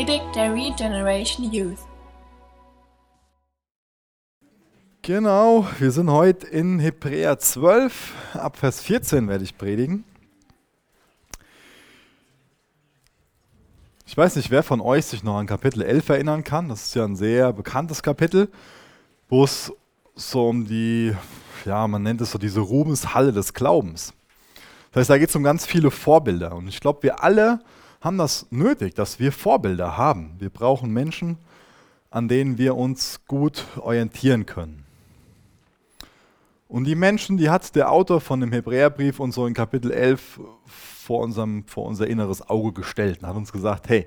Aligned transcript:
Predigt 0.00 0.34
der 0.34 0.54
Regeneration 0.54 1.52
Youth. 1.52 1.76
Genau, 5.02 5.68
wir 5.78 5.90
sind 5.90 6.10
heute 6.10 6.46
in 6.46 6.78
Hebräer 6.78 7.38
12, 7.38 8.14
ab 8.32 8.56
Vers 8.56 8.80
14 8.80 9.28
werde 9.28 9.44
ich 9.44 9.58
predigen. 9.58 10.04
Ich 14.06 14.16
weiß 14.16 14.36
nicht, 14.36 14.50
wer 14.50 14.62
von 14.62 14.80
euch 14.80 15.04
sich 15.04 15.22
noch 15.22 15.36
an 15.36 15.46
Kapitel 15.46 15.82
11 15.82 16.08
erinnern 16.08 16.44
kann. 16.44 16.70
Das 16.70 16.86
ist 16.86 16.94
ja 16.94 17.04
ein 17.04 17.14
sehr 17.16 17.52
bekanntes 17.52 18.02
Kapitel, 18.02 18.48
wo 19.28 19.44
es 19.44 19.70
so 20.14 20.48
um 20.48 20.66
die, 20.66 21.14
ja, 21.66 21.86
man 21.86 22.02
nennt 22.02 22.22
es 22.22 22.30
so 22.30 22.38
diese 22.38 22.60
Ruhmeshalle 22.60 23.34
des 23.34 23.52
Glaubens. 23.52 24.14
Das 24.92 25.00
heißt, 25.00 25.10
da 25.10 25.18
geht 25.18 25.28
es 25.28 25.36
um 25.36 25.42
ganz 25.42 25.66
viele 25.66 25.90
Vorbilder. 25.90 26.54
Und 26.56 26.68
ich 26.68 26.80
glaube, 26.80 27.02
wir 27.02 27.22
alle 27.22 27.60
haben 28.00 28.18
das 28.18 28.46
nötig, 28.50 28.94
dass 28.94 29.18
wir 29.18 29.30
Vorbilder 29.30 29.96
haben. 29.96 30.34
Wir 30.38 30.50
brauchen 30.50 30.90
Menschen, 30.90 31.38
an 32.10 32.28
denen 32.28 32.58
wir 32.58 32.76
uns 32.76 33.20
gut 33.26 33.64
orientieren 33.76 34.46
können. 34.46 34.84
Und 36.66 36.84
die 36.84 36.94
Menschen, 36.94 37.36
die 37.36 37.50
hat 37.50 37.74
der 37.74 37.90
Autor 37.90 38.20
von 38.20 38.40
dem 38.40 38.52
Hebräerbrief 38.52 39.20
und 39.20 39.32
so 39.32 39.46
in 39.46 39.54
Kapitel 39.54 39.90
11 39.90 40.40
vor, 40.66 41.20
unserem, 41.20 41.64
vor 41.66 41.84
unser 41.84 42.06
inneres 42.06 42.48
Auge 42.48 42.72
gestellt 42.72 43.20
und 43.20 43.28
hat 43.28 43.36
uns 43.36 43.52
gesagt, 43.52 43.88
hey, 43.88 44.06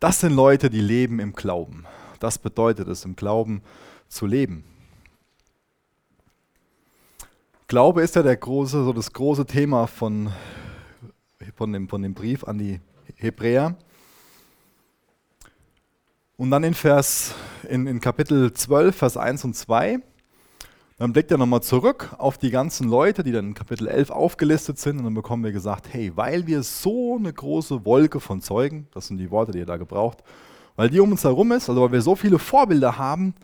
das 0.00 0.20
sind 0.20 0.34
Leute, 0.34 0.68
die 0.68 0.80
leben 0.82 1.18
im 1.18 1.32
Glauben. 1.32 1.86
Das 2.20 2.38
bedeutet 2.38 2.88
es, 2.88 3.04
im 3.04 3.16
Glauben 3.16 3.62
zu 4.08 4.26
leben. 4.26 4.64
Glaube 7.66 8.02
ist 8.02 8.14
ja 8.14 8.22
der 8.22 8.36
große, 8.36 8.84
so 8.84 8.92
das 8.92 9.12
große 9.12 9.46
Thema 9.46 9.86
von, 9.86 10.30
von, 11.56 11.72
dem, 11.72 11.88
von 11.88 12.02
dem 12.02 12.12
Brief 12.12 12.44
an 12.44 12.58
die 12.58 12.80
Hebräer. 13.24 13.76
Und 16.36 16.50
dann 16.50 16.64
in 16.64 16.74
Vers, 16.74 17.34
in, 17.68 17.86
in 17.86 18.00
Kapitel 18.00 18.52
12, 18.52 18.96
Vers 18.96 19.16
1 19.16 19.44
und 19.44 19.54
2, 19.54 20.00
dann 20.96 21.12
blickt 21.12 21.30
er 21.30 21.38
nochmal 21.38 21.62
zurück 21.62 22.14
auf 22.18 22.38
die 22.38 22.50
ganzen 22.50 22.88
Leute, 22.88 23.24
die 23.24 23.32
dann 23.32 23.48
in 23.48 23.54
Kapitel 23.54 23.88
11 23.88 24.10
aufgelistet 24.10 24.78
sind. 24.78 24.98
Und 24.98 25.04
dann 25.04 25.14
bekommen 25.14 25.42
wir 25.42 25.52
gesagt, 25.52 25.92
hey, 25.92 26.12
weil 26.16 26.46
wir 26.46 26.62
so 26.62 27.16
eine 27.16 27.32
große 27.32 27.84
Wolke 27.84 28.20
von 28.20 28.40
Zeugen, 28.40 28.86
das 28.92 29.08
sind 29.08 29.18
die 29.18 29.30
Worte, 29.30 29.52
die 29.52 29.60
er 29.60 29.66
da 29.66 29.76
gebraucht, 29.76 30.22
weil 30.76 30.90
die 30.90 31.00
um 31.00 31.10
uns 31.10 31.24
herum 31.24 31.52
ist, 31.52 31.68
also 31.68 31.82
weil 31.82 31.92
wir 31.92 32.02
so 32.02 32.14
viele 32.14 32.38
Vorbilder 32.38 32.98
haben, 32.98 33.34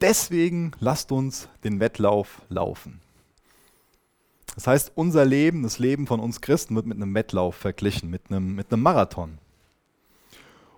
deswegen 0.00 0.72
lasst 0.80 1.12
uns 1.12 1.48
den 1.64 1.80
Wettlauf 1.80 2.42
laufen. 2.48 3.00
Das 4.54 4.66
heißt, 4.66 4.92
unser 4.94 5.24
Leben, 5.24 5.62
das 5.62 5.78
Leben 5.78 6.06
von 6.06 6.20
uns 6.20 6.40
Christen 6.40 6.74
wird 6.74 6.86
mit 6.86 6.96
einem 6.96 7.14
Wettlauf 7.14 7.54
verglichen, 7.54 8.10
mit 8.10 8.22
einem, 8.30 8.54
mit 8.54 8.72
einem 8.72 8.82
Marathon. 8.82 9.38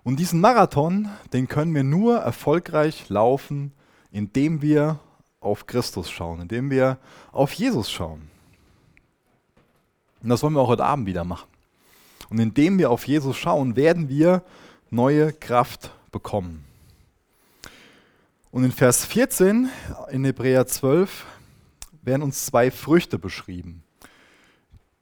Und 0.03 0.19
diesen 0.19 0.41
Marathon, 0.41 1.09
den 1.33 1.47
können 1.47 1.73
wir 1.73 1.83
nur 1.83 2.17
erfolgreich 2.17 3.09
laufen, 3.09 3.71
indem 4.11 4.61
wir 4.61 4.99
auf 5.39 5.67
Christus 5.67 6.09
schauen, 6.09 6.41
indem 6.41 6.69
wir 6.69 6.97
auf 7.31 7.53
Jesus 7.53 7.91
schauen. 7.91 8.29
Und 10.21 10.29
das 10.29 10.43
wollen 10.43 10.53
wir 10.53 10.61
auch 10.61 10.67
heute 10.67 10.85
Abend 10.85 11.07
wieder 11.07 11.23
machen. 11.23 11.47
Und 12.29 12.39
indem 12.39 12.77
wir 12.77 12.91
auf 12.91 13.07
Jesus 13.07 13.35
schauen, 13.37 13.75
werden 13.75 14.07
wir 14.07 14.43
neue 14.89 15.33
Kraft 15.33 15.91
bekommen. 16.11 16.63
Und 18.51 18.63
in 18.63 18.71
Vers 18.71 19.05
14 19.05 19.69
in 20.11 20.25
Hebräer 20.25 20.67
12 20.67 21.25
werden 22.01 22.21
uns 22.21 22.45
zwei 22.45 22.71
Früchte 22.71 23.19
beschrieben, 23.19 23.83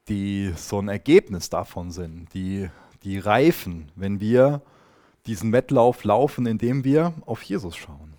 die 0.08 0.54
so 0.56 0.80
ein 0.80 0.90
Ergebnis 0.90 1.50
davon 1.50 1.92
sind, 1.92 2.34
die, 2.34 2.70
die 3.04 3.20
reifen, 3.20 3.92
wenn 3.96 4.20
wir 4.20 4.62
diesen 5.26 5.52
Wettlauf 5.52 6.04
laufen, 6.04 6.46
indem 6.46 6.84
wir 6.84 7.14
auf 7.26 7.44
Jesus 7.44 7.76
schauen. 7.76 8.14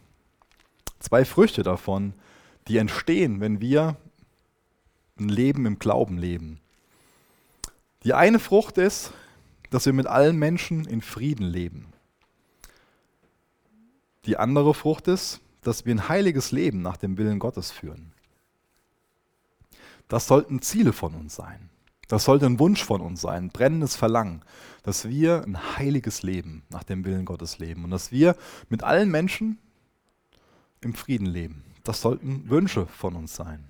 Zwei 1.00 1.24
Früchte 1.24 1.62
davon, 1.62 2.14
die 2.68 2.76
entstehen, 2.76 3.40
wenn 3.40 3.60
wir 3.60 3.96
ein 5.18 5.28
Leben 5.28 5.66
im 5.66 5.78
Glauben 5.78 6.18
leben. 6.18 6.60
Die 8.04 8.14
eine 8.14 8.38
Frucht 8.38 8.78
ist, 8.78 9.12
dass 9.70 9.86
wir 9.86 9.92
mit 9.92 10.06
allen 10.06 10.38
Menschen 10.38 10.84
in 10.86 11.00
Frieden 11.00 11.46
leben. 11.46 11.92
Die 14.26 14.36
andere 14.36 14.74
Frucht 14.74 15.08
ist, 15.08 15.40
dass 15.62 15.84
wir 15.84 15.94
ein 15.94 16.08
heiliges 16.08 16.52
Leben 16.52 16.82
nach 16.82 16.96
dem 16.96 17.18
Willen 17.18 17.38
Gottes 17.38 17.70
führen. 17.70 18.12
Das 20.10 20.26
sollten 20.26 20.60
Ziele 20.60 20.92
von 20.92 21.14
uns 21.14 21.36
sein. 21.36 21.70
Das 22.08 22.24
sollte 22.24 22.44
ein 22.44 22.58
Wunsch 22.58 22.84
von 22.84 23.00
uns 23.00 23.20
sein, 23.20 23.44
ein 23.44 23.50
brennendes 23.50 23.94
Verlangen, 23.94 24.42
dass 24.82 25.08
wir 25.08 25.44
ein 25.44 25.78
heiliges 25.78 26.24
Leben 26.24 26.64
nach 26.68 26.82
dem 26.82 27.04
Willen 27.04 27.24
Gottes 27.24 27.60
leben 27.60 27.84
und 27.84 27.92
dass 27.92 28.10
wir 28.10 28.34
mit 28.68 28.82
allen 28.82 29.08
Menschen 29.08 29.58
im 30.80 30.94
Frieden 30.94 31.26
leben. 31.26 31.62
Das 31.84 32.00
sollten 32.00 32.50
Wünsche 32.50 32.86
von 32.86 33.14
uns 33.14 33.36
sein. 33.36 33.64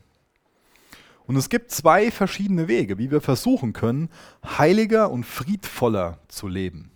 Und 1.26 1.36
es 1.36 1.50
gibt 1.50 1.72
zwei 1.72 2.10
verschiedene 2.10 2.68
Wege, 2.68 2.96
wie 2.96 3.10
wir 3.10 3.20
versuchen 3.20 3.74
können, 3.74 4.08
heiliger 4.42 5.10
und 5.10 5.24
friedvoller 5.24 6.20
zu 6.28 6.48
leben. 6.48 6.90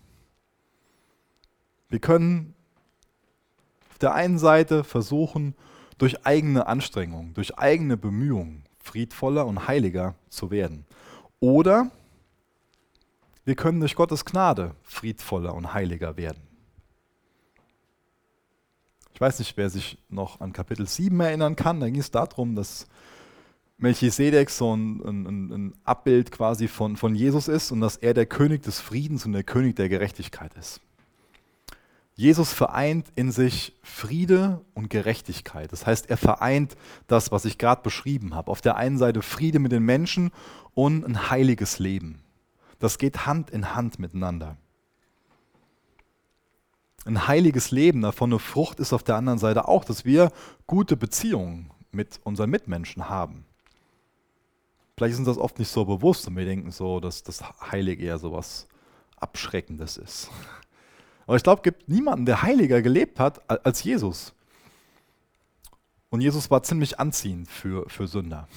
Wir 1.91 1.99
können 1.99 2.55
auf 3.91 3.99
der 3.99 4.15
einen 4.15 4.39
Seite 4.39 4.85
versuchen, 4.85 5.55
durch 5.99 6.25
eigene 6.25 6.67
Anstrengung, 6.67 7.35
durch 7.35 7.59
eigene 7.59 7.99
Bemühungen 7.99 8.65
friedvoller 8.85 9.47
und 9.47 9.67
heiliger 9.67 10.15
zu 10.29 10.51
werden. 10.51 10.85
Oder 11.41 11.91
wir 13.45 13.57
können 13.57 13.81
durch 13.81 13.97
Gottes 13.97 14.25
Gnade 14.25 14.75
friedvoller 14.83 15.55
und 15.55 15.75
heiliger 15.75 16.17
werden. 16.17 16.43
Ich 19.15 19.21
weiß 19.21 19.39
nicht, 19.39 19.57
wer 19.57 19.71
sich 19.71 19.99
noch 20.09 20.41
an 20.41 20.53
Kapitel 20.53 20.87
7 20.87 21.19
erinnern 21.21 21.57
kann. 21.57 21.81
Da 21.81 21.89
ging 21.89 22.01
es 22.01 22.11
darum, 22.11 22.57
dass 22.57 22.87
Melchisedek 23.79 24.51
so 24.51 24.75
ein, 24.77 25.01
ein, 25.01 25.53
ein, 25.53 25.75
Abbild 25.85 26.31
quasi 26.31 26.69
von, 26.69 26.97
von 26.97 27.15
Jesus 27.15 27.49
ist 27.49 27.71
und 27.71 27.81
dass 27.81 27.97
er 27.97 28.13
der 28.13 28.27
König 28.27 28.63
des 28.63 28.81
Friedens 28.81 29.25
und 29.25 29.33
der 29.33 29.45
König 29.45 29.77
der 29.77 29.89
Gerechtigkeit 29.89 30.55
ist. 30.55 30.81
Jesus 32.17 32.53
vereint 32.53 33.09
in 33.17 33.33
sich 33.33 33.77
Friede 33.83 34.65
und 34.75 34.89
Gerechtigkeit. 34.89 35.73
Das 35.73 35.85
heißt, 35.85 36.09
er 36.09 36.17
vereint 36.17 36.77
das, 37.09 37.33
was 37.33 37.45
ich 37.45 37.59
gerade 37.59 37.83
beschrieben 37.83 38.35
habe. 38.35 38.51
Auf 38.51 38.61
der 38.61 38.77
einen 38.77 38.99
Seite 38.99 39.21
Friede 39.21 39.59
mit 39.59 39.73
den 39.73 39.83
Menschen 39.83 40.31
und 40.75 41.05
ein 41.05 41.31
heiliges 41.31 41.81
Leben. 41.81 42.21
Das 42.79 42.99
geht 42.99 43.27
Hand 43.27 43.51
in 43.51 43.75
Hand 43.75 43.99
miteinander. 43.99 44.57
Ein 47.05 47.27
heiliges 47.27 47.71
Leben, 47.71 48.01
davon 48.01 48.31
eine 48.31 48.39
Frucht 48.39 48.81
ist 48.81 48.93
auf 48.93 49.03
der 49.03 49.17
anderen 49.17 49.39
Seite 49.39 49.69
auch, 49.69 49.85
dass 49.85 50.05
wir 50.05 50.31
gute 50.67 50.97
Beziehungen 50.97 51.71
mit 51.91 52.21
unseren 52.25 52.51
Mitmenschen 52.51 53.09
haben. 53.09 53.45
Vielleicht 54.97 55.15
ist 55.15 55.19
uns 55.19 55.29
das 55.29 55.39
oft 55.39 55.59
nicht 55.59 55.71
so 55.71 55.85
bewusst 55.85 56.29
und 56.29 56.37
wir 56.37 56.45
denken 56.45 56.71
so, 56.71 57.01
dass 57.01 57.25
das 57.25 57.43
Heilige 57.73 58.05
eher 58.05 58.19
so 58.19 58.33
was 58.33 58.69
Abschreckendes 59.17 59.97
ist. 59.97 60.31
Aber 61.27 61.37
ich 61.37 61.43
glaube, 61.43 61.61
es 61.61 61.65
gibt 61.65 61.89
niemanden, 61.89 62.27
der 62.27 62.43
heiliger 62.43 62.83
gelebt 62.83 63.19
hat 63.19 63.49
als 63.49 63.83
Jesus. 63.83 64.35
Und 66.11 66.21
Jesus 66.21 66.51
war 66.51 66.63
ziemlich 66.63 67.01
anziehend 67.01 67.49
für, 67.49 67.89
für 67.89 68.07
Sünder. 68.07 68.49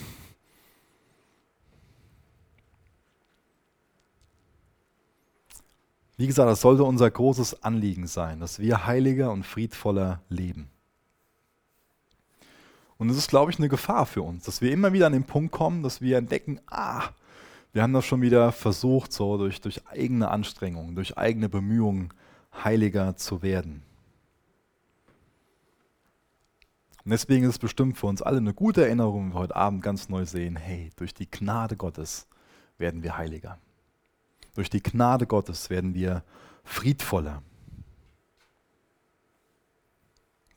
Wie 6.17 6.27
gesagt, 6.27 6.49
das 6.49 6.61
sollte 6.61 6.83
unser 6.83 7.09
großes 7.09 7.63
Anliegen 7.63 8.07
sein, 8.07 8.39
dass 8.39 8.59
wir 8.59 8.87
heiliger 8.87 9.31
und 9.31 9.43
friedvoller 9.43 10.21
leben. 10.29 10.69
Und 12.97 13.09
es 13.09 13.17
ist, 13.17 13.29
glaube 13.29 13.51
ich, 13.51 13.59
eine 13.59 13.69
Gefahr 13.69 14.07
für 14.07 14.23
uns, 14.23 14.45
dass 14.45 14.61
wir 14.61 14.71
immer 14.71 14.93
wieder 14.93 15.05
an 15.05 15.13
den 15.13 15.25
Punkt 15.25 15.51
kommen, 15.51 15.83
dass 15.83 16.01
wir 16.01 16.17
entdecken, 16.17 16.59
ah, 16.65 17.09
wir 17.71 17.83
haben 17.83 17.93
das 17.93 18.05
schon 18.05 18.21
wieder 18.21 18.51
versucht, 18.51 19.13
so 19.13 19.37
durch, 19.37 19.61
durch 19.61 19.85
eigene 19.87 20.29
Anstrengungen, 20.29 20.95
durch 20.95 21.17
eigene 21.17 21.49
Bemühungen 21.49 22.11
heiliger 22.63 23.15
zu 23.15 23.41
werden. 23.41 23.83
Und 27.03 27.11
deswegen 27.11 27.45
ist 27.45 27.51
es 27.51 27.59
bestimmt 27.59 27.97
für 27.97 28.07
uns 28.07 28.21
alle 28.21 28.37
eine 28.37 28.53
gute 28.53 28.83
Erinnerung, 28.85 29.27
wenn 29.27 29.33
wir 29.33 29.39
heute 29.39 29.55
Abend 29.55 29.81
ganz 29.81 30.09
neu 30.09 30.25
sehen, 30.25 30.57
hey, 30.57 30.91
durch 30.97 31.13
die 31.13 31.29
Gnade 31.29 31.77
Gottes 31.77 32.27
werden 32.77 33.01
wir 33.01 33.17
heiliger. 33.17 33.57
Durch 34.55 34.69
die 34.69 34.83
Gnade 34.83 35.25
Gottes 35.25 35.69
werden 35.69 35.93
wir 35.93 36.23
friedvoller. 36.63 37.41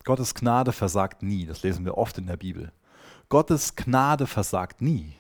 Gottes 0.05 0.35
Gnade 0.35 0.73
versagt 0.73 1.23
nie, 1.23 1.47
das 1.47 1.63
lesen 1.63 1.85
wir 1.85 1.97
oft 1.97 2.19
in 2.19 2.27
der 2.27 2.37
Bibel. 2.37 2.73
Gottes 3.29 3.77
Gnade 3.77 4.27
versagt 4.27 4.81
nie. 4.81 5.13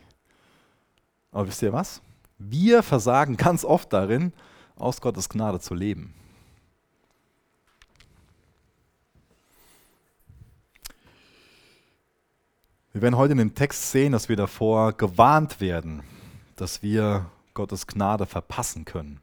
Aber 1.30 1.46
wisst 1.46 1.62
ihr 1.62 1.72
was? 1.72 2.02
Wir 2.38 2.82
versagen 2.82 3.36
ganz 3.36 3.64
oft 3.64 3.92
darin, 3.92 4.32
aus 4.74 5.00
Gottes 5.00 5.28
Gnade 5.28 5.60
zu 5.60 5.74
leben. 5.74 6.14
Wir 12.92 13.02
werden 13.02 13.16
heute 13.16 13.32
in 13.32 13.38
dem 13.38 13.54
Text 13.54 13.92
sehen, 13.92 14.10
dass 14.10 14.28
wir 14.28 14.34
davor 14.34 14.92
gewarnt 14.92 15.60
werden, 15.60 16.02
dass 16.56 16.82
wir 16.82 17.26
Gottes 17.54 17.86
Gnade 17.86 18.26
verpassen 18.26 18.84
können. 18.84 19.20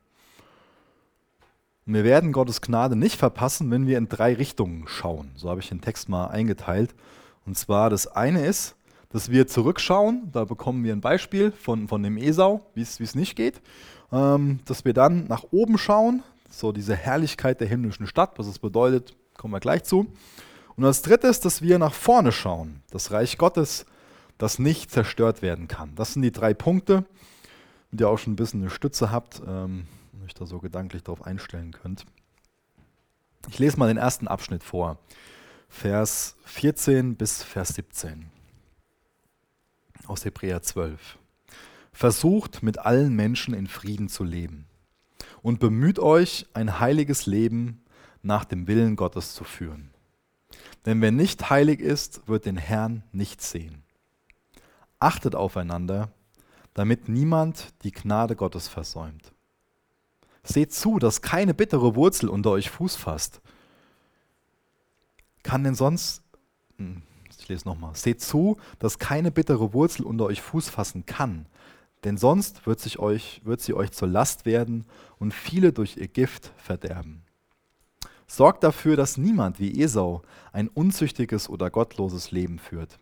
Und 1.85 1.93
wir 1.93 2.05
werden 2.05 2.31
Gottes 2.31 2.61
Gnade 2.61 2.95
nicht 2.95 3.17
verpassen, 3.17 3.69
wenn 3.69 3.85
wir 3.85 3.97
in 3.97 4.07
drei 4.07 4.35
Richtungen 4.35 4.87
schauen. 4.87 5.31
So 5.35 5.49
habe 5.49 5.59
ich 5.59 5.67
den 5.67 5.81
Text 5.81 6.07
mal 6.07 6.27
eingeteilt. 6.27 6.95
Und 7.45 7.57
zwar 7.57 7.89
das 7.89 8.07
eine 8.07 8.45
ist, 8.45 8.77
dass 9.09 9.31
wir 9.31 9.47
zurückschauen, 9.47 10.29
da 10.31 10.45
bekommen 10.45 10.85
wir 10.85 10.93
ein 10.93 11.01
Beispiel 11.01 11.51
von, 11.51 11.89
von 11.89 12.01
dem 12.01 12.15
Esau, 12.15 12.65
wie 12.73 12.83
es 12.83 13.15
nicht 13.15 13.35
geht. 13.35 13.59
Ähm, 14.13 14.61
dass 14.63 14.85
wir 14.85 14.93
dann 14.93 15.27
nach 15.27 15.43
oben 15.51 15.77
schauen, 15.77 16.23
so 16.49 16.71
diese 16.71 16.95
Herrlichkeit 16.95 17.59
der 17.59 17.67
himmlischen 17.67 18.07
Stadt, 18.07 18.39
was 18.39 18.47
es 18.47 18.59
bedeutet, 18.59 19.13
kommen 19.35 19.53
wir 19.53 19.59
gleich 19.59 19.83
zu. 19.83 20.07
Und 20.77 20.83
das 20.83 21.01
dritte 21.01 21.27
ist, 21.27 21.43
dass 21.43 21.63
wir 21.63 21.79
nach 21.79 21.93
vorne 21.93 22.31
schauen, 22.31 22.83
das 22.91 23.11
Reich 23.11 23.39
Gottes, 23.39 23.87
das 24.37 24.59
nicht 24.59 24.91
zerstört 24.91 25.41
werden 25.41 25.67
kann. 25.67 25.95
Das 25.95 26.13
sind 26.13 26.21
die 26.21 26.31
drei 26.31 26.53
Punkte, 26.53 27.03
mit 27.89 27.99
ihr 27.99 28.07
auch 28.07 28.19
schon 28.19 28.33
ein 28.33 28.35
bisschen 28.35 28.61
eine 28.61 28.69
Stütze 28.69 29.11
habt 29.11 29.41
ähm, 29.45 29.87
und 30.13 30.23
euch 30.23 30.35
da 30.35 30.45
so 30.45 30.59
gedanklich 30.59 31.03
darauf 31.03 31.25
einstellen 31.25 31.71
könnt. 31.71 32.05
Ich 33.49 33.57
lese 33.57 33.77
mal 33.77 33.87
den 33.87 33.97
ersten 33.97 34.27
Abschnitt 34.27 34.63
vor, 34.63 34.99
Vers 35.67 36.35
14 36.45 37.15
bis 37.15 37.43
Vers 37.43 37.69
17 37.69 38.29
aus 40.05 40.25
Hebräer 40.25 40.61
12. 40.61 41.17
Versucht 41.91 42.61
mit 42.61 42.77
allen 42.77 43.15
Menschen 43.15 43.55
in 43.55 43.67
Frieden 43.67 44.09
zu 44.09 44.23
leben 44.23 44.67
und 45.41 45.59
bemüht 45.59 45.97
euch, 45.97 46.45
ein 46.53 46.79
heiliges 46.79 47.25
Leben 47.25 47.83
nach 48.21 48.45
dem 48.45 48.67
Willen 48.67 48.95
Gottes 48.95 49.33
zu 49.33 49.43
führen. 49.43 49.89
Denn 50.85 51.01
wer 51.01 51.11
nicht 51.11 51.49
heilig 51.49 51.79
ist, 51.79 52.27
wird 52.27 52.45
den 52.45 52.57
Herrn 52.57 53.03
nicht 53.11 53.41
sehen. 53.41 53.83
Achtet 54.99 55.35
aufeinander, 55.35 56.09
damit 56.73 57.09
niemand 57.09 57.73
die 57.83 57.91
Gnade 57.91 58.35
Gottes 58.35 58.67
versäumt. 58.67 59.33
Seht 60.43 60.73
zu, 60.73 60.99
dass 60.99 61.21
keine 61.21 61.53
bittere 61.53 61.95
Wurzel 61.95 62.29
unter 62.29 62.51
euch 62.51 62.69
Fuß 62.69 62.95
fasst. 62.95 63.41
Kann 65.43 65.63
denn 65.63 65.75
sonst, 65.75 66.21
hm, 66.77 67.01
ich 67.37 67.47
lese 67.47 67.67
nochmal, 67.67 67.95
seht 67.95 68.21
zu, 68.21 68.57
dass 68.79 68.99
keine 68.99 69.31
bittere 69.31 69.73
Wurzel 69.73 70.05
unter 70.05 70.25
euch 70.25 70.41
Fuß 70.41 70.69
fassen 70.69 71.05
kann, 71.05 71.47
denn 72.03 72.17
sonst 72.17 72.65
wird, 72.65 72.79
sich 72.79 72.99
euch, 72.99 73.41
wird 73.43 73.61
sie 73.61 73.73
euch 73.73 73.91
zur 73.91 74.07
Last 74.07 74.45
werden 74.45 74.85
und 75.19 75.33
viele 75.33 75.73
durch 75.73 75.97
ihr 75.97 76.07
Gift 76.07 76.51
verderben. 76.57 77.23
Sorgt 78.29 78.63
dafür, 78.63 78.97
dass 78.97 79.17
niemand 79.17 79.59
wie 79.59 79.81
Esau 79.81 80.21
ein 80.51 80.67
unzüchtiges 80.67 81.49
oder 81.49 81.69
gottloses 81.69 82.31
Leben 82.31 82.59
führt. 82.59 82.99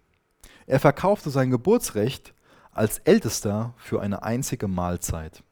Er 0.67 0.79
verkaufte 0.79 1.29
sein 1.29 1.49
Geburtsrecht 1.49 2.33
als 2.71 2.99
Ältester 2.99 3.73
für 3.77 4.01
eine 4.01 4.23
einzige 4.23 4.67
Mahlzeit. 4.67 5.43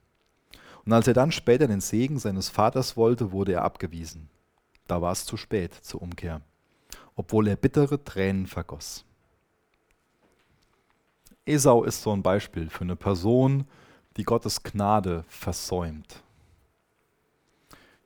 Und 0.86 0.94
als 0.94 1.08
er 1.08 1.14
dann 1.14 1.32
später 1.32 1.68
den 1.68 1.82
Segen 1.82 2.20
seines 2.20 2.50
Vaters 2.50 2.98
wollte, 2.98 3.32
wurde 3.32 3.54
er 3.54 3.64
abgewiesen. 3.64 4.30
Da 4.88 5.02
war 5.02 5.14
es 5.14 5.26
zu 5.26 5.38
spät 5.38 5.74
zur 5.74 6.02
Umkehr, 6.02 6.42
obwohl 7.16 7.48
er 7.48 7.56
bittere 7.56 8.04
Tränen 8.04 8.48
vergoss. 8.48 9.06
Esau 11.46 11.84
ist 11.84 12.02
so 12.02 12.12
ein 12.12 12.24
Beispiel 12.24 12.70
für 12.70 12.84
eine 12.84 12.96
Person, 12.96 13.66
die 14.18 14.24
Gottes 14.24 14.64
Gnade 14.64 15.24
versäumt. 15.28 16.22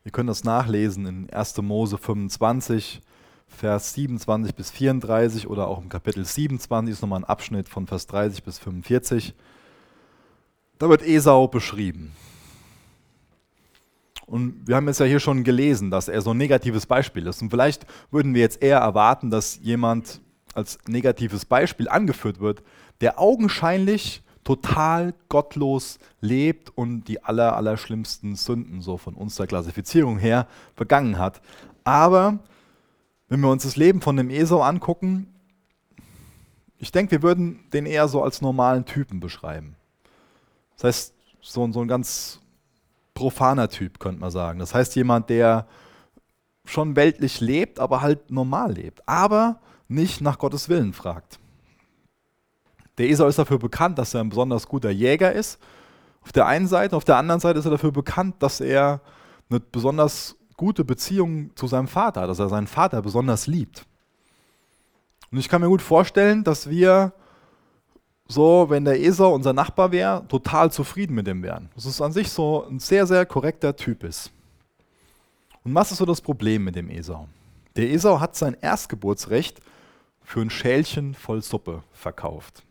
Ihr 0.07 0.11
könnt 0.11 0.29
das 0.29 0.45
nachlesen 0.45 1.05
in 1.05 1.29
1. 1.31 1.57
Mose 1.63 1.97
25, 1.97 3.01
Vers 3.49 3.93
27 3.93 4.55
bis 4.55 4.71
34 4.71 5.49
oder 5.49 5.67
auch 5.67 5.81
im 5.81 5.89
Kapitel 5.89 6.23
27 6.23 6.93
ist 6.93 7.01
nochmal 7.01 7.19
ein 7.19 7.25
Abschnitt 7.25 7.67
von 7.67 7.87
Vers 7.87 8.07
30 8.07 8.41
bis 8.41 8.57
45. 8.57 9.35
Da 10.79 10.87
wird 10.87 11.05
Esau 11.05 11.49
beschrieben. 11.49 12.13
Und 14.25 14.65
wir 14.65 14.77
haben 14.77 14.87
jetzt 14.87 15.01
ja 15.01 15.05
hier 15.05 15.19
schon 15.19 15.43
gelesen, 15.43 15.91
dass 15.91 16.07
er 16.07 16.21
so 16.21 16.31
ein 16.31 16.37
negatives 16.37 16.85
Beispiel 16.85 17.27
ist. 17.27 17.41
Und 17.41 17.49
vielleicht 17.49 17.85
würden 18.09 18.33
wir 18.33 18.39
jetzt 18.39 18.63
eher 18.63 18.77
erwarten, 18.77 19.29
dass 19.29 19.59
jemand 19.61 20.21
als 20.53 20.77
negatives 20.87 21.43
Beispiel 21.43 21.89
angeführt 21.89 22.39
wird, 22.39 22.63
der 23.01 23.19
augenscheinlich 23.19 24.23
total 24.47 25.13
gottlos 25.27 25.99
lebt 26.21 26.69
und 26.69 27.09
die 27.09 27.21
aller, 27.21 27.57
aller 27.57 27.75
schlimmsten 27.75 28.37
Sünden 28.37 28.79
so 28.79 28.95
von 28.95 29.13
unserer 29.13 29.45
Klassifizierung 29.45 30.17
her 30.17 30.47
begangen 30.77 31.17
hat. 31.17 31.41
Aber 31.83 32.39
wenn 33.27 33.41
wir 33.41 33.49
uns 33.49 33.63
das 33.63 33.75
Leben 33.75 33.99
von 33.99 34.15
dem 34.15 34.29
Esau 34.29 34.61
angucken, 34.61 35.27
ich 36.77 36.93
denke, 36.93 37.11
wir 37.11 37.23
würden 37.23 37.59
den 37.73 37.85
eher 37.85 38.07
so 38.07 38.23
als 38.23 38.39
normalen 38.39 38.85
Typen 38.85 39.19
beschreiben. 39.19 39.75
Das 40.75 40.85
heißt, 40.85 41.13
so, 41.41 41.69
so 41.69 41.81
ein 41.81 41.89
ganz 41.89 42.39
profaner 43.15 43.67
Typ, 43.67 43.99
könnte 43.99 44.21
man 44.21 44.31
sagen. 44.31 44.59
Das 44.59 44.73
heißt, 44.73 44.95
jemand, 44.95 45.29
der 45.29 45.67
schon 46.63 46.95
weltlich 46.95 47.41
lebt, 47.41 47.81
aber 47.81 47.99
halt 47.99 48.31
normal 48.31 48.71
lebt. 48.71 49.09
Aber 49.09 49.59
nicht 49.89 50.21
nach 50.21 50.39
Gottes 50.39 50.69
Willen 50.69 50.93
fragt. 50.93 51.37
Der 52.97 53.09
Esau 53.09 53.27
ist 53.27 53.39
dafür 53.39 53.59
bekannt, 53.59 53.97
dass 53.97 54.13
er 54.13 54.21
ein 54.21 54.29
besonders 54.29 54.67
guter 54.67 54.89
Jäger 54.89 55.31
ist. 55.31 55.59
Auf 56.23 56.31
der 56.31 56.47
einen 56.47 56.67
Seite, 56.67 56.95
auf 56.95 57.05
der 57.05 57.17
anderen 57.17 57.39
Seite 57.39 57.59
ist 57.59 57.65
er 57.65 57.71
dafür 57.71 57.91
bekannt, 57.91 58.35
dass 58.39 58.59
er 58.59 59.01
eine 59.49 59.59
besonders 59.59 60.35
gute 60.57 60.83
Beziehung 60.83 61.51
zu 61.55 61.67
seinem 61.67 61.87
Vater 61.87 62.21
hat, 62.21 62.29
dass 62.29 62.39
er 62.39 62.49
seinen 62.49 62.67
Vater 62.67 63.01
besonders 63.01 63.47
liebt. 63.47 63.85
Und 65.31 65.37
ich 65.37 65.47
kann 65.47 65.61
mir 65.61 65.67
gut 65.67 65.81
vorstellen, 65.81 66.43
dass 66.43 66.69
wir 66.69 67.13
so, 68.27 68.65
wenn 68.69 68.83
der 68.83 68.99
Esau 68.99 69.33
unser 69.33 69.53
Nachbar 69.53 69.91
wäre, 69.91 70.27
total 70.27 70.71
zufrieden 70.71 71.15
mit 71.15 71.27
dem 71.27 71.43
wären. 71.43 71.69
Dass 71.75 71.85
es 71.85 72.01
an 72.01 72.11
sich 72.11 72.29
so 72.29 72.65
ein 72.67 72.79
sehr, 72.79 73.07
sehr 73.07 73.25
korrekter 73.25 73.75
Typ 73.75 74.03
ist. 74.03 74.31
Und 75.63 75.73
was 75.75 75.91
ist 75.91 75.99
so 75.99 76.05
das 76.05 76.21
Problem 76.21 76.63
mit 76.63 76.75
dem 76.75 76.89
Esau? 76.89 77.27
Der 77.75 77.89
Esau 77.89 78.19
hat 78.19 78.35
sein 78.35 78.57
Erstgeburtsrecht 78.59 79.61
für 80.23 80.41
ein 80.41 80.49
Schälchen 80.49 81.13
voll 81.13 81.41
Suppe 81.41 81.83
verkauft. 81.93 82.63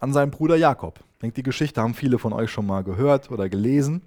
An 0.00 0.12
seinen 0.12 0.30
Bruder 0.30 0.56
Jakob. 0.56 1.00
Ich 1.14 1.18
denke, 1.20 1.36
die 1.36 1.42
Geschichte 1.42 1.80
haben 1.80 1.94
viele 1.94 2.18
von 2.18 2.32
euch 2.32 2.50
schon 2.50 2.66
mal 2.66 2.82
gehört 2.82 3.30
oder 3.30 3.48
gelesen. 3.48 4.02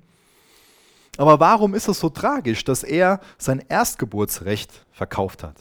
Aber 1.18 1.39
warum 1.39 1.74
ist 1.74 1.88
es 1.88 2.00
so 2.00 2.10
tragisch, 2.10 2.63
dass 2.63 2.84
er 2.84 3.19
sein 3.38 3.63
Erstgeburtsrecht 3.68 4.86
verkauft 4.92 5.44
hat? 5.44 5.56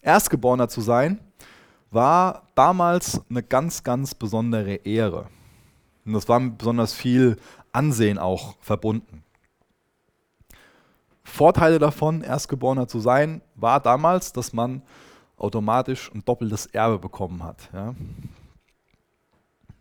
Erstgeborener 0.00 0.68
zu 0.68 0.80
sein, 0.80 1.20
war 1.90 2.42
damals 2.54 3.20
eine 3.28 3.42
ganz, 3.42 3.82
ganz 3.82 4.14
besondere 4.14 4.74
Ehre. 4.74 5.26
Und 6.04 6.14
das 6.14 6.28
war 6.28 6.40
mit 6.40 6.58
besonders 6.58 6.94
viel 6.94 7.36
Ansehen 7.72 8.18
auch 8.18 8.56
verbunden. 8.60 9.22
Vorteile 11.24 11.78
davon, 11.78 12.22
Erstgeborener 12.22 12.88
zu 12.88 13.00
sein, 13.00 13.42
war 13.54 13.80
damals, 13.80 14.32
dass 14.32 14.52
man 14.54 14.82
automatisch 15.36 16.10
ein 16.14 16.24
doppeltes 16.24 16.66
Erbe 16.66 16.98
bekommen 16.98 17.44
hat. 17.44 17.68
Ja. 17.72 17.94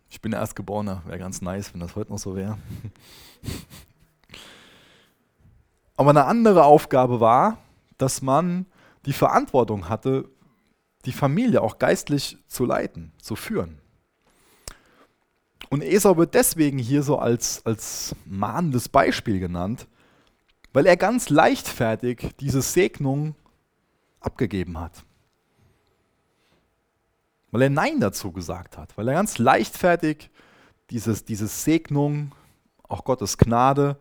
Ich 0.09 0.21
bin 0.21 0.31
Erstgeborener, 0.33 1.03
wäre 1.05 1.19
ganz 1.19 1.41
nice, 1.41 1.73
wenn 1.73 1.81
das 1.81 1.95
heute 1.95 2.11
noch 2.11 2.19
so 2.19 2.35
wäre. 2.35 2.57
Aber 5.97 6.11
eine 6.11 6.25
andere 6.25 6.63
Aufgabe 6.63 7.19
war, 7.19 7.57
dass 7.97 8.21
man 8.21 8.65
die 9.05 9.13
Verantwortung 9.13 9.89
hatte, 9.89 10.29
die 11.05 11.11
Familie 11.11 11.61
auch 11.61 11.79
geistlich 11.79 12.37
zu 12.47 12.65
leiten, 12.65 13.11
zu 13.21 13.35
führen. 13.35 13.79
Und 15.69 15.83
Esau 15.83 16.15
wird 16.17 16.33
deswegen 16.33 16.77
hier 16.77 17.03
so 17.03 17.17
als, 17.17 17.65
als 17.65 18.15
mahnendes 18.25 18.87
Beispiel 18.89 19.39
genannt, 19.39 19.87
weil 20.71 20.85
er 20.85 20.95
ganz 20.95 21.29
leichtfertig 21.29 22.29
diese 22.39 22.61
Segnung 22.61 23.35
abgegeben 24.19 24.79
hat 24.79 25.03
weil 27.51 27.63
er 27.63 27.70
Nein 27.70 28.00
dazu 28.00 28.32
gesagt 28.32 28.77
hat, 28.77 28.98
weil 28.98 29.08
er 29.08 29.16
ganz 29.16 29.38
leichtfertig 29.38 30.30
dieses, 30.89 31.25
diese 31.25 31.48
Segnung, 31.48 32.34
auch 32.88 33.04
Gottes 33.04 33.38
Gnade, 33.38 33.98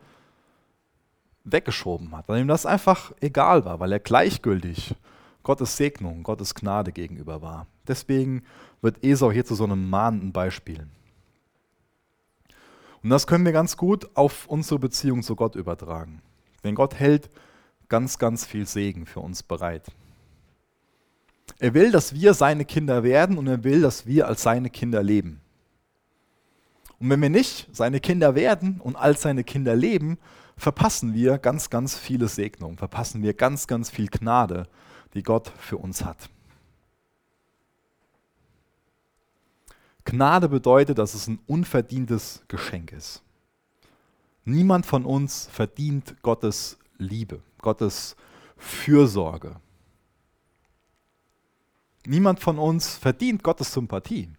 weggeschoben 1.44 2.14
hat, 2.16 2.28
weil 2.28 2.40
ihm 2.40 2.48
das 2.48 2.66
einfach 2.66 3.12
egal 3.20 3.64
war, 3.64 3.80
weil 3.80 3.92
er 3.92 4.00
gleichgültig 4.00 4.94
Gottes 5.42 5.76
Segnung, 5.76 6.24
Gottes 6.24 6.54
Gnade 6.54 6.90
gegenüber 6.90 7.40
war. 7.40 7.66
Deswegen 7.86 8.42
wird 8.82 9.04
Esau 9.04 9.30
hier 9.30 9.44
zu 9.44 9.54
so 9.54 9.64
einem 9.64 9.88
mahnenden 9.88 10.32
Beispiel. 10.32 10.88
Und 13.02 13.10
das 13.10 13.28
können 13.28 13.44
wir 13.44 13.52
ganz 13.52 13.76
gut 13.76 14.10
auf 14.16 14.48
unsere 14.48 14.80
Beziehung 14.80 15.22
zu 15.22 15.36
Gott 15.36 15.54
übertragen. 15.54 16.20
Denn 16.64 16.74
Gott 16.74 16.96
hält 16.96 17.30
ganz, 17.88 18.18
ganz 18.18 18.44
viel 18.44 18.66
Segen 18.66 19.06
für 19.06 19.20
uns 19.20 19.44
bereit. 19.44 19.86
Er 21.58 21.74
will, 21.74 21.90
dass 21.90 22.14
wir 22.14 22.34
seine 22.34 22.64
Kinder 22.64 23.02
werden 23.02 23.38
und 23.38 23.46
er 23.46 23.64
will, 23.64 23.80
dass 23.80 24.06
wir 24.06 24.26
als 24.26 24.42
seine 24.42 24.70
Kinder 24.70 25.02
leben. 25.02 25.40
Und 26.98 27.10
wenn 27.10 27.20
wir 27.20 27.30
nicht 27.30 27.68
seine 27.72 28.00
Kinder 28.00 28.34
werden 28.34 28.80
und 28.80 28.96
als 28.96 29.22
seine 29.22 29.44
Kinder 29.44 29.76
leben, 29.76 30.18
verpassen 30.56 31.14
wir 31.14 31.38
ganz, 31.38 31.70
ganz 31.70 31.96
viele 31.96 32.28
Segnungen, 32.28 32.78
verpassen 32.78 33.22
wir 33.22 33.34
ganz, 33.34 33.66
ganz 33.66 33.90
viel 33.90 34.08
Gnade, 34.08 34.66
die 35.14 35.22
Gott 35.22 35.52
für 35.58 35.76
uns 35.76 36.04
hat. 36.04 36.30
Gnade 40.04 40.48
bedeutet, 40.48 40.98
dass 40.98 41.14
es 41.14 41.26
ein 41.26 41.40
unverdientes 41.46 42.42
Geschenk 42.48 42.92
ist. 42.92 43.22
Niemand 44.44 44.86
von 44.86 45.04
uns 45.04 45.48
verdient 45.52 46.22
Gottes 46.22 46.78
Liebe, 46.98 47.40
Gottes 47.60 48.16
Fürsorge. 48.56 49.56
Niemand 52.06 52.40
von 52.40 52.58
uns 52.58 52.96
verdient 52.96 53.42
Gottes 53.42 53.72
Sympathie. 53.72 54.30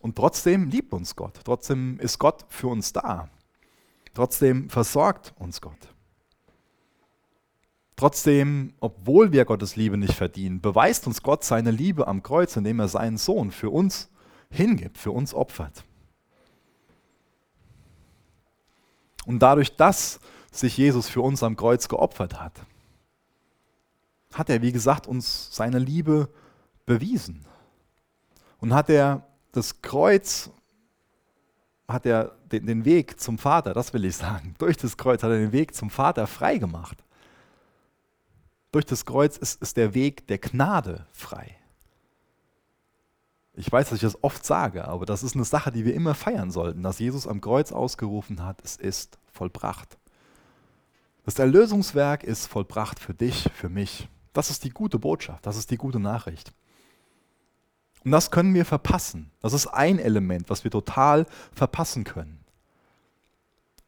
Und 0.00 0.16
trotzdem 0.16 0.68
liebt 0.68 0.92
uns 0.92 1.16
Gott. 1.16 1.40
Trotzdem 1.44 1.98
ist 2.00 2.18
Gott 2.18 2.46
für 2.48 2.68
uns 2.68 2.92
da. 2.92 3.28
Trotzdem 4.14 4.70
versorgt 4.70 5.34
uns 5.38 5.60
Gott. 5.60 5.94
Trotzdem, 7.96 8.74
obwohl 8.78 9.32
wir 9.32 9.44
Gottes 9.44 9.74
Liebe 9.74 9.96
nicht 9.96 10.14
verdienen, 10.14 10.60
beweist 10.60 11.08
uns 11.08 11.22
Gott 11.22 11.42
seine 11.42 11.72
Liebe 11.72 12.06
am 12.06 12.22
Kreuz, 12.22 12.56
indem 12.56 12.78
er 12.78 12.86
seinen 12.86 13.16
Sohn 13.16 13.50
für 13.50 13.70
uns 13.70 14.08
hingibt, 14.50 14.98
für 14.98 15.10
uns 15.10 15.34
opfert. 15.34 15.84
Und 19.26 19.40
dadurch, 19.40 19.74
dass 19.74 20.20
sich 20.52 20.76
Jesus 20.76 21.08
für 21.08 21.20
uns 21.20 21.42
am 21.42 21.56
Kreuz 21.56 21.88
geopfert 21.88 22.40
hat, 22.40 22.52
hat 24.32 24.50
er, 24.50 24.62
wie 24.62 24.72
gesagt, 24.72 25.06
uns 25.06 25.54
seine 25.54 25.78
Liebe 25.78 26.28
bewiesen. 26.86 27.44
Und 28.58 28.74
hat 28.74 28.90
er 28.90 29.26
das 29.52 29.82
Kreuz, 29.82 30.50
hat 31.86 32.06
er 32.06 32.36
den, 32.50 32.66
den 32.66 32.84
Weg 32.84 33.20
zum 33.20 33.38
Vater, 33.38 33.72
das 33.72 33.92
will 33.92 34.04
ich 34.04 34.16
sagen, 34.16 34.54
durch 34.58 34.76
das 34.76 34.96
Kreuz 34.96 35.22
hat 35.22 35.30
er 35.30 35.38
den 35.38 35.52
Weg 35.52 35.74
zum 35.74 35.90
Vater 35.90 36.26
frei 36.26 36.58
gemacht. 36.58 37.04
Durch 38.72 38.84
das 38.84 39.06
Kreuz 39.06 39.36
ist, 39.36 39.62
ist 39.62 39.76
der 39.76 39.94
Weg 39.94 40.26
der 40.26 40.38
Gnade 40.38 41.06
frei. 41.12 41.56
Ich 43.54 43.72
weiß, 43.72 43.88
dass 43.88 43.96
ich 43.96 44.02
das 44.02 44.22
oft 44.22 44.44
sage, 44.44 44.86
aber 44.86 45.04
das 45.04 45.24
ist 45.24 45.34
eine 45.34 45.44
Sache, 45.44 45.72
die 45.72 45.84
wir 45.84 45.94
immer 45.94 46.14
feiern 46.14 46.50
sollten, 46.50 46.82
dass 46.82 47.00
Jesus 47.00 47.26
am 47.26 47.40
Kreuz 47.40 47.72
ausgerufen 47.72 48.44
hat, 48.44 48.60
es 48.62 48.76
ist 48.76 49.18
vollbracht. 49.32 49.98
Das 51.24 51.38
Erlösungswerk 51.38 52.22
ist 52.22 52.46
vollbracht 52.46 53.00
für 53.00 53.14
dich, 53.14 53.50
für 53.54 53.68
mich. 53.68 54.08
Das 54.38 54.50
ist 54.50 54.62
die 54.62 54.70
gute 54.70 55.00
Botschaft, 55.00 55.44
das 55.46 55.56
ist 55.56 55.72
die 55.72 55.76
gute 55.76 55.98
Nachricht. 55.98 56.52
Und 58.04 58.12
das 58.12 58.30
können 58.30 58.54
wir 58.54 58.64
verpassen. 58.64 59.32
Das 59.40 59.52
ist 59.52 59.66
ein 59.66 59.98
Element, 59.98 60.48
was 60.48 60.62
wir 60.62 60.70
total 60.70 61.26
verpassen 61.52 62.04
können. 62.04 62.38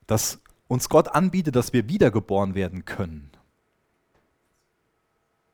Dass 0.08 0.40
uns 0.66 0.88
Gott 0.88 1.06
anbietet, 1.06 1.54
dass 1.54 1.72
wir 1.72 1.88
wiedergeboren 1.88 2.56
werden 2.56 2.84
können. 2.84 3.30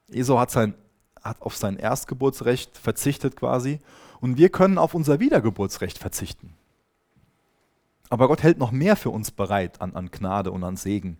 Esau 0.08 0.38
hat, 0.38 0.50
sein, 0.50 0.72
hat 1.22 1.42
auf 1.42 1.54
sein 1.54 1.76
Erstgeburtsrecht 1.76 2.78
verzichtet 2.78 3.36
quasi 3.36 3.80
und 4.22 4.38
wir 4.38 4.48
können 4.48 4.78
auf 4.78 4.94
unser 4.94 5.20
Wiedergeburtsrecht 5.20 5.98
verzichten. 5.98 6.54
Aber 8.08 8.28
Gott 8.28 8.42
hält 8.42 8.56
noch 8.56 8.72
mehr 8.72 8.96
für 8.96 9.10
uns 9.10 9.30
bereit 9.30 9.82
an, 9.82 9.94
an 9.94 10.10
Gnade 10.10 10.52
und 10.52 10.64
an 10.64 10.78
Segen, 10.78 11.18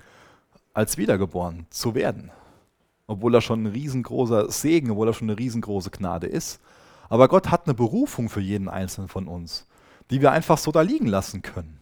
als 0.73 0.97
wiedergeboren 0.97 1.67
zu 1.69 1.95
werden. 1.95 2.31
Obwohl 3.07 3.35
er 3.35 3.41
schon 3.41 3.63
ein 3.65 3.67
riesengroßer 3.67 4.51
Segen, 4.51 4.91
obwohl 4.91 5.09
er 5.09 5.15
schon 5.15 5.31
eine 5.31 5.39
riesengroße 5.39 5.91
Gnade 5.91 6.27
ist. 6.27 6.61
Aber 7.09 7.29
Gott 7.29 7.51
hat 7.51 7.67
eine 7.67 7.75
Berufung 7.75 8.29
für 8.29 8.41
jeden 8.41 8.69
Einzelnen 8.69 9.09
von 9.09 9.29
uns, 9.29 9.67
die 10.11 10.21
wir 10.21 10.33
einfach 10.33 10.59
so 10.59 10.73
da 10.73 10.81
liegen 10.81 11.07
lassen 11.07 11.43
können. 11.43 11.79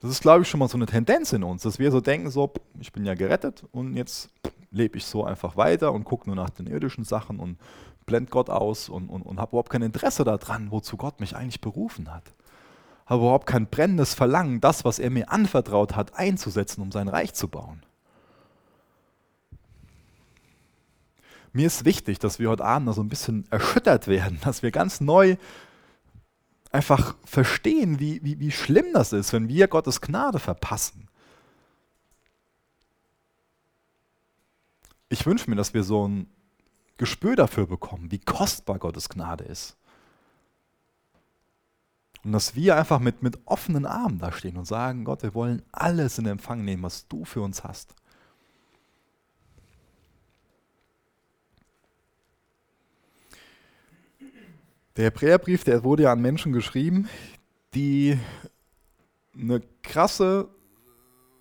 Das 0.00 0.10
ist, 0.10 0.20
glaube 0.20 0.42
ich, 0.42 0.48
schon 0.48 0.58
mal 0.58 0.68
so 0.68 0.76
eine 0.76 0.86
Tendenz 0.86 1.32
in 1.32 1.44
uns, 1.44 1.62
dass 1.62 1.78
wir 1.78 1.92
so 1.92 2.00
denken, 2.00 2.30
so, 2.30 2.52
ich 2.80 2.92
bin 2.92 3.06
ja 3.06 3.14
gerettet 3.14 3.64
und 3.70 3.94
jetzt 3.94 4.30
lebe 4.72 4.98
ich 4.98 5.04
so 5.04 5.24
einfach 5.24 5.56
weiter 5.56 5.92
und 5.92 6.04
gucke 6.04 6.26
nur 6.26 6.34
nach 6.34 6.50
den 6.50 6.66
irdischen 6.66 7.04
Sachen 7.04 7.38
und 7.38 7.56
blend 8.04 8.30
Gott 8.30 8.50
aus 8.50 8.88
und, 8.88 9.08
und, 9.08 9.22
und 9.22 9.38
habe 9.38 9.50
überhaupt 9.50 9.70
kein 9.70 9.82
Interesse 9.82 10.24
daran, 10.24 10.72
wozu 10.72 10.96
Gott 10.96 11.20
mich 11.20 11.36
eigentlich 11.36 11.60
berufen 11.60 12.12
hat. 12.12 12.24
Habe 13.06 13.22
überhaupt 13.22 13.46
kein 13.46 13.68
brennendes 13.68 14.14
Verlangen, 14.14 14.60
das, 14.60 14.84
was 14.84 14.98
er 14.98 15.10
mir 15.10 15.30
anvertraut 15.30 15.94
hat, 15.94 16.18
einzusetzen, 16.18 16.82
um 16.82 16.90
sein 16.90 17.08
Reich 17.08 17.34
zu 17.34 17.46
bauen. 17.46 17.82
Mir 21.52 21.66
ist 21.66 21.84
wichtig, 21.84 22.18
dass 22.18 22.38
wir 22.38 22.48
heute 22.48 22.64
Abend 22.64 22.86
noch 22.86 22.94
so 22.94 23.02
ein 23.02 23.08
bisschen 23.08 23.46
erschüttert 23.50 24.06
werden, 24.06 24.38
dass 24.42 24.62
wir 24.62 24.70
ganz 24.70 25.00
neu 25.00 25.36
einfach 26.70 27.14
verstehen, 27.24 28.00
wie, 28.00 28.22
wie, 28.24 28.40
wie 28.40 28.50
schlimm 28.50 28.86
das 28.94 29.12
ist, 29.12 29.32
wenn 29.32 29.48
wir 29.48 29.68
Gottes 29.68 30.00
Gnade 30.00 30.38
verpassen. 30.38 31.08
Ich 35.10 35.26
wünsche 35.26 35.50
mir, 35.50 35.56
dass 35.56 35.74
wir 35.74 35.82
so 35.84 36.08
ein 36.08 36.26
Gespür 36.96 37.36
dafür 37.36 37.66
bekommen, 37.66 38.10
wie 38.10 38.18
kostbar 38.18 38.78
Gottes 38.78 39.10
Gnade 39.10 39.44
ist. 39.44 39.76
Und 42.24 42.32
dass 42.32 42.54
wir 42.54 42.76
einfach 42.76 43.00
mit, 43.00 43.22
mit 43.22 43.38
offenen 43.44 43.84
Armen 43.84 44.18
da 44.18 44.32
stehen 44.32 44.56
und 44.56 44.64
sagen, 44.64 45.04
Gott, 45.04 45.22
wir 45.22 45.34
wollen 45.34 45.62
alles 45.72 46.18
in 46.18 46.26
Empfang 46.26 46.64
nehmen, 46.64 46.82
was 46.82 47.08
du 47.08 47.24
für 47.24 47.42
uns 47.42 47.64
hast. 47.64 47.94
Der 54.96 55.06
Hebräerbrief, 55.06 55.64
der 55.64 55.84
wurde 55.84 56.04
ja 56.04 56.12
an 56.12 56.20
Menschen 56.20 56.52
geschrieben, 56.52 57.08
die 57.74 58.18
eine 59.34 59.62
krasse 59.82 60.48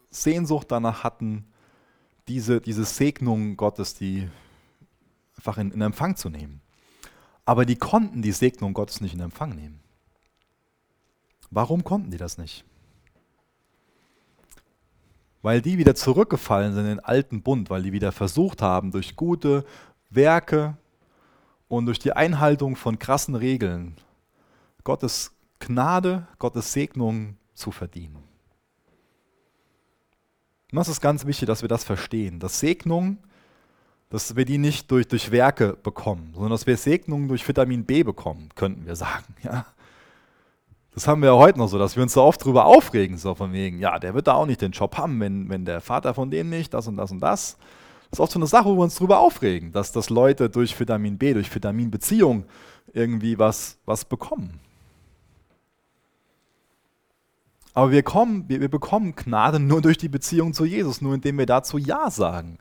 Sehnsucht 0.09 0.67
danach 0.71 1.03
hatten, 1.03 1.45
diese, 2.27 2.61
diese 2.61 2.85
Segnung 2.85 3.57
Gottes, 3.57 3.93
die 3.93 4.29
einfach 5.35 5.57
in, 5.57 5.71
in 5.71 5.81
Empfang 5.81 6.15
zu 6.15 6.29
nehmen. 6.29 6.61
Aber 7.43 7.65
die 7.65 7.75
konnten 7.75 8.21
die 8.21 8.31
Segnung 8.31 8.73
Gottes 8.73 9.01
nicht 9.01 9.13
in 9.13 9.19
Empfang 9.19 9.55
nehmen. 9.55 9.81
Warum 11.49 11.83
konnten 11.83 12.11
die 12.11 12.17
das 12.17 12.37
nicht? 12.37 12.63
Weil 15.41 15.61
die 15.61 15.77
wieder 15.77 15.95
zurückgefallen 15.95 16.73
sind 16.73 16.83
in 16.83 16.89
den 16.91 16.99
alten 16.99 17.41
Bund, 17.41 17.69
weil 17.69 17.83
die 17.83 17.91
wieder 17.91 18.13
versucht 18.13 18.61
haben, 18.61 18.91
durch 18.91 19.17
gute 19.17 19.65
Werke 20.09 20.77
und 21.71 21.85
durch 21.85 21.99
die 21.99 22.11
Einhaltung 22.11 22.75
von 22.75 22.99
krassen 22.99 23.33
Regeln 23.33 23.95
Gottes 24.83 25.31
Gnade, 25.59 26.27
Gottes 26.37 26.73
Segnung 26.73 27.37
zu 27.53 27.71
verdienen. 27.71 28.17
Und 30.69 30.75
das 30.75 30.89
ist 30.89 30.99
ganz 30.99 31.25
wichtig, 31.25 31.47
dass 31.47 31.61
wir 31.61 31.69
das 31.69 31.85
verstehen, 31.85 32.39
dass 32.39 32.59
Segnung, 32.59 33.19
dass 34.09 34.35
wir 34.35 34.43
die 34.43 34.57
nicht 34.57 34.91
durch, 34.91 35.07
durch 35.07 35.31
Werke 35.31 35.77
bekommen, 35.81 36.31
sondern 36.33 36.51
dass 36.51 36.67
wir 36.67 36.75
Segnungen 36.75 37.29
durch 37.29 37.47
Vitamin 37.47 37.85
B 37.85 38.03
bekommen, 38.03 38.49
könnten 38.55 38.85
wir 38.85 38.97
sagen. 38.97 39.33
Ja? 39.43 39.65
Das 40.93 41.07
haben 41.07 41.21
wir 41.21 41.29
ja 41.29 41.35
heute 41.37 41.57
noch 41.57 41.69
so, 41.69 41.79
dass 41.79 41.95
wir 41.95 42.03
uns 42.03 42.11
so 42.11 42.21
oft 42.21 42.41
darüber 42.41 42.65
aufregen, 42.65 43.17
so 43.17 43.33
von 43.33 43.53
wegen, 43.53 43.79
ja, 43.79 43.97
der 43.97 44.13
wird 44.13 44.27
da 44.27 44.33
auch 44.33 44.45
nicht 44.45 44.59
den 44.59 44.73
Job 44.73 44.97
haben, 44.97 45.21
wenn, 45.21 45.47
wenn 45.47 45.63
der 45.63 45.79
Vater 45.79 46.13
von 46.13 46.29
dem 46.29 46.49
nicht, 46.49 46.73
das 46.73 46.85
und 46.85 46.97
das 46.97 47.11
und 47.11 47.21
das. 47.21 47.57
Das 48.11 48.19
ist 48.19 48.23
auch 48.25 48.31
so 48.31 48.39
eine 48.39 48.47
Sache, 48.47 48.65
wo 48.65 48.75
wir 48.75 48.83
uns 48.83 48.95
darüber 48.95 49.19
aufregen, 49.19 49.71
dass, 49.71 49.93
dass 49.93 50.09
Leute 50.09 50.49
durch 50.49 50.77
Vitamin 50.77 51.17
B, 51.17 51.33
durch 51.33 51.53
Vitaminbeziehung 51.53 52.43
irgendwie 52.93 53.39
was, 53.39 53.77
was 53.85 54.03
bekommen. 54.03 54.59
Aber 57.73 57.91
wir, 57.91 58.03
kommen, 58.03 58.49
wir, 58.49 58.59
wir 58.59 58.69
bekommen 58.69 59.15
Gnade 59.15 59.59
nur 59.59 59.81
durch 59.81 59.97
die 59.97 60.09
Beziehung 60.09 60.53
zu 60.53 60.65
Jesus, 60.65 61.01
nur 61.01 61.13
indem 61.13 61.37
wir 61.37 61.45
dazu 61.45 61.77
Ja 61.77 62.11
sagen. 62.11 62.57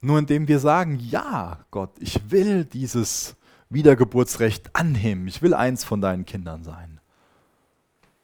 Nur 0.00 0.18
indem 0.18 0.48
wir 0.48 0.58
sagen, 0.58 0.98
ja, 0.98 1.64
Gott, 1.70 1.92
ich 2.00 2.32
will 2.32 2.64
dieses 2.64 3.36
Wiedergeburtsrecht 3.70 4.74
annehmen. 4.74 5.28
Ich 5.28 5.42
will 5.42 5.54
eins 5.54 5.84
von 5.84 6.00
deinen 6.00 6.26
Kindern 6.26 6.64
sein. 6.64 7.00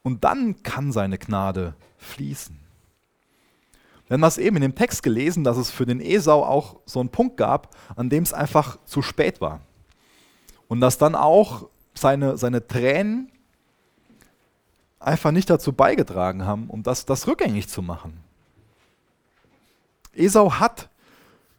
Und 0.03 0.23
dann 0.25 0.61
kann 0.61 0.91
seine 0.91 1.17
Gnade 1.17 1.73
fließen. 1.97 2.60
Wir 4.11 4.15
haben 4.15 4.23
das 4.23 4.37
eben 4.37 4.57
in 4.57 4.61
dem 4.61 4.75
Text 4.75 5.03
gelesen, 5.03 5.45
dass 5.45 5.55
es 5.55 5.71
für 5.71 5.85
den 5.85 6.01
Esau 6.01 6.43
auch 6.43 6.81
so 6.85 6.99
einen 6.99 7.07
Punkt 7.07 7.37
gab, 7.37 7.73
an 7.95 8.09
dem 8.09 8.23
es 8.23 8.33
einfach 8.33 8.77
zu 8.83 9.01
spät 9.01 9.39
war. 9.39 9.61
Und 10.67 10.81
dass 10.81 10.97
dann 10.97 11.15
auch 11.15 11.69
seine, 11.93 12.37
seine 12.37 12.67
Tränen 12.67 13.31
einfach 14.99 15.31
nicht 15.31 15.49
dazu 15.49 15.71
beigetragen 15.71 16.45
haben, 16.45 16.69
um 16.69 16.83
das, 16.83 17.05
das 17.05 17.25
rückgängig 17.25 17.69
zu 17.69 17.81
machen. 17.81 18.19
Esau 20.13 20.55
hat 20.59 20.89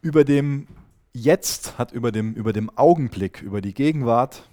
über 0.02 0.22
dem 0.22 0.68
Jetzt, 1.14 1.78
hat 1.78 1.92
über 1.92 2.12
dem, 2.12 2.34
über 2.34 2.52
dem 2.52 2.68
Augenblick, 2.76 3.40
über 3.40 3.62
die 3.62 3.72
Gegenwart, 3.72 4.46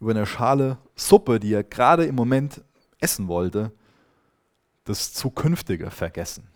über 0.00 0.10
eine 0.10 0.26
Schale 0.26 0.78
Suppe, 0.96 1.38
die 1.38 1.54
er 1.54 1.62
gerade 1.62 2.04
im 2.04 2.16
Moment 2.16 2.64
essen 2.98 3.28
wollte, 3.28 3.70
das 4.82 5.12
Zukünftige 5.12 5.92
vergessen. 5.92 6.48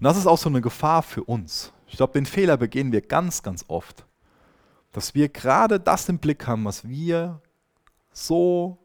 Und 0.00 0.04
das 0.04 0.16
ist 0.16 0.26
auch 0.26 0.38
so 0.38 0.48
eine 0.48 0.62
Gefahr 0.62 1.02
für 1.02 1.24
uns. 1.24 1.74
Ich 1.86 1.98
glaube, 1.98 2.14
den 2.14 2.24
Fehler 2.24 2.56
begehen 2.56 2.90
wir 2.90 3.02
ganz, 3.02 3.42
ganz 3.42 3.66
oft. 3.68 4.06
Dass 4.92 5.14
wir 5.14 5.28
gerade 5.28 5.78
das 5.78 6.08
im 6.08 6.16
Blick 6.16 6.46
haben, 6.46 6.64
was 6.64 6.88
wir 6.88 7.42
so 8.10 8.78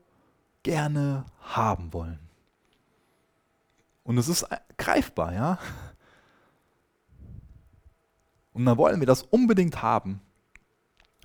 gerne 0.61 1.23
haben 1.39 1.93
wollen. 1.93 2.19
Und 4.03 4.17
es 4.17 4.27
ist 4.27 4.45
greifbar, 4.75 5.33
ja. 5.33 5.57
Und 8.51 8.65
dann 8.65 8.77
wollen 8.77 8.99
wir 8.99 9.07
das 9.07 9.21
unbedingt 9.21 9.81
haben 9.81 10.19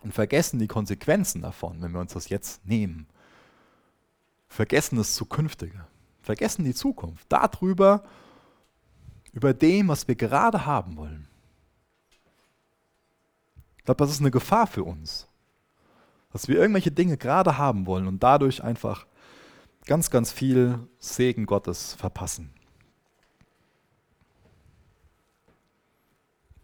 und 0.04 0.14
vergessen 0.14 0.60
die 0.60 0.68
Konsequenzen 0.68 1.42
davon, 1.42 1.82
wenn 1.82 1.90
wir 1.90 1.98
uns 1.98 2.12
das 2.12 2.28
jetzt 2.28 2.64
nehmen. 2.64 3.08
Vergessen 4.46 4.94
das 4.94 5.14
Zukünftige. 5.14 5.84
vergessen 6.22 6.64
die 6.64 6.74
Zukunft. 6.74 7.26
Darüber, 7.28 8.04
über 9.32 9.54
dem, 9.54 9.88
was 9.88 10.08
wir 10.08 10.14
gerade 10.14 10.66
haben 10.66 10.96
wollen. 10.96 11.28
Ich 13.78 13.84
glaube, 13.84 13.98
das 13.98 14.10
ist 14.10 14.20
eine 14.20 14.30
Gefahr 14.30 14.66
für 14.66 14.84
uns. 14.84 15.26
Dass 16.32 16.48
wir 16.48 16.58
irgendwelche 16.58 16.92
Dinge 16.92 17.16
gerade 17.16 17.58
haben 17.58 17.86
wollen 17.86 18.06
und 18.06 18.22
dadurch 18.22 18.62
einfach 18.62 19.06
ganz, 19.86 20.10
ganz 20.10 20.30
viel 20.30 20.78
Segen 20.98 21.46
Gottes 21.46 21.94
verpassen. 21.94 22.50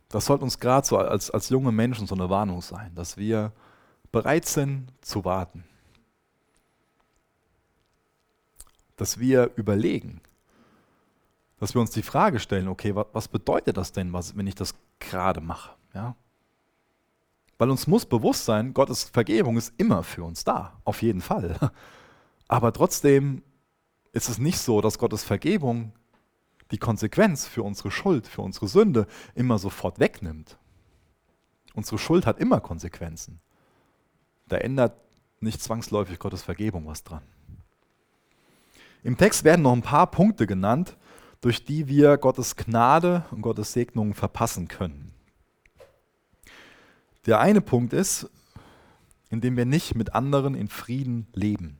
Das 0.09 0.27
sollte 0.27 0.45
uns 0.45 0.61
gerade 0.61 0.87
so 0.87 0.99
als, 0.99 1.31
als 1.31 1.49
junge 1.49 1.73
Menschen 1.73 2.07
so 2.07 2.15
eine 2.15 2.31
Warnung 2.31 2.63
sein, 2.63 2.95
dass 2.95 3.17
wir 3.17 3.53
bereit 4.13 4.47
sind 4.47 4.93
zu 5.01 5.25
warten. 5.25 5.65
Dass 8.97 9.19
wir 9.19 9.51
überlegen, 9.57 10.21
dass 11.59 11.75
wir 11.75 11.81
uns 11.81 11.91
die 11.91 12.03
Frage 12.03 12.39
stellen, 12.39 12.69
okay, 12.69 12.95
was, 12.95 13.29
bedeutet 13.29 13.77
das 13.77 13.93
denn, 13.93 14.13
was, 14.13 14.37
wenn 14.37 14.47
ich 14.47 14.55
das 14.55 14.75
gerade 14.99 15.41
mache? 15.41 15.71
Ja? 15.95 16.17
Weil 17.59 17.71
uns 17.71 17.87
muss 17.87 18.05
bewusst 18.05 18.45
sein, 18.45 18.75
Gottes 18.75 19.05
Vergebung 19.05 19.57
ist 19.57 19.73
immer 19.79 20.03
für 20.03 20.25
uns 20.25 20.45
da, 20.45 20.79
auf 20.85 21.03
jeden 21.03 21.23
Fall. 21.23 21.59
Aber 22.49 22.73
trotzdem 22.73 23.43
ist 24.13 24.29
es 24.29 24.39
nicht 24.39 24.59
so, 24.59 24.81
dass 24.81 24.99
Gottes 24.99 25.25
Vergebung 25.25 25.93
die 26.71 26.79
Konsequenz 26.79 27.47
für 27.47 27.63
unsere 27.63 27.91
Schuld, 27.91 28.27
für 28.27 28.43
unsere 28.43 28.69
Sünde 28.69 29.07
immer 29.35 29.59
sofort 29.59 29.99
wegnimmt. 29.99 30.59
Unsere 31.75 31.99
Schuld 31.99 32.27
hat 32.27 32.39
immer 32.39 32.61
Konsequenzen. 32.61 33.41
Da 34.49 34.59
ändert 34.59 34.97
nicht 35.41 35.63
zwangsläufig 35.63 36.19
Gottes 36.19 36.43
Vergebung 36.43 36.87
was 36.87 37.05
dran. 37.05 37.23
Im 39.03 39.17
Text 39.17 39.45
werden 39.45 39.63
noch 39.63 39.73
ein 39.73 39.83
paar 39.83 40.11
Punkte 40.11 40.47
genannt, 40.47 40.97
durch 41.47 41.65
die 41.65 41.87
wir 41.87 42.19
Gottes 42.19 42.57
Gnade 42.57 43.25
und 43.31 43.41
Gottes 43.41 43.73
Segnung 43.73 44.15
verpassen 44.15 44.67
können. 44.67 45.15
Der 47.25 47.39
eine 47.39 47.61
Punkt 47.61 47.93
ist, 47.93 48.29
indem 49.31 49.57
wir 49.57 49.65
nicht 49.65 49.95
mit 49.95 50.13
anderen 50.13 50.57
in 50.57 50.67
Frieden 50.67 51.29
leben. 51.35 51.79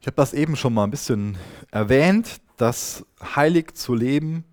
Ich 0.00 0.06
habe 0.06 0.16
das 0.16 0.34
eben 0.34 0.54
schon 0.54 0.74
mal 0.74 0.84
ein 0.84 0.90
bisschen 0.90 1.38
erwähnt, 1.70 2.42
dass 2.58 3.06
heilig 3.22 3.72
zu 3.72 3.94
leben 3.94 4.44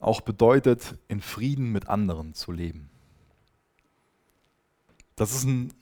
auch 0.00 0.20
bedeutet, 0.20 0.98
in 1.08 1.22
Frieden 1.22 1.72
mit 1.72 1.88
anderen 1.88 2.34
zu 2.34 2.52
leben. 2.52 2.90
Das 5.16 5.34
ist 5.34 5.44
ein 5.44 5.72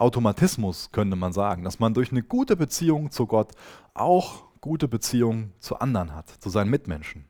Automatismus, 0.00 0.90
könnte 0.92 1.16
man 1.16 1.32
sagen, 1.32 1.62
dass 1.62 1.78
man 1.78 1.94
durch 1.94 2.10
eine 2.10 2.22
gute 2.22 2.56
Beziehung 2.56 3.10
zu 3.10 3.26
Gott 3.26 3.52
auch 3.94 4.44
gute 4.60 4.88
Beziehungen 4.88 5.52
zu 5.60 5.78
anderen 5.78 6.14
hat, 6.14 6.28
zu 6.28 6.50
seinen 6.50 6.70
Mitmenschen. 6.70 7.24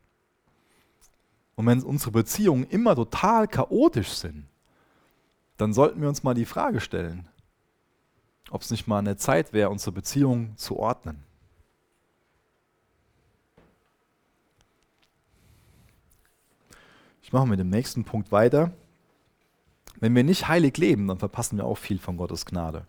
Und 1.57 1.67
wenn 1.67 1.83
unsere 1.83 2.13
Beziehungen 2.13 2.65
immer 2.65 2.95
total 2.95 3.47
chaotisch 3.47 4.11
sind, 4.11 4.47
dann 5.57 5.73
sollten 5.73 6.01
wir 6.01 6.09
uns 6.09 6.23
mal 6.23 6.35
die 6.35 6.47
Frage 6.47 6.81
stellen, 6.81 7.29
ob 8.51 8.63
es 8.63 8.71
nicht 8.71 8.87
mal 8.87 8.99
eine 8.99 9.17
Zeit 9.17 9.53
wäre, 9.53 9.71
unsere 9.71 9.93
Beziehungen 9.93 10.57
zu 10.57 10.79
ordnen. 10.79 11.23
Ich 17.23 17.33
mache 17.33 17.47
mit 17.47 17.61
dem 17.61 17.71
nächsten 17.71 18.05
Punkt 18.05 18.33
weiter. 18.33 18.73
Wenn 20.01 20.15
wir 20.15 20.25
nicht 20.25 20.49
heilig 20.49 20.77
leben, 20.79 21.07
dann 21.07 21.19
verpassen 21.19 21.59
wir 21.59 21.67
auch 21.67 21.79
viel 21.79 21.99
von 21.99 22.17
Gottes 22.17 22.47
Gnade. 22.47 22.87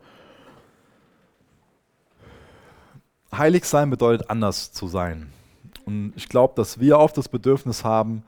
Heilig 3.33 3.65
sein 3.65 3.89
bedeutet 3.89 4.29
anders 4.29 4.71
zu 4.71 4.87
sein. 4.87 5.31
Und 5.85 6.13
ich 6.15 6.29
glaube, 6.29 6.53
dass 6.55 6.79
wir 6.79 6.99
oft 6.99 7.17
das 7.17 7.29
Bedürfnis 7.29 7.83
haben, 7.83 8.23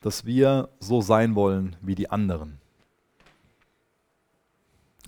dass 0.00 0.24
wir 0.24 0.68
so 0.80 1.00
sein 1.00 1.34
wollen 1.34 1.76
wie 1.80 1.94
die 1.94 2.10
anderen. 2.10 2.58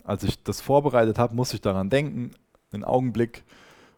Als 0.05 0.23
ich 0.23 0.43
das 0.43 0.61
vorbereitet 0.61 1.19
habe, 1.19 1.35
musste 1.35 1.57
ich 1.57 1.61
daran 1.61 1.91
denken, 1.91 2.31
den 2.73 2.85
Augenblick, 2.85 3.45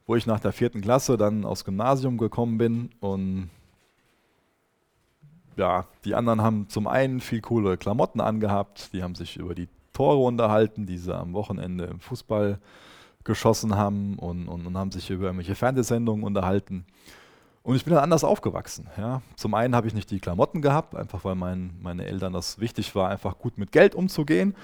wo 0.07 0.17
ich 0.17 0.27
nach 0.27 0.41
der 0.41 0.53
vierten 0.53 0.81
Klasse 0.81 1.19
dann 1.19 1.45
aufs 1.45 1.65
Gymnasium 1.65 2.17
gekommen 2.17 2.57
bin 2.57 2.91
und 3.01 3.51
ja, 5.59 5.87
die 6.05 6.15
anderen 6.15 6.41
haben 6.41 6.69
zum 6.69 6.87
einen 6.87 7.21
viel 7.21 7.41
coole 7.41 7.77
Klamotten 7.77 8.21
angehabt, 8.21 8.93
die 8.93 9.03
haben 9.03 9.15
sich 9.15 9.37
über 9.37 9.55
die 9.55 9.69
Tore 9.93 10.19
unterhalten, 10.19 10.87
die 10.87 10.97
sie 10.97 11.15
am 11.15 11.35
Wochenende 11.35 11.85
im 11.85 12.01
Fußball 12.01 12.59
geschossen 13.25 13.77
haben 13.77 14.19
und, 14.19 14.49
und, 14.49 14.67
und 14.67 14.79
haben 14.79 14.93
sich 14.93 15.11
über 15.11 15.27
irgendwelche 15.27 15.57
Fernsehsendungen 15.57 16.25
unterhalten. 16.25 16.87
Und 17.65 17.75
ich 17.75 17.85
bin 17.85 17.93
dann 17.93 18.05
anders 18.05 18.25
aufgewachsen. 18.25 18.87
Ja. 18.97 19.21
Zum 19.37 19.53
einen 19.55 19.75
habe 19.75 19.89
ich 19.89 19.95
nicht 19.95 20.11
die 20.11 20.21
Klamotten 20.21 20.63
gehabt, 20.63 20.95
einfach 20.95 21.25
weil 21.25 21.35
mein, 21.35 21.75
meine 21.83 22.07
Eltern 22.07 22.33
das 22.33 22.61
wichtig 22.61 22.95
war, 22.95 23.11
einfach 23.11 23.37
gut 23.39 23.59
mit 23.59 23.73
Geld 23.73 23.95
umzugehen 23.95 24.55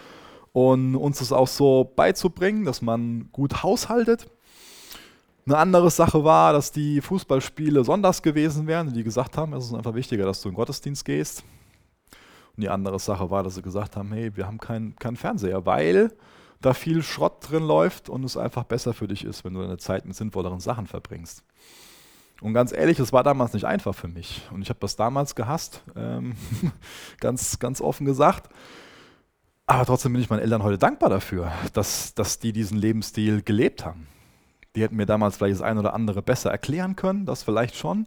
und 0.53 0.95
uns 0.95 1.19
das 1.19 1.33
auch 1.33 1.49
so 1.49 1.93
beizubringen, 1.97 2.65
dass 2.65 2.81
man 2.81 3.29
gut 3.33 3.65
haushaltet. 3.65 4.31
Eine 5.47 5.59
andere 5.59 5.91
Sache 5.91 6.25
war, 6.25 6.55
dass 6.55 6.73
die 6.73 7.03
Fußballspiele 7.03 7.85
sonntags 7.85 8.23
gewesen 8.23 8.67
wären 8.67 8.95
die 8.95 9.05
gesagt 9.05 9.37
haben, 9.37 9.53
es 9.53 9.67
ist 9.67 9.75
einfach 9.75 9.95
wichtiger, 9.95 10.25
dass 10.25 10.41
du 10.41 10.49
in 10.49 10.55
den 10.55 10.57
Gottesdienst 10.57 11.05
gehst. 11.05 11.45
Und 12.57 12.63
die 12.63 12.71
andere 12.71 12.99
Sache 12.99 13.31
war, 13.31 13.43
dass 13.43 13.57
sie 13.57 13.63
gesagt 13.63 13.97
haben, 13.97 14.13
hey, 14.13 14.35
wir 14.37 14.47
haben 14.47 14.59
keinen 14.59 14.97
kein 14.97 15.17
Fernseher, 15.17 15.67
weil 15.67 16.13
da 16.63 16.73
viel 16.73 17.03
Schrott 17.03 17.51
drin 17.51 17.65
läuft 17.65 18.09
und 18.09 18.25
es 18.25 18.37
einfach 18.39 18.65
besser 18.65 18.95
für 18.95 19.07
dich 19.07 19.25
ist, 19.25 19.45
wenn 19.45 19.55
du 19.55 19.61
deine 19.61 19.77
Zeit 19.77 20.07
mit 20.07 20.17
sinnvolleren 20.17 20.61
Sachen 20.61 20.87
verbringst. 20.87 21.45
Und 22.41 22.55
ganz 22.55 22.73
ehrlich, 22.73 22.99
es 22.99 23.13
war 23.13 23.23
damals 23.23 23.53
nicht 23.53 23.67
einfach 23.67 23.95
für 23.95 24.09
mich. 24.09 24.43
Und 24.51 24.63
ich 24.63 24.71
habe 24.71 24.81
das 24.81 24.97
damals 24.97 25.35
gehasst, 25.35 25.83
ähm, 25.95 26.35
ganz, 27.21 27.59
ganz 27.59 27.81
offen 27.83 28.07
gesagt. 28.07 28.49
Aber 29.67 29.85
trotzdem 29.85 30.13
bin 30.13 30.23
ich 30.23 30.31
meinen 30.31 30.41
Eltern 30.41 30.63
heute 30.63 30.79
dankbar 30.79 31.11
dafür, 31.11 31.53
dass, 31.75 32.15
dass 32.15 32.39
die 32.39 32.53
diesen 32.53 32.79
Lebensstil 32.79 33.43
gelebt 33.43 33.85
haben. 33.85 34.07
Die 34.75 34.83
hätten 34.83 34.97
mir 34.97 35.07
damals 35.07 35.37
vielleicht 35.37 35.61
das 35.61 35.63
ein 35.63 35.79
oder 35.79 35.95
andere 35.95 36.23
besser 36.23 36.51
erklären 36.51 36.97
können, 36.97 37.27
das 37.27 37.43
vielleicht 37.43 37.77
schon. 37.77 38.07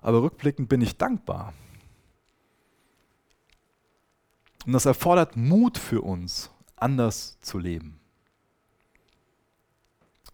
Aber 0.00 0.22
rückblickend 0.22 0.68
bin 0.68 0.80
ich 0.80 0.96
dankbar. 0.96 1.54
Und 4.66 4.72
das 4.72 4.86
erfordert 4.86 5.36
Mut 5.36 5.78
für 5.78 6.02
uns, 6.02 6.50
anders 6.76 7.38
zu 7.40 7.58
leben. 7.58 7.98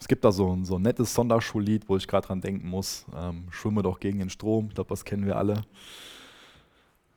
Es 0.00 0.08
gibt 0.08 0.24
da 0.24 0.32
so 0.32 0.54
ein, 0.54 0.64
so 0.64 0.76
ein 0.76 0.82
nettes 0.82 1.14
Sonderschullied, 1.14 1.88
wo 1.88 1.96
ich 1.96 2.08
gerade 2.08 2.26
dran 2.26 2.40
denken 2.40 2.68
muss. 2.68 3.06
Ähm, 3.16 3.46
Schwimme 3.50 3.82
doch 3.82 4.00
gegen 4.00 4.18
den 4.18 4.30
Strom, 4.30 4.66
ich 4.68 4.74
glaube, 4.74 4.90
das 4.90 5.04
kennen 5.04 5.24
wir 5.24 5.36
alle. 5.36 5.62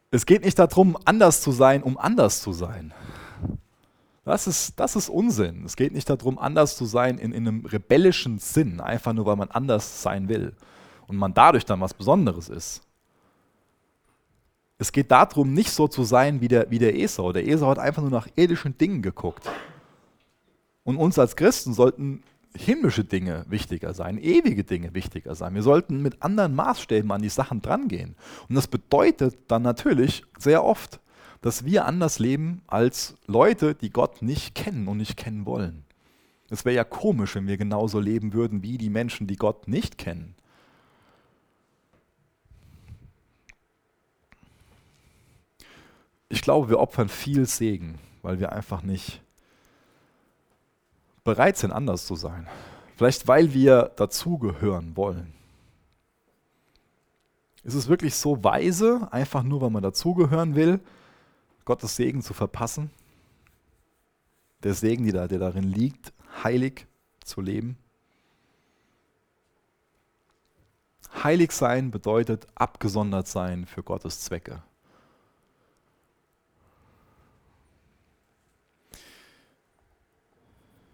Es 0.10 0.26
geht 0.26 0.46
nicht 0.46 0.58
darum, 0.58 0.98
anders 1.04 1.42
zu 1.42 1.52
sein, 1.52 1.84
um 1.84 1.98
anders 1.98 2.42
zu 2.42 2.54
sein. 2.54 2.94
Das 4.28 4.46
ist, 4.46 4.78
das 4.78 4.98
ist 4.98 5.08
Unsinn. 5.08 5.64
Es 5.66 5.78
geht 5.78 5.94
nicht 5.94 6.10
darum, 6.10 6.38
anders 6.38 6.76
zu 6.76 6.84
sein 6.84 7.18
in, 7.18 7.32
in 7.32 7.48
einem 7.48 7.66
rebellischen 7.66 8.40
Sinn, 8.40 8.82
einfach 8.82 9.14
nur, 9.14 9.26
weil 9.26 9.38
man 9.38 9.50
anders 9.50 10.04
sein 10.04 10.28
will 10.28 10.54
und 11.08 11.16
man 11.16 11.34
dadurch 11.34 11.64
dann 11.64 11.80
was 11.80 11.94
Besonderes 11.94 12.50
ist. 12.50 12.82
Es 14.78 14.92
geht 14.92 15.12
darum, 15.12 15.54
nicht 15.54 15.72
so 15.72 15.88
zu 15.88 16.04
sein 16.04 16.42
wie 16.42 16.50
der, 16.50 16.70
wie 16.70 16.78
der 16.78 17.00
Esau. 17.00 17.32
Der 17.32 17.48
Esau 17.48 17.70
hat 17.70 17.80
einfach 17.80 18.02
nur 18.02 18.12
nach 18.12 18.28
irdischen 18.36 18.78
Dingen 18.78 19.02
geguckt. 19.02 19.50
Und 20.84 20.98
uns 20.98 21.18
als 21.18 21.38
Christen 21.38 21.74
sollten 21.74 22.22
himmlische 22.54 23.06
Dinge 23.06 23.46
wichtiger 23.48 23.94
sein, 23.94 24.18
ewige 24.18 24.66
Dinge 24.66 24.94
wichtiger 24.94 25.36
sein. 25.36 25.56
Wir 25.56 25.64
sollten 25.64 26.02
mit 26.02 26.22
anderen 26.22 26.54
Maßstäben 26.54 27.10
an 27.14 27.22
die 27.22 27.30
Sachen 27.30 27.62
drangehen. 27.62 28.16
Und 28.50 28.56
das 28.56 28.68
bedeutet 28.68 29.38
dann 29.48 29.62
natürlich 29.62 30.24
sehr 30.38 30.66
oft, 30.66 31.00
dass 31.42 31.66
wir 31.66 31.86
anders 31.86 32.20
leben 32.20 32.62
als 32.68 33.16
Leute, 33.28 33.76
die 33.76 33.90
Gott 33.90 34.22
nicht 34.22 34.56
kennen 34.56 34.88
und 34.88 34.98
nicht 34.98 35.18
kennen 35.18 35.46
wollen. 35.46 35.84
Es 36.50 36.66
wäre 36.66 36.76
ja 36.76 36.84
komisch, 36.84 37.36
wenn 37.36 37.48
wir 37.48 37.58
genauso 37.58 38.00
leben 38.00 38.34
würden 38.34 38.64
wie 38.64 38.78
die 38.78 38.90
Menschen, 38.90 39.28
die 39.28 39.36
Gott 39.36 39.68
nicht 39.68 39.98
kennen. 39.98 40.36
Ich 46.30 46.42
glaube, 46.42 46.70
wir 46.70 46.80
opfern 46.80 47.10
viel 47.10 47.46
Segen, 47.46 48.00
weil 48.22 48.40
wir 48.40 48.52
einfach 48.52 48.82
nicht 48.82 49.22
bereit 51.24 51.58
sind, 51.58 51.72
anders 51.72 52.06
zu 52.06 52.16
sein. 52.16 52.48
Vielleicht 52.96 53.28
weil 53.28 53.54
wir 53.54 53.92
dazugehören 53.96 54.96
wollen. 54.98 55.34
Ist 57.64 57.76
es 57.76 57.90
wirklich 57.90 58.16
so 58.16 58.44
weise, 58.44 59.10
einfach 59.12 59.44
nur 59.44 59.62
weil 59.62 59.70
man 59.70 59.84
dazugehören 59.84 60.56
will, 60.56 60.80
Gottes 61.68 61.98
Segen 61.98 62.22
zu 62.22 62.34
verpassen? 62.34 62.92
Der 64.64 64.74
Segen, 64.74 65.06
der, 65.12 65.28
der 65.28 65.38
darin 65.38 65.66
liegt, 65.66 66.14
heilig 66.42 66.88
zu 67.26 67.42
leben? 67.42 67.78
Heilig 71.26 71.52
sein 71.52 71.92
bedeutet 71.92 72.48
abgesondert 72.56 73.28
sein 73.28 73.66
für 73.66 73.84
Gottes 73.84 74.22
Zwecke. 74.22 74.64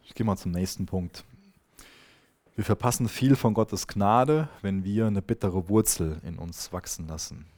Ich 0.06 0.16
gehe 0.16 0.26
mal 0.26 0.38
zum 0.38 0.54
nächsten 0.54 0.88
Punkt. 0.88 1.24
Wir 2.56 2.66
verpassen 2.66 3.08
viel 3.08 3.36
von 3.36 3.54
Gottes 3.54 3.86
Gnade, 3.86 4.50
wenn 4.64 4.84
wir 4.84 5.06
eine 5.06 5.22
bittere 5.22 5.70
Wurzel 5.70 6.20
in 6.24 6.40
uns 6.40 6.74
wachsen 6.74 7.08
lassen. 7.08 7.53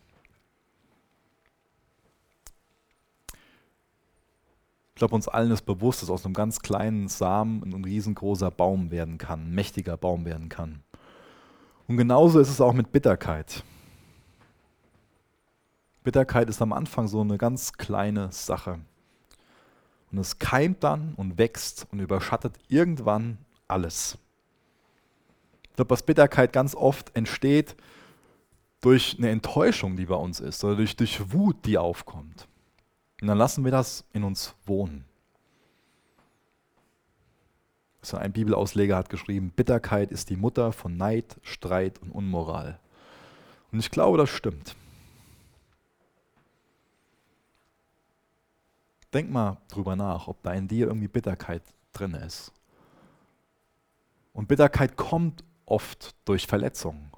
Ich 4.96 5.00
glaube, 5.00 5.16
uns 5.16 5.28
allen 5.28 5.52
ist 5.52 5.66
bewusst, 5.66 6.02
dass 6.02 6.10
aus 6.10 6.24
einem 6.24 6.34
ganz 6.34 6.62
kleinen 6.62 7.10
Samen 7.10 7.62
ein 7.64 7.84
riesengroßer 7.84 8.50
Baum 8.50 8.92
werden 8.92 9.18
kann, 9.18 9.48
ein 9.48 9.54
mächtiger 9.54 9.98
Baum 9.98 10.24
werden 10.24 10.48
kann. 10.48 10.84
Und 11.86 11.98
genauso 11.98 12.40
ist 12.40 12.48
es 12.48 12.62
auch 12.62 12.72
mit 12.72 12.94
Bitterkeit. 12.94 13.66
Bitterkeit 16.06 16.48
ist 16.48 16.62
am 16.62 16.72
Anfang 16.72 17.10
so 17.10 17.20
eine 17.20 17.38
ganz 17.38 17.74
kleine 17.74 18.32
Sache. 18.32 18.80
Und 20.14 20.18
es 20.18 20.40
keimt 20.40 20.82
dann 20.86 21.14
und 21.16 21.38
wächst 21.38 21.88
und 21.92 22.00
überschattet 22.00 22.56
irgendwann 22.70 23.40
alles. 23.68 24.18
Ich 25.64 25.76
glaube, 25.76 25.90
dass 25.90 26.04
Bitterkeit 26.04 26.54
ganz 26.54 26.74
oft 26.74 27.14
entsteht 27.18 27.76
durch 28.80 29.18
eine 29.18 29.30
Enttäuschung, 29.30 29.98
die 29.98 30.06
bei 30.06 30.16
uns 30.16 30.40
ist, 30.40 30.64
oder 30.64 30.78
durch, 30.78 30.96
durch 30.96 31.34
Wut, 31.34 31.66
die 31.66 31.78
aufkommt. 31.78 32.48
Und 33.22 33.28
dann 33.28 33.38
lassen 33.38 33.64
wir 33.64 33.72
das 33.72 34.04
in 34.14 34.24
uns 34.24 34.56
wohnen. 34.66 35.06
So 38.02 38.18
ein 38.18 38.34
Bibelausleger 38.34 38.96
hat 38.96 39.10
geschrieben, 39.10 39.52
Bitterkeit 39.56 40.12
ist 40.12 40.30
die 40.30 40.36
Mutter 40.36 40.72
von 40.72 40.96
Neid, 40.96 41.38
Streit 41.42 42.00
und 42.02 42.12
Unmoral. 42.12 42.80
Und 43.72 43.80
ich 43.80 43.90
glaube, 43.90 44.18
das 44.18 44.30
stimmt. 44.30 44.76
Denk 49.14 49.32
mal 49.32 49.58
drüber 49.70 49.96
nach, 49.96 50.28
ob 50.28 50.44
da 50.44 50.54
in 50.54 50.68
dir 50.68 50.88
irgendwie 50.88 51.08
Bitterkeit 51.08 51.64
drin 51.94 52.14
ist. 52.14 52.52
Und 54.34 54.50
Bitterkeit 54.50 54.98
kommt 54.98 55.44
oft 55.66 56.16
durch 56.26 56.46
Verletzungen. 56.46 57.15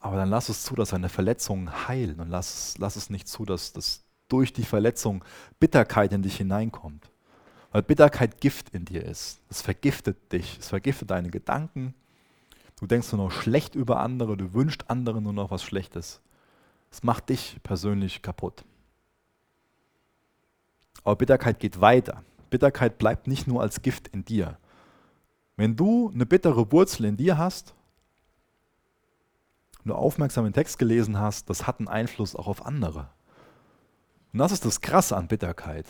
Aber 0.00 0.16
dann 0.16 0.30
lass 0.30 0.48
es 0.48 0.62
zu, 0.64 0.74
dass 0.74 0.90
deine 0.90 1.08
Verletzungen 1.10 1.86
heilen 1.88 2.20
und 2.20 2.28
lass, 2.28 2.74
lass 2.78 2.96
es 2.96 3.10
nicht 3.10 3.28
zu, 3.28 3.44
dass, 3.44 3.72
dass 3.72 4.02
durch 4.28 4.52
die 4.52 4.64
Verletzung 4.64 5.24
Bitterkeit 5.58 6.12
in 6.12 6.22
dich 6.22 6.36
hineinkommt. 6.36 7.10
Weil 7.70 7.82
Bitterkeit 7.82 8.40
Gift 8.40 8.70
in 8.70 8.84
dir 8.84 9.04
ist. 9.04 9.40
Es 9.48 9.62
vergiftet 9.62 10.32
dich, 10.32 10.58
es 10.58 10.70
vergiftet 10.70 11.10
deine 11.10 11.30
Gedanken. 11.30 11.94
Du 12.80 12.86
denkst 12.86 13.12
nur 13.12 13.26
noch 13.26 13.30
schlecht 13.30 13.74
über 13.74 14.00
andere, 14.00 14.36
du 14.36 14.54
wünschst 14.54 14.90
anderen 14.90 15.22
nur 15.22 15.34
noch 15.34 15.50
was 15.50 15.62
Schlechtes. 15.62 16.20
Es 16.90 17.02
macht 17.02 17.28
dich 17.28 17.58
persönlich 17.62 18.22
kaputt. 18.22 18.64
Aber 21.04 21.16
Bitterkeit 21.16 21.60
geht 21.60 21.80
weiter. 21.80 22.24
Bitterkeit 22.48 22.98
bleibt 22.98 23.28
nicht 23.28 23.46
nur 23.46 23.60
als 23.60 23.82
Gift 23.82 24.08
in 24.08 24.24
dir, 24.24 24.58
wenn 25.60 25.76
du 25.76 26.10
eine 26.14 26.24
bittere 26.24 26.72
Wurzel 26.72 27.04
in 27.04 27.18
dir 27.18 27.36
hast, 27.36 27.74
wenn 29.82 29.90
du 29.90 29.96
aufmerksam 29.96 30.44
den 30.44 30.52
Text 30.52 30.78
gelesen 30.78 31.18
hast, 31.18 31.48
das 31.48 31.66
hat 31.66 31.78
einen 31.78 31.88
Einfluss 31.88 32.36
auch 32.36 32.46
auf 32.46 32.66
andere. 32.66 33.08
Und 34.32 34.38
das 34.38 34.52
ist 34.52 34.64
das 34.64 34.80
Krasse 34.80 35.16
an 35.16 35.28
Bitterkeit. 35.28 35.86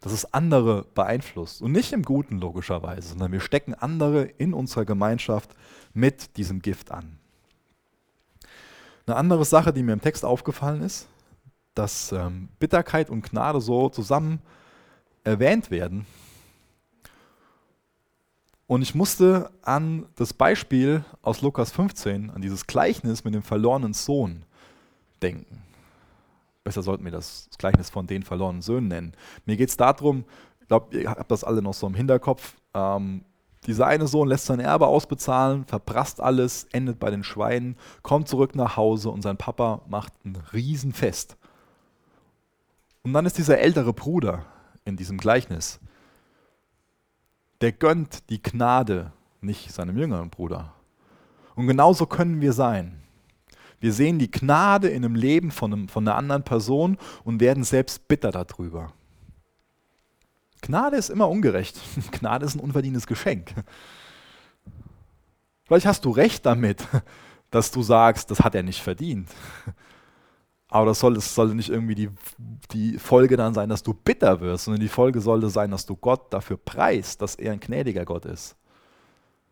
Dass 0.00 0.12
es 0.12 0.32
andere 0.32 0.84
beeinflusst. 0.94 1.62
Und 1.62 1.72
nicht 1.72 1.92
im 1.92 2.02
Guten 2.02 2.38
logischerweise, 2.38 3.08
sondern 3.08 3.32
wir 3.32 3.40
stecken 3.40 3.74
andere 3.74 4.24
in 4.24 4.54
unserer 4.54 4.84
Gemeinschaft 4.84 5.50
mit 5.94 6.36
diesem 6.36 6.60
Gift 6.60 6.90
an. 6.90 7.18
Eine 9.06 9.16
andere 9.16 9.44
Sache, 9.44 9.72
die 9.72 9.82
mir 9.82 9.92
im 9.92 10.00
Text 10.00 10.24
aufgefallen 10.24 10.82
ist, 10.82 11.08
dass 11.74 12.12
ähm, 12.12 12.48
Bitterkeit 12.58 13.10
und 13.10 13.22
Gnade 13.22 13.60
so 13.60 13.88
zusammen 13.88 14.40
erwähnt 15.24 15.70
werden, 15.70 16.06
und 18.66 18.82
ich 18.82 18.94
musste 18.94 19.50
an 19.62 20.06
das 20.16 20.32
Beispiel 20.32 21.04
aus 21.22 21.40
Lukas 21.40 21.70
15, 21.70 22.30
an 22.30 22.42
dieses 22.42 22.66
Gleichnis 22.66 23.24
mit 23.24 23.34
dem 23.34 23.42
verlorenen 23.42 23.92
Sohn 23.92 24.44
denken. 25.22 25.62
Besser 26.64 26.82
sollten 26.82 27.04
wir 27.04 27.12
das 27.12 27.48
Gleichnis 27.58 27.90
von 27.90 28.08
den 28.08 28.24
verlorenen 28.24 28.62
Söhnen 28.62 28.88
nennen. 28.88 29.12
Mir 29.44 29.56
geht 29.56 29.68
es 29.68 29.76
darum, 29.76 30.24
ich 30.60 30.66
glaube, 30.66 30.98
ihr 30.98 31.08
habt 31.08 31.30
das 31.30 31.44
alle 31.44 31.62
noch 31.62 31.74
so 31.74 31.86
im 31.86 31.94
Hinterkopf. 31.94 32.56
Ähm, 32.74 33.24
dieser 33.66 33.86
eine 33.86 34.08
Sohn 34.08 34.28
lässt 34.28 34.46
sein 34.46 34.58
Erbe 34.58 34.88
ausbezahlen, 34.88 35.64
verprasst 35.64 36.20
alles, 36.20 36.64
endet 36.72 36.98
bei 36.98 37.10
den 37.10 37.22
Schweinen, 37.22 37.76
kommt 38.02 38.26
zurück 38.26 38.56
nach 38.56 38.76
Hause 38.76 39.10
und 39.10 39.22
sein 39.22 39.36
Papa 39.36 39.82
macht 39.88 40.12
ein 40.24 40.36
Riesenfest. 40.52 41.36
Und 43.02 43.12
dann 43.12 43.26
ist 43.26 43.38
dieser 43.38 43.58
ältere 43.58 43.92
Bruder 43.92 44.44
in 44.84 44.96
diesem 44.96 45.18
Gleichnis 45.18 45.78
der 47.60 47.72
gönnt 47.72 48.28
die 48.30 48.42
Gnade 48.42 49.12
nicht 49.40 49.72
seinem 49.72 49.96
jüngeren 49.98 50.30
Bruder. 50.30 50.74
Und 51.54 51.66
genauso 51.66 52.06
können 52.06 52.40
wir 52.40 52.52
sein. 52.52 53.02
Wir 53.80 53.92
sehen 53.92 54.18
die 54.18 54.30
Gnade 54.30 54.88
in 54.88 55.04
einem 55.04 55.14
Leben 55.14 55.50
von, 55.50 55.72
einem, 55.72 55.88
von 55.88 56.06
einer 56.06 56.16
anderen 56.16 56.42
Person 56.42 56.98
und 57.24 57.40
werden 57.40 57.64
selbst 57.64 58.08
bitter 58.08 58.30
darüber. 58.30 58.92
Gnade 60.62 60.96
ist 60.96 61.10
immer 61.10 61.28
ungerecht. 61.28 61.78
Gnade 62.12 62.46
ist 62.46 62.54
ein 62.54 62.60
unverdientes 62.60 63.06
Geschenk. 63.06 63.52
Vielleicht 65.64 65.86
hast 65.86 66.04
du 66.04 66.10
recht 66.10 66.46
damit, 66.46 66.86
dass 67.50 67.70
du 67.70 67.82
sagst, 67.82 68.30
das 68.30 68.40
hat 68.40 68.54
er 68.54 68.62
nicht 68.62 68.82
verdient. 68.82 69.28
Aber 70.68 70.86
das 70.86 70.98
soll, 70.98 71.18
sollte 71.20 71.54
nicht 71.54 71.68
irgendwie 71.68 71.94
die, 71.94 72.10
die 72.72 72.98
Folge 72.98 73.36
dann 73.36 73.54
sein, 73.54 73.68
dass 73.68 73.82
du 73.82 73.94
bitter 73.94 74.40
wirst, 74.40 74.64
sondern 74.64 74.80
die 74.80 74.88
Folge 74.88 75.20
sollte 75.20 75.48
sein, 75.48 75.70
dass 75.70 75.86
du 75.86 75.94
Gott 75.94 76.32
dafür 76.32 76.56
preist, 76.56 77.22
dass 77.22 77.36
er 77.36 77.52
ein 77.52 77.60
gnädiger 77.60 78.04
Gott 78.04 78.24
ist. 78.24 78.56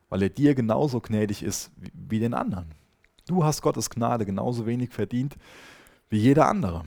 Weil 0.09 0.23
er 0.23 0.29
dir 0.29 0.55
genauso 0.55 1.01
gnädig 1.01 1.43
ist 1.43 1.71
wie, 1.77 1.93
wie 1.95 2.19
den 2.19 2.35
anderen. 2.35 2.67
Du 3.27 3.45
hast 3.45 3.63
Gottes 3.63 3.89
Gnade 3.91 4.27
genauso 4.27 4.67
wenig 4.67 4.91
verdient 4.91 5.37
wie 6.11 6.19
jeder 6.19 6.49
andere. 6.49 6.85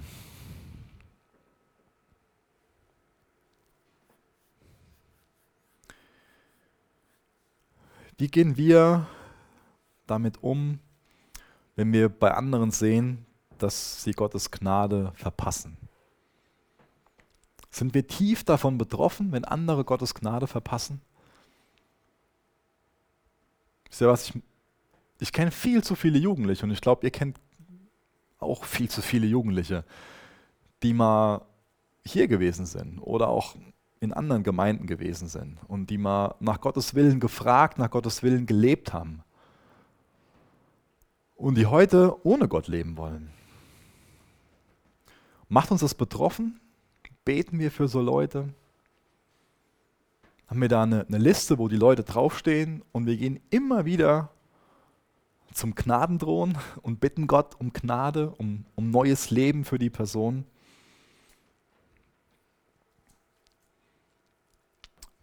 Wie 8.17 8.27
gehen 8.27 8.57
wir 8.57 9.05
damit 10.07 10.41
um, 10.41 10.79
wenn 11.75 11.93
wir 11.93 12.09
bei 12.09 12.31
anderen 12.33 12.71
sehen, 12.71 13.26
dass 13.57 14.03
sie 14.03 14.11
Gottes 14.11 14.51
Gnade 14.51 15.11
verpassen? 15.15 15.77
Sind 17.69 17.93
wir 17.93 18.07
tief 18.07 18.43
davon 18.43 18.77
betroffen, 18.77 19.31
wenn 19.31 19.45
andere 19.45 19.83
Gottes 19.83 20.13
Gnade 20.13 20.47
verpassen? 20.47 21.01
Wisst 23.89 24.01
ihr 24.01 24.07
was? 24.07 24.29
Ich, 24.29 24.41
ich 25.19 25.31
kenne 25.31 25.51
viel 25.51 25.83
zu 25.83 25.95
viele 25.95 26.17
Jugendliche 26.17 26.65
und 26.65 26.71
ich 26.71 26.81
glaube, 26.81 27.05
ihr 27.05 27.11
kennt 27.11 27.39
auch 28.39 28.63
viel 28.63 28.89
zu 28.89 29.01
viele 29.01 29.27
Jugendliche, 29.27 29.83
die 30.83 30.93
mal 30.93 31.41
hier 32.05 32.27
gewesen 32.27 32.65
sind 32.65 32.99
oder 32.99 33.27
auch 33.27 33.55
in 33.99 34.13
anderen 34.13 34.43
Gemeinden 34.43 34.87
gewesen 34.87 35.27
sind 35.27 35.57
und 35.67 35.89
die 35.89 35.97
mal 35.97 36.35
nach 36.39 36.61
Gottes 36.61 36.93
Willen 36.93 37.19
gefragt, 37.19 37.77
nach 37.77 37.89
Gottes 37.89 38.23
Willen 38.23 38.45
gelebt 38.45 38.93
haben 38.93 39.23
und 41.35 41.55
die 41.55 41.65
heute 41.65 42.15
ohne 42.25 42.47
Gott 42.47 42.67
leben 42.67 42.97
wollen. 42.97 43.31
Macht 45.49 45.71
uns 45.71 45.81
das 45.81 45.95
betroffen? 45.95 46.59
Beten 47.23 47.59
wir 47.59 47.71
für 47.71 47.87
so 47.87 48.01
Leute? 48.01 48.49
Haben 50.47 50.61
wir 50.61 50.69
da 50.69 50.83
eine, 50.83 51.05
eine 51.05 51.17
Liste, 51.17 51.57
wo 51.57 51.67
die 51.67 51.75
Leute 51.75 52.03
draufstehen 52.03 52.83
und 52.91 53.05
wir 53.05 53.17
gehen 53.17 53.39
immer 53.49 53.85
wieder 53.85 54.29
zum 55.53 55.75
Gnadendrohen 55.75 56.57
und 56.81 56.99
bitten 56.99 57.27
Gott 57.27 57.59
um 57.59 57.73
Gnade, 57.73 58.29
um, 58.37 58.65
um 58.75 58.91
neues 58.91 59.29
Leben 59.29 59.65
für 59.65 59.77
die 59.77 59.89
Person? 59.89 60.45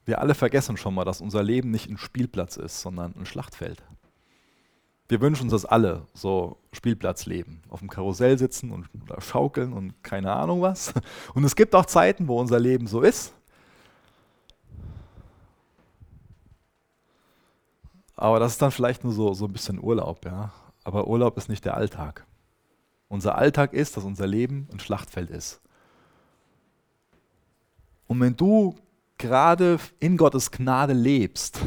Wir 0.04 0.20
alle 0.20 0.34
vergessen 0.34 0.76
schon 0.76 0.94
mal, 0.94 1.04
dass 1.04 1.22
unser 1.22 1.42
Leben 1.42 1.70
nicht 1.70 1.88
ein 1.88 1.96
Spielplatz 1.96 2.56
ist, 2.56 2.80
sondern 2.82 3.14
ein 3.16 3.24
Schlachtfeld. 3.24 3.82
Wir 5.08 5.20
wünschen 5.20 5.44
uns 5.44 5.52
das 5.52 5.66
alle, 5.66 6.06
so 6.14 6.56
Spielplatzleben, 6.72 7.62
auf 7.68 7.80
dem 7.80 7.90
Karussell 7.90 8.38
sitzen 8.38 8.70
und 8.70 8.88
schaukeln 9.18 9.72
und 9.72 10.02
keine 10.02 10.32
Ahnung 10.32 10.62
was. 10.62 10.94
Und 11.34 11.44
es 11.44 11.56
gibt 11.56 11.74
auch 11.74 11.84
Zeiten, 11.84 12.26
wo 12.26 12.40
unser 12.40 12.58
Leben 12.58 12.86
so 12.86 13.02
ist. 13.02 13.34
Aber 18.16 18.38
das 18.38 18.52
ist 18.52 18.62
dann 18.62 18.70
vielleicht 18.70 19.04
nur 19.04 19.12
so, 19.12 19.34
so 19.34 19.44
ein 19.44 19.52
bisschen 19.52 19.82
Urlaub, 19.82 20.24
ja. 20.24 20.52
Aber 20.84 21.06
Urlaub 21.06 21.36
ist 21.36 21.48
nicht 21.48 21.64
der 21.64 21.76
Alltag. 21.76 22.26
Unser 23.08 23.36
Alltag 23.36 23.72
ist, 23.72 23.96
dass 23.96 24.04
unser 24.04 24.26
Leben 24.26 24.68
ein 24.72 24.80
Schlachtfeld 24.80 25.30
ist. 25.30 25.60
Und 28.06 28.20
wenn 28.20 28.36
du 28.36 28.74
gerade 29.18 29.78
in 30.00 30.16
Gottes 30.16 30.50
Gnade 30.50 30.92
lebst, 30.92 31.60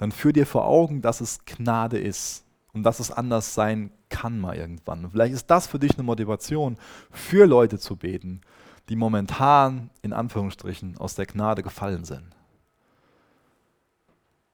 dann 0.00 0.12
führ 0.12 0.32
dir 0.32 0.46
vor 0.46 0.64
Augen, 0.64 1.02
dass 1.02 1.20
es 1.20 1.44
Gnade 1.44 1.98
ist 1.98 2.46
und 2.72 2.84
dass 2.84 3.00
es 3.00 3.10
anders 3.10 3.52
sein 3.52 3.92
kann 4.08 4.40
mal 4.40 4.56
irgendwann. 4.56 5.04
Und 5.04 5.10
vielleicht 5.10 5.34
ist 5.34 5.50
das 5.50 5.66
für 5.66 5.78
dich 5.78 5.92
eine 5.92 6.04
Motivation, 6.04 6.78
für 7.10 7.44
Leute 7.44 7.78
zu 7.78 7.96
beten, 7.96 8.40
die 8.88 8.96
momentan 8.96 9.90
in 10.00 10.14
Anführungsstrichen 10.14 10.96
aus 10.96 11.16
der 11.16 11.26
Gnade 11.26 11.62
gefallen 11.62 12.04
sind. 12.04 12.34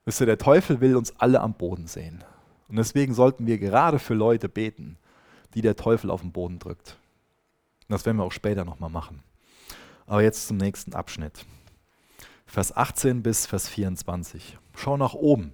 Wisst 0.04 0.20
ihr, 0.20 0.26
der 0.26 0.38
Teufel 0.38 0.80
will 0.80 0.96
uns 0.96 1.14
alle 1.20 1.40
am 1.40 1.54
Boden 1.54 1.86
sehen. 1.86 2.24
Und 2.66 2.74
deswegen 2.74 3.14
sollten 3.14 3.46
wir 3.46 3.58
gerade 3.58 4.00
für 4.00 4.14
Leute 4.14 4.48
beten, 4.48 4.98
die 5.54 5.62
der 5.62 5.76
Teufel 5.76 6.10
auf 6.10 6.22
den 6.22 6.32
Boden 6.32 6.58
drückt. 6.58 6.96
Das 7.88 8.04
werden 8.04 8.16
wir 8.16 8.24
auch 8.24 8.32
später 8.32 8.64
nochmal 8.64 8.90
machen. 8.90 9.22
Aber 10.06 10.22
jetzt 10.22 10.48
zum 10.48 10.56
nächsten 10.56 10.92
Abschnitt. 10.92 11.46
Vers 12.56 12.74
18 12.74 13.22
bis 13.22 13.44
Vers 13.44 13.68
24. 13.68 14.56
Schau 14.74 14.96
nach 14.96 15.12
oben. 15.12 15.52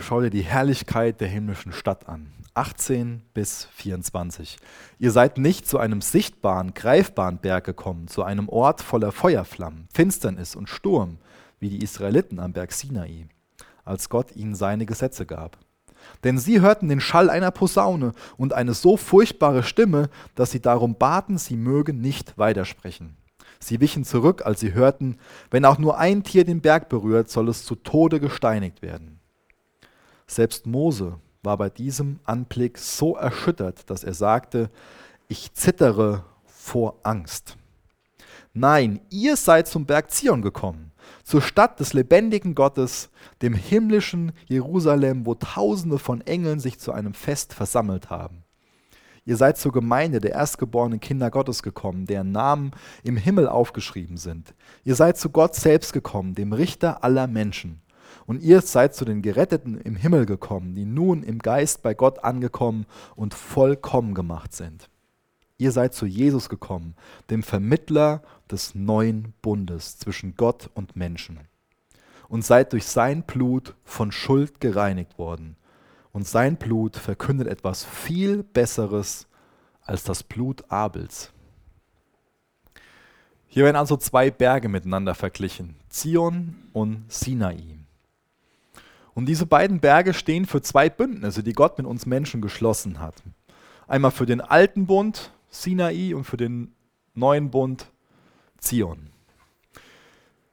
Schau 0.00 0.20
dir 0.20 0.30
die 0.30 0.42
Herrlichkeit 0.42 1.20
der 1.20 1.28
himmlischen 1.28 1.70
Stadt 1.70 2.08
an. 2.08 2.32
18 2.54 3.22
bis 3.34 3.66
24. 3.66 4.56
Ihr 4.98 5.12
seid 5.12 5.38
nicht 5.38 5.68
zu 5.68 5.78
einem 5.78 6.00
sichtbaren, 6.00 6.74
greifbaren 6.74 7.38
Berg 7.38 7.62
gekommen, 7.62 8.08
zu 8.08 8.24
einem 8.24 8.48
Ort 8.48 8.80
voller 8.80 9.12
Feuerflammen, 9.12 9.86
Finsternis 9.94 10.56
und 10.56 10.68
Sturm, 10.68 11.18
wie 11.60 11.68
die 11.68 11.84
Israeliten 11.84 12.40
am 12.40 12.52
Berg 12.52 12.72
Sinai, 12.72 13.28
als 13.84 14.08
Gott 14.08 14.34
ihnen 14.34 14.56
seine 14.56 14.86
Gesetze 14.86 15.24
gab. 15.24 15.56
Denn 16.24 16.36
sie 16.36 16.60
hörten 16.60 16.88
den 16.88 17.00
Schall 17.00 17.30
einer 17.30 17.52
Posaune 17.52 18.14
und 18.36 18.54
eine 18.54 18.74
so 18.74 18.96
furchtbare 18.96 19.62
Stimme, 19.62 20.10
dass 20.34 20.50
sie 20.50 20.60
darum 20.60 20.96
baten, 20.96 21.38
sie 21.38 21.56
mögen 21.56 22.00
nicht 22.00 22.36
weitersprechen. 22.38 23.19
Sie 23.62 23.80
wichen 23.80 24.04
zurück, 24.04 24.44
als 24.44 24.60
sie 24.60 24.72
hörten, 24.72 25.18
wenn 25.50 25.66
auch 25.66 25.78
nur 25.78 25.98
ein 25.98 26.22
Tier 26.24 26.44
den 26.44 26.62
Berg 26.62 26.88
berührt, 26.88 27.28
soll 27.28 27.48
es 27.48 27.64
zu 27.64 27.74
Tode 27.74 28.18
gesteinigt 28.18 28.80
werden. 28.80 29.20
Selbst 30.26 30.66
Mose 30.66 31.18
war 31.42 31.58
bei 31.58 31.68
diesem 31.68 32.20
Anblick 32.24 32.78
so 32.78 33.16
erschüttert, 33.16 33.90
dass 33.90 34.04
er 34.04 34.14
sagte, 34.14 34.70
ich 35.28 35.52
zittere 35.52 36.24
vor 36.44 36.96
Angst. 37.02 37.56
Nein, 38.52 39.00
ihr 39.10 39.36
seid 39.36 39.68
zum 39.68 39.86
Berg 39.86 40.10
Zion 40.10 40.42
gekommen, 40.42 40.92
zur 41.22 41.40
Stadt 41.42 41.78
des 41.80 41.92
lebendigen 41.92 42.54
Gottes, 42.54 43.10
dem 43.42 43.54
himmlischen 43.54 44.32
Jerusalem, 44.46 45.26
wo 45.26 45.34
Tausende 45.34 45.98
von 45.98 46.20
Engeln 46.22 46.60
sich 46.60 46.78
zu 46.78 46.92
einem 46.92 47.14
Fest 47.14 47.54
versammelt 47.54 48.10
haben. 48.10 48.39
Ihr 49.24 49.36
seid 49.36 49.58
zur 49.58 49.72
Gemeinde 49.72 50.20
der 50.20 50.32
erstgeborenen 50.32 51.00
Kinder 51.00 51.30
Gottes 51.30 51.62
gekommen, 51.62 52.06
deren 52.06 52.32
Namen 52.32 52.72
im 53.02 53.16
Himmel 53.16 53.48
aufgeschrieben 53.48 54.16
sind. 54.16 54.54
Ihr 54.84 54.94
seid 54.94 55.18
zu 55.18 55.30
Gott 55.30 55.54
selbst 55.54 55.92
gekommen, 55.92 56.34
dem 56.34 56.52
Richter 56.52 57.04
aller 57.04 57.26
Menschen. 57.26 57.82
Und 58.26 58.42
ihr 58.42 58.60
seid 58.60 58.94
zu 58.94 59.04
den 59.04 59.22
Geretteten 59.22 59.80
im 59.80 59.96
Himmel 59.96 60.26
gekommen, 60.26 60.74
die 60.74 60.84
nun 60.84 61.22
im 61.22 61.38
Geist 61.38 61.82
bei 61.82 61.94
Gott 61.94 62.24
angekommen 62.24 62.86
und 63.16 63.34
vollkommen 63.34 64.14
gemacht 64.14 64.52
sind. 64.52 64.88
Ihr 65.58 65.72
seid 65.72 65.94
zu 65.94 66.06
Jesus 66.06 66.48
gekommen, 66.48 66.94
dem 67.28 67.42
Vermittler 67.42 68.22
des 68.50 68.74
neuen 68.74 69.34
Bundes 69.42 69.98
zwischen 69.98 70.34
Gott 70.34 70.70
und 70.74 70.96
Menschen. 70.96 71.40
Und 72.28 72.44
seid 72.44 72.72
durch 72.72 72.86
sein 72.86 73.24
Blut 73.24 73.74
von 73.84 74.12
Schuld 74.12 74.60
gereinigt 74.60 75.18
worden. 75.18 75.56
Und 76.12 76.26
sein 76.26 76.56
Blut 76.56 76.96
verkündet 76.96 77.46
etwas 77.48 77.84
viel 77.84 78.42
Besseres 78.42 79.28
als 79.82 80.04
das 80.04 80.22
Blut 80.22 80.70
Abels. 80.70 81.32
Hier 83.46 83.64
werden 83.64 83.76
also 83.76 83.96
zwei 83.96 84.30
Berge 84.30 84.68
miteinander 84.68 85.14
verglichen, 85.14 85.76
Zion 85.88 86.54
und 86.72 87.04
Sinai. 87.12 87.78
Und 89.12 89.26
diese 89.26 89.46
beiden 89.46 89.80
Berge 89.80 90.14
stehen 90.14 90.46
für 90.46 90.62
zwei 90.62 90.88
Bündnisse, 90.88 91.42
die 91.42 91.52
Gott 91.52 91.76
mit 91.76 91.86
uns 91.86 92.06
Menschen 92.06 92.40
geschlossen 92.40 93.00
hat. 93.00 93.22
Einmal 93.88 94.12
für 94.12 94.26
den 94.26 94.40
alten 94.40 94.86
Bund 94.86 95.32
Sinai 95.48 96.14
und 96.14 96.24
für 96.24 96.36
den 96.36 96.74
neuen 97.14 97.50
Bund 97.50 97.90
Zion. 98.58 99.10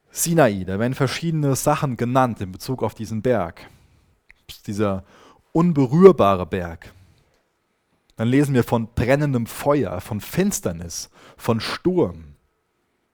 Sinai, 0.09 0.63
da 0.63 0.79
werden 0.79 0.95
verschiedene 0.95 1.55
Sachen 1.55 1.97
genannt 1.97 2.41
in 2.41 2.51
Bezug 2.51 2.81
auf 2.81 2.95
diesen 2.95 3.21
Berg. 3.21 3.69
Dieser 4.65 5.03
unberührbare 5.57 6.45
Berg. 6.45 6.93
Dann 8.15 8.27
lesen 8.27 8.53
wir 8.53 8.63
von 8.63 8.89
brennendem 8.93 9.47
Feuer, 9.47 9.99
von 10.01 10.21
Finsternis, 10.21 11.09
von 11.35 11.59
Sturm. 11.59 12.35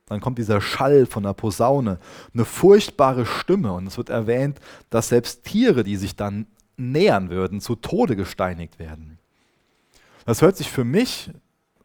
Dann 0.04 0.20
kommt 0.20 0.36
dieser 0.36 0.60
Schall 0.60 1.06
von 1.06 1.22
der 1.22 1.32
Posaune, 1.32 1.98
eine 2.34 2.44
furchtbare 2.44 3.24
Stimme 3.24 3.72
und 3.72 3.86
es 3.86 3.96
wird 3.96 4.10
erwähnt, 4.10 4.60
dass 4.90 5.08
selbst 5.08 5.44
Tiere, 5.44 5.84
die 5.84 5.96
sich 5.96 6.16
dann 6.16 6.46
nähern 6.76 7.30
würden, 7.30 7.62
zu 7.62 7.76
Tode 7.76 8.14
gesteinigt 8.14 8.78
werden. 8.78 9.18
Das 10.26 10.42
hört 10.42 10.58
sich 10.58 10.70
für 10.70 10.84
mich 10.84 11.30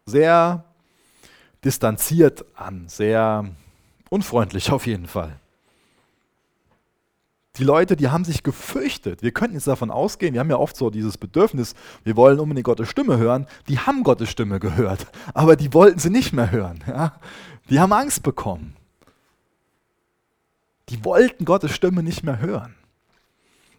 sehr 0.06 0.66
distanziert 1.64 2.44
an, 2.56 2.90
sehr 2.90 3.46
unfreundlich 4.10 4.74
auf 4.74 4.88
jeden 4.88 5.08
Fall. 5.08 5.40
Die 7.60 7.66
Leute, 7.66 7.98
die 7.98 8.08
haben 8.08 8.24
sich 8.24 8.42
gefürchtet. 8.42 9.22
Wir 9.22 9.34
könnten 9.34 9.56
jetzt 9.56 9.68
davon 9.68 9.92
ausgehen, 9.92 10.34
wir 10.34 10.40
haben 10.40 10.50
ja 10.50 10.56
oft 10.56 10.78
so 10.78 10.90
dieses 10.90 11.18
Bedürfnis, 11.18 11.76
wir 12.06 12.16
wollen 12.16 12.40
unbedingt 12.40 12.64
Gottes 12.64 12.90
Stimme 12.90 13.18
hören. 13.18 13.48
Die 13.68 13.78
haben 13.80 14.04
Gottes 14.04 14.30
Stimme 14.30 14.62
gehört, 14.62 15.08
aber 15.34 15.58
die 15.58 15.74
wollten 15.74 16.00
sie 16.00 16.10
nicht 16.10 16.34
mehr 16.34 16.52
hören. 16.52 16.84
Ja? 16.90 17.20
Die 17.70 17.80
haben 17.80 17.94
Angst 17.94 18.24
bekommen. 18.24 18.76
Die 20.88 21.06
wollten 21.06 21.46
Gottes 21.46 21.72
Stimme 21.76 22.02
nicht 22.02 22.24
mehr 22.24 22.40
hören. 22.40 22.74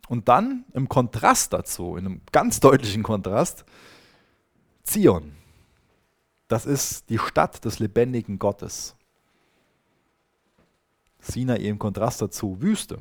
Und 0.09 0.29
dann 0.29 0.65
im 0.75 0.89
Kontrast 0.89 1.53
dazu, 1.53 1.97
in 1.97 2.07
einem 2.07 2.21
ganz 2.31 2.61
deutlichen 2.61 3.03
Kontrast, 3.03 3.65
Zion. 4.85 5.33
Das 6.47 6.67
ist 6.67 7.09
die 7.11 7.19
Stadt 7.19 7.65
des 7.65 7.79
lebendigen 7.79 8.39
Gottes. 8.39 8.95
Sinai 11.21 11.57
im 11.57 11.79
Kontrast 11.79 12.23
dazu, 12.23 12.61
Wüste. 12.61 12.99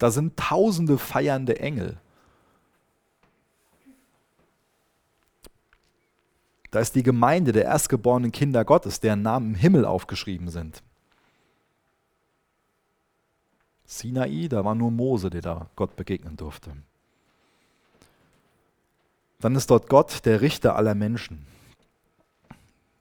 Da 0.00 0.10
sind 0.10 0.34
tausende 0.38 0.96
feiernde 0.96 1.60
Engel. 1.60 1.98
Da 6.70 6.80
ist 6.80 6.94
die 6.94 7.02
Gemeinde 7.02 7.52
der 7.52 7.66
erstgeborenen 7.66 8.32
Kinder 8.32 8.64
Gottes, 8.64 9.00
deren 9.00 9.20
Namen 9.20 9.50
im 9.50 9.60
Himmel 9.60 9.84
aufgeschrieben 9.84 10.48
sind. 10.48 10.82
Sinai, 13.84 14.48
da 14.48 14.64
war 14.64 14.74
nur 14.74 14.90
Mose, 14.90 15.28
der 15.28 15.42
da 15.42 15.66
Gott 15.76 15.96
begegnen 15.96 16.38
durfte. 16.38 16.72
Dann 19.40 19.54
ist 19.54 19.70
dort 19.70 19.90
Gott, 19.90 20.24
der 20.24 20.40
Richter 20.40 20.76
aller 20.76 20.94
Menschen. 20.94 21.44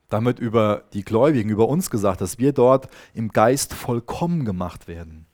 Damit 0.10 0.40
über 0.40 0.84
die 0.92 1.06
Gläubigen, 1.06 1.50
über 1.50 1.70
uns 1.70 1.90
gesagt, 1.90 2.20
dass 2.20 2.40
wir 2.40 2.52
dort 2.52 2.90
im 3.14 3.30
Geist 3.30 3.74
vollkommen 3.74 4.44
gemacht 4.44 4.90
werden. 4.90 5.29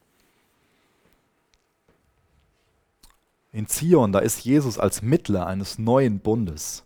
In 3.56 3.68
Zion, 3.68 4.12
da 4.12 4.20
ist 4.20 4.44
Jesus 4.44 4.78
als 4.78 5.02
Mittler 5.02 5.48
eines 5.48 5.80
neuen 5.80 6.20
Bundes. 6.20 6.84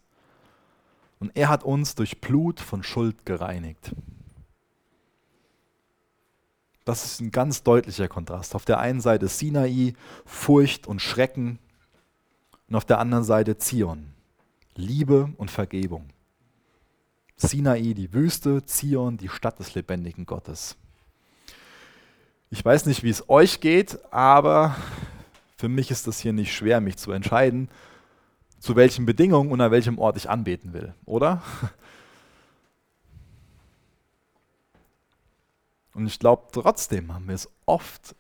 Und 1.20 1.36
er 1.36 1.50
hat 1.50 1.64
uns 1.64 1.96
durch 1.96 2.22
Blut 2.22 2.60
von 2.60 2.84
Schuld 2.84 3.26
gereinigt. 3.26 3.96
Das 6.86 7.06
ist 7.06 7.22
ein 7.22 7.32
ganz 7.32 7.64
deutlicher 7.64 8.08
Kontrast. 8.08 8.54
Auf 8.54 8.66
der 8.66 8.78
einen 8.78 9.02
Seite 9.02 9.28
Sinai, 9.30 9.96
Furcht 10.26 10.86
und 10.86 11.02
Schrecken. 11.02 11.58
Und 12.68 12.76
auf 12.76 12.86
der 12.86 13.00
anderen 13.00 13.24
Seite 13.24 13.58
Zion, 13.58 14.14
Liebe 14.76 15.34
und 15.38 15.50
Vergebung. 15.50 16.10
Sinai, 17.36 17.94
die 17.96 18.14
Wüste, 18.14 18.64
Zion, 18.64 19.18
die 19.18 19.30
Stadt 19.30 19.58
des 19.58 19.74
lebendigen 19.74 20.28
Gottes. 20.28 20.78
Ich 22.52 22.64
weiß 22.64 22.86
nicht, 22.86 23.02
wie 23.02 23.10
es 23.10 23.28
euch 23.28 23.60
geht, 23.60 23.98
aber 24.14 24.76
für 25.60 25.68
mich 25.68 25.92
ist 25.92 26.08
es 26.08 26.22
hier 26.22 26.32
nicht 26.32 26.56
schwer, 26.56 26.80
mich 26.80 26.96
zu 26.96 27.12
entscheiden, 27.12 27.68
zu 28.60 28.78
welchen 28.78 29.06
Bedingungen 29.06 29.52
und 29.52 29.60
an 29.60 29.72
welchem 29.72 30.00
Ort 30.00 30.16
ich 30.16 30.30
anbeten 30.30 30.72
will, 30.72 30.94
oder? 31.04 31.44
Und 35.94 36.08
ich 36.08 36.18
glaube, 36.18 36.48
trotzdem 36.54 37.14
haben 37.14 37.28
wir 37.28 37.36
es 37.36 37.50
oft 37.66 38.16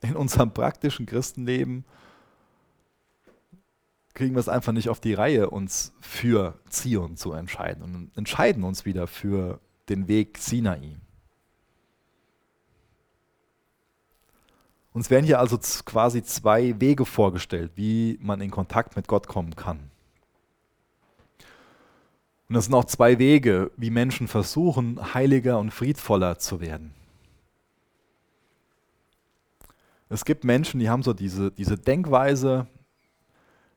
in 0.00 0.16
unserem 0.16 0.52
praktischen 0.52 1.06
Christenleben, 1.06 1.84
kriegen 4.14 4.34
wir 4.34 4.40
es 4.40 4.48
einfach 4.48 4.72
nicht 4.72 4.88
auf 4.88 4.98
die 4.98 5.14
Reihe, 5.14 5.50
uns 5.50 5.92
für 6.00 6.58
Zion 6.68 7.16
zu 7.16 7.32
entscheiden 7.32 7.84
und 7.84 8.10
entscheiden 8.16 8.64
uns 8.64 8.84
wieder 8.84 9.06
für 9.06 9.60
den 9.88 10.08
Weg 10.08 10.36
Sinai. 10.38 10.96
Uns 14.92 15.08
werden 15.08 15.24
hier 15.24 15.38
also 15.38 15.58
quasi 15.84 16.22
zwei 16.22 16.78
Wege 16.80 17.06
vorgestellt, 17.06 17.72
wie 17.76 18.18
man 18.20 18.40
in 18.40 18.50
Kontakt 18.50 18.94
mit 18.96 19.08
Gott 19.08 19.26
kommen 19.26 19.56
kann. 19.56 19.90
Und 22.48 22.56
es 22.56 22.66
sind 22.66 22.74
auch 22.74 22.84
zwei 22.84 23.18
Wege, 23.18 23.70
wie 23.78 23.88
Menschen 23.88 24.28
versuchen, 24.28 25.14
heiliger 25.14 25.58
und 25.58 25.70
friedvoller 25.70 26.38
zu 26.38 26.60
werden. 26.60 26.92
Es 30.10 30.26
gibt 30.26 30.44
Menschen, 30.44 30.78
die 30.78 30.90
haben 30.90 31.02
so 31.02 31.14
diese, 31.14 31.50
diese 31.50 31.78
Denkweise, 31.78 32.66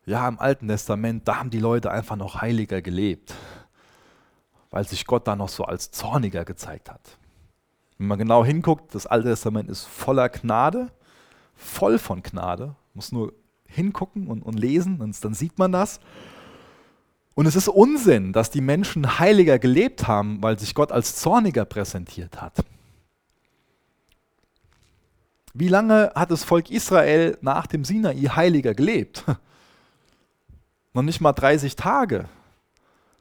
ja, 0.05 0.27
im 0.27 0.37
Alten 0.37 0.67
Testament, 0.67 1.25
da 1.25 1.39
haben 1.39 1.49
die 1.49 1.59
Leute 1.59 1.89
einfach 1.89 2.17
noch 2.17 2.41
heiliger 2.41 2.81
gelebt, 2.81 3.33
weil 4.69 4.85
sich 4.85 5.05
Gott 5.05 5.25
da 5.25 5.37
noch 5.37 5.47
so 5.47 5.63
als 5.63 5.91
zorniger 5.91 6.43
gezeigt 6.43 6.91
hat. 6.91 7.17
Wenn 7.97 8.07
man 8.07 8.19
genau 8.19 8.43
hinguckt, 8.43 8.93
das 8.93 9.07
Alte 9.07 9.29
Testament 9.29 9.69
ist 9.69 9.85
voller 9.85 10.27
Gnade, 10.27 10.91
voll 11.55 11.99
von 11.99 12.21
Gnade. 12.23 12.75
Muss 12.93 13.11
nur 13.11 13.33
hingucken 13.67 14.27
und, 14.27 14.41
und 14.41 14.59
lesen, 14.59 15.01
und 15.01 15.23
dann 15.23 15.33
sieht 15.33 15.57
man 15.57 15.71
das. 15.71 15.99
Und 17.33 17.45
es 17.45 17.55
ist 17.55 17.67
Unsinn, 17.67 18.31
dass 18.31 18.49
die 18.49 18.61
Menschen 18.61 19.19
heiliger 19.19 19.59
gelebt 19.59 20.07
haben, 20.07 20.41
weil 20.41 20.57
sich 20.57 20.73
Gott 20.73 20.91
als 20.91 21.17
zorniger 21.17 21.65
präsentiert 21.65 22.41
hat. 22.41 22.63
Wie 25.53 25.67
lange 25.67 26.11
hat 26.15 26.31
das 26.31 26.43
Volk 26.43 26.69
Israel 26.69 27.37
nach 27.41 27.67
dem 27.67 27.85
Sinai 27.85 28.15
heiliger 28.15 28.73
gelebt? 28.73 29.23
Noch 30.93 31.01
nicht 31.01 31.19
mal 31.19 31.33
30 31.33 31.75
Tage. 31.75 32.29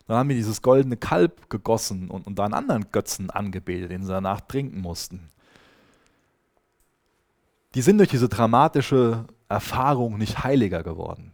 Dann 0.06 0.16
haben 0.16 0.28
wir 0.28 0.36
dieses 0.36 0.62
goldene 0.62 0.96
Kalb 0.96 1.48
gegossen 1.50 2.10
und, 2.10 2.26
und 2.26 2.38
da 2.38 2.44
einen 2.44 2.54
anderen 2.54 2.86
Götzen 2.92 3.30
angebetet, 3.30 3.90
den 3.90 4.02
sie 4.02 4.12
danach 4.12 4.40
trinken 4.42 4.80
mussten. 4.80 5.28
Die 7.74 7.82
sind 7.82 7.98
durch 7.98 8.10
diese 8.10 8.28
dramatische 8.28 9.24
Erfahrung 9.48 10.16
nicht 10.18 10.44
heiliger 10.44 10.82
geworden. 10.82 11.32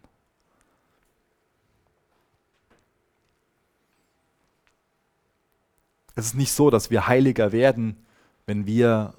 Es 6.14 6.26
ist 6.26 6.35
nicht 6.35 6.53
so, 6.53 6.70
dass 6.70 6.90
wir 6.90 7.07
heiliger 7.07 7.53
werden, 7.53 8.05
wenn 8.46 8.66
wir 8.66 9.14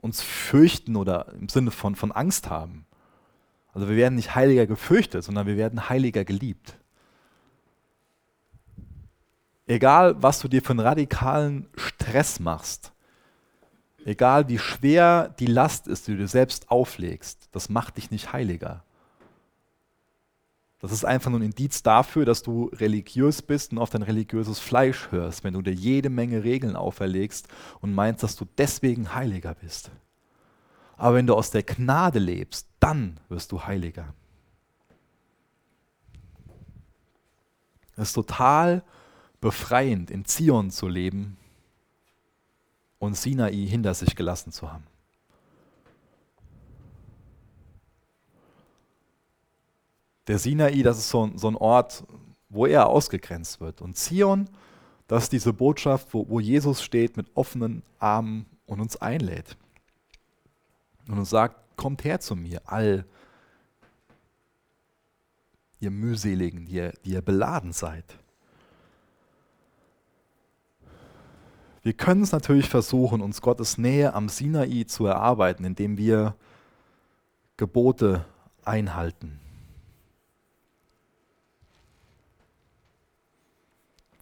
uns 0.00 0.20
fürchten 0.20 0.96
oder 0.96 1.32
im 1.40 1.48
Sinne 1.48 1.70
von, 1.70 1.94
von 1.94 2.12
Angst 2.12 2.50
haben. 2.50 2.84
Also 3.72 3.88
wir 3.88 3.96
werden 3.96 4.16
nicht 4.16 4.34
heiliger 4.34 4.66
gefürchtet, 4.66 5.24
sondern 5.24 5.46
wir 5.46 5.56
werden 5.56 5.88
heiliger 5.88 6.24
geliebt. 6.24 6.76
Egal, 9.66 10.20
was 10.22 10.40
du 10.40 10.48
dir 10.48 10.60
für 10.60 10.70
einen 10.70 10.80
radikalen 10.80 11.68
Stress 11.76 12.40
machst, 12.40 12.91
egal 14.04 14.48
wie 14.48 14.58
schwer 14.58 15.34
die 15.38 15.46
Last 15.46 15.88
ist, 15.88 16.06
die 16.06 16.12
du 16.12 16.18
dir 16.18 16.28
selbst 16.28 16.70
auflegst, 16.70 17.48
das 17.52 17.68
macht 17.68 17.96
dich 17.96 18.10
nicht 18.10 18.32
heiliger. 18.32 18.84
Das 20.80 20.90
ist 20.90 21.04
einfach 21.04 21.30
nur 21.30 21.38
ein 21.38 21.44
Indiz 21.44 21.84
dafür, 21.84 22.24
dass 22.24 22.42
du 22.42 22.64
religiös 22.72 23.40
bist 23.40 23.70
und 23.70 23.78
auf 23.78 23.90
dein 23.90 24.02
religiöses 24.02 24.58
Fleisch 24.58 25.12
hörst, 25.12 25.44
wenn 25.44 25.54
du 25.54 25.62
dir 25.62 25.72
jede 25.72 26.10
Menge 26.10 26.42
Regeln 26.42 26.74
auferlegst 26.74 27.46
und 27.80 27.94
meinst, 27.94 28.24
dass 28.24 28.34
du 28.34 28.46
deswegen 28.58 29.14
heiliger 29.14 29.54
bist. 29.54 29.92
Aber 30.96 31.16
wenn 31.16 31.26
du 31.28 31.34
aus 31.34 31.52
der 31.52 31.62
Gnade 31.62 32.18
lebst, 32.18 32.66
dann 32.80 33.20
wirst 33.28 33.52
du 33.52 33.64
heiliger. 33.64 34.12
Es 37.96 38.08
ist 38.08 38.14
total 38.14 38.82
befreiend, 39.40 40.10
in 40.10 40.24
Zion 40.24 40.70
zu 40.70 40.88
leben 40.88 41.36
und 43.02 43.16
Sinai 43.16 43.52
hinter 43.66 43.94
sich 43.94 44.14
gelassen 44.14 44.52
zu 44.52 44.70
haben. 44.70 44.86
Der 50.28 50.38
Sinai, 50.38 50.82
das 50.82 50.98
ist 50.98 51.08
so 51.08 51.26
ein, 51.26 51.36
so 51.36 51.48
ein 51.48 51.56
Ort, 51.56 52.04
wo 52.48 52.64
er 52.64 52.86
ausgegrenzt 52.86 53.60
wird. 53.60 53.80
Und 53.82 53.96
Zion, 53.96 54.48
das 55.08 55.24
ist 55.24 55.32
diese 55.32 55.52
Botschaft, 55.52 56.14
wo, 56.14 56.28
wo 56.28 56.38
Jesus 56.38 56.80
steht 56.80 57.16
mit 57.16 57.26
offenen 57.34 57.82
Armen 57.98 58.46
und 58.66 58.80
uns 58.80 58.96
einlädt. 58.96 59.56
Und 61.08 61.18
uns 61.18 61.30
sagt, 61.30 61.76
kommt 61.76 62.04
her 62.04 62.20
zu 62.20 62.36
mir, 62.36 62.62
all 62.66 63.04
ihr 65.80 65.90
mühseligen, 65.90 66.66
die 66.66 66.74
ihr, 66.74 66.92
die 67.04 67.14
ihr 67.14 67.22
beladen 67.22 67.72
seid. 67.72 68.16
Wir 71.82 71.92
können 71.94 72.22
es 72.22 72.32
natürlich 72.32 72.68
versuchen, 72.68 73.20
uns 73.20 73.40
Gottes 73.40 73.76
Nähe 73.76 74.14
am 74.14 74.28
Sinai 74.28 74.84
zu 74.84 75.06
erarbeiten, 75.06 75.64
indem 75.64 75.96
wir 75.98 76.36
Gebote 77.56 78.24
einhalten. 78.64 79.40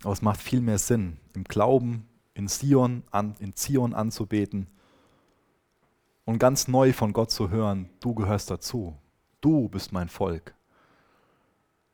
Aber 0.03 0.13
es 0.13 0.23
macht 0.23 0.41
viel 0.41 0.63
mehr 0.63 0.79
Sinn, 0.79 1.19
im 1.35 1.45
Glauben 1.45 2.09
in 2.33 2.49
Zion, 2.49 3.03
an, 3.11 3.35
in 3.39 3.55
Zion 3.55 3.93
anzubeten 3.95 4.67
und 6.25 6.39
ganz 6.39 6.69
neu 6.69 6.93
von 6.93 7.13
Gott 7.13 7.31
zu 7.31 7.51
hören, 7.51 7.91
du 8.01 8.15
gehörst 8.15 8.51
dazu, 8.51 8.97
du 9.41 9.69
bist 9.69 9.93
mein 9.93 10.09
Volk. 10.09 10.55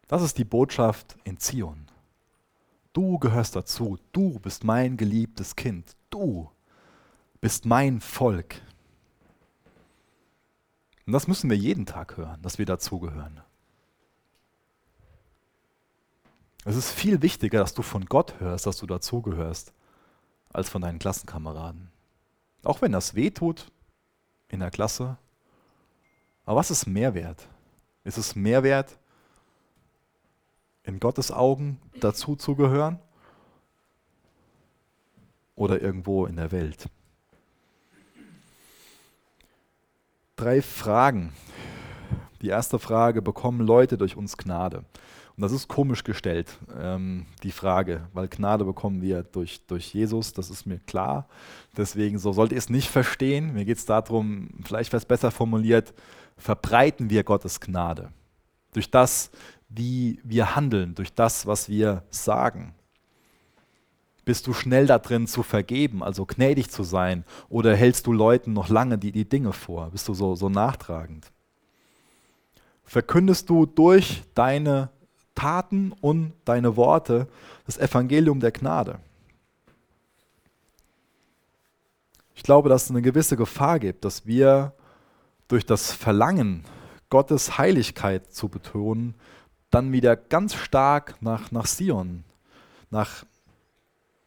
Das 0.07 0.23
ist 0.23 0.39
die 0.39 0.45
Botschaft 0.45 1.17
in 1.25 1.39
Zion. 1.39 1.86
Du 2.97 3.19
gehörst 3.19 3.55
dazu, 3.55 3.99
du 4.13 4.39
bist 4.39 4.65
mein 4.65 4.97
geliebtes 4.97 5.55
Kind, 5.55 5.95
du 6.09 6.51
bist 7.43 7.67
mein 7.67 8.01
Volk. 8.01 8.63
Und 11.05 11.13
das 11.13 11.29
müssen 11.29 11.51
wir 11.51 11.59
jeden 11.59 11.85
Tag 11.85 12.17
hören, 12.17 12.41
dass 12.41 12.57
wir 12.57 12.65
dazugehören. 12.65 13.43
Es 16.65 16.75
ist 16.75 16.91
viel 16.91 17.21
wichtiger, 17.21 17.59
dass 17.59 17.75
du 17.75 17.83
von 17.83 18.07
Gott 18.07 18.41
hörst, 18.41 18.65
dass 18.65 18.79
du 18.79 18.87
dazugehörst, 18.87 19.75
als 20.55 20.71
von 20.71 20.81
deinen 20.81 20.99
Klassenkameraden. 20.99 21.91
Auch 22.65 22.81
wenn 22.81 22.93
das 22.93 23.15
weh 23.15 23.31
tut 23.31 23.71
in 24.49 24.61
der 24.61 24.71
Klasse. 24.71 25.19
Aber 26.47 26.61
was 26.61 26.71
ist 26.71 26.87
Mehrwert? 26.87 27.47
Ist 28.05 28.17
es 28.17 28.35
Mehrwert, 28.35 28.99
in 30.87 31.01
Gottes 31.01 31.31
Augen 31.31 31.79
dazu 32.01 32.37
zu 32.37 32.55
gehören? 32.55 32.99
Oder 35.55 35.83
irgendwo 35.83 36.27
in 36.27 36.37
der 36.37 36.53
Welt? 36.53 36.89
Drei 40.37 40.63
Fragen. 40.63 41.33
Die 42.43 42.49
erste 42.49 42.79
Frage, 42.79 43.23
bekommen 43.23 43.61
Leute 43.61 43.99
durch 43.99 44.17
uns 44.17 44.37
Gnade? 44.37 44.85
Und 45.37 45.43
das 45.43 45.53
ist 45.53 45.69
komisch 45.69 46.03
gestellt, 46.03 46.59
ähm, 46.79 47.27
die 47.43 47.51
Frage, 47.51 48.09
weil 48.15 48.29
Gnade 48.29 48.65
bekommen 48.65 49.03
wir 49.03 49.23
durch, 49.23 49.61
durch 49.67 49.93
Jesus, 49.93 50.33
das 50.33 50.49
ist 50.49 50.67
mir 50.67 50.79
klar. 50.79 51.29
Deswegen, 51.77 52.19
so 52.19 52.33
sollt 52.33 52.53
ihr 52.53 52.59
es 52.59 52.71
nicht 52.71 52.89
verstehen. 52.89 53.53
Mir 53.53 53.67
geht 53.67 53.77
es 53.77 53.85
darum, 53.85 54.49
vielleicht 54.65 54.93
wäre 54.93 54.99
es 54.99 55.05
besser 55.05 55.31
formuliert, 55.31 55.93
verbreiten 56.39 57.11
wir 57.11 57.23
Gottes 57.23 57.61
Gnade. 57.61 58.11
Durch 58.77 58.91
das, 58.91 59.31
wie 59.71 60.21
wir 60.23 60.55
handeln, 60.55 60.95
durch 60.95 61.15
das, 61.15 61.47
was 61.47 61.71
wir 61.71 62.03
sagen. 62.11 62.75
Bist 64.27 64.47
du 64.47 64.53
schnell 64.53 64.87
da 64.87 64.99
drin 64.99 65.27
zu 65.27 65.43
vergeben, 65.43 66.03
also 66.03 66.27
gnädig 66.27 66.71
zu 66.71 66.83
sein, 66.83 67.25
oder 67.49 67.75
hältst 67.75 68.07
du 68.07 68.13
Leuten 68.13 68.53
noch 68.53 68.69
lange 68.69 68.99
die, 68.99 69.13
die 69.13 69.27
Dinge 69.27 69.55
vor? 69.55 69.89
Bist 69.93 70.09
du 70.09 70.13
so, 70.13 70.35
so 70.35 70.51
nachtragend? 70.51 71.33
Verkündest 72.85 73.49
du 73.49 73.65
durch 73.65 74.25
deine 74.35 74.91
Taten 75.35 75.93
und 75.93 76.35
deine 76.45 76.77
Worte 76.77 77.29
das 77.65 77.79
Evangelium 77.79 78.41
der 78.41 78.53
Gnade. 78.53 78.99
Ich 82.35 82.43
glaube, 82.43 82.69
dass 82.69 82.85
es 82.85 82.91
eine 82.91 83.01
gewisse 83.01 83.39
Gefahr 83.39 83.79
gibt, 83.79 84.05
dass 84.05 84.27
wir 84.27 84.75
durch 85.49 85.65
das 85.65 85.93
Verlangen, 85.93 86.65
Gottes 87.09 87.59
Heiligkeit 87.59 88.33
zu 88.33 88.49
betonen, 88.49 89.15
dann 89.71 89.93
wieder 89.93 90.17
ganz 90.17 90.55
stark 90.55 91.21
nach, 91.21 91.51
nach 91.51 91.67
Sion, 91.67 92.25
nach 92.91 93.25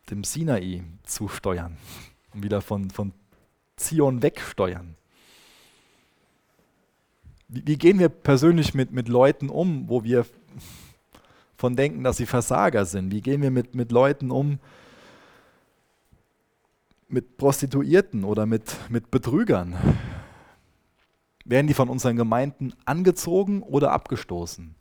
dem 0.09 0.23
Sinai 0.23 0.83
zu 1.03 1.27
steuern 1.27 1.77
und 2.33 2.43
wieder 2.43 2.61
von, 2.61 2.89
von 2.89 3.13
Zion 3.75 4.21
wegsteuern. 4.21 4.95
Wie, 7.47 7.65
wie 7.65 7.77
gehen 7.77 7.99
wir 7.99 8.09
persönlich 8.09 8.73
mit, 8.73 8.91
mit 8.91 9.07
Leuten 9.07 9.49
um, 9.49 9.89
wo 9.89 10.03
wir 10.03 10.25
von 11.57 11.75
denken, 11.75 12.03
dass 12.03 12.17
sie 12.17 12.25
Versager 12.25 12.85
sind? 12.85 13.11
Wie 13.11 13.21
gehen 13.21 13.41
wir 13.41 13.51
mit, 13.51 13.75
mit 13.75 13.91
Leuten 13.91 14.31
um, 14.31 14.59
mit 17.07 17.37
Prostituierten 17.37 18.23
oder 18.23 18.45
mit, 18.45 18.75
mit 18.89 19.11
Betrügern? 19.11 19.75
Werden 21.45 21.67
die 21.67 21.73
von 21.73 21.89
unseren 21.89 22.15
Gemeinden 22.15 22.73
angezogen 22.85 23.63
oder 23.63 23.91
abgestoßen? 23.91 24.75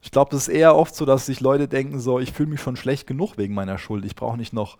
Ich 0.00 0.10
glaube, 0.10 0.34
es 0.34 0.48
ist 0.48 0.54
eher 0.54 0.74
oft 0.74 0.94
so, 0.94 1.04
dass 1.04 1.26
sich 1.26 1.40
Leute 1.40 1.68
denken, 1.68 2.00
so, 2.00 2.18
ich 2.18 2.32
fühle 2.32 2.50
mich 2.50 2.60
schon 2.60 2.76
schlecht 2.76 3.06
genug 3.06 3.38
wegen 3.38 3.54
meiner 3.54 3.78
Schuld. 3.78 4.04
Ich 4.04 4.16
brauche 4.16 4.36
nicht 4.36 4.52
noch 4.52 4.78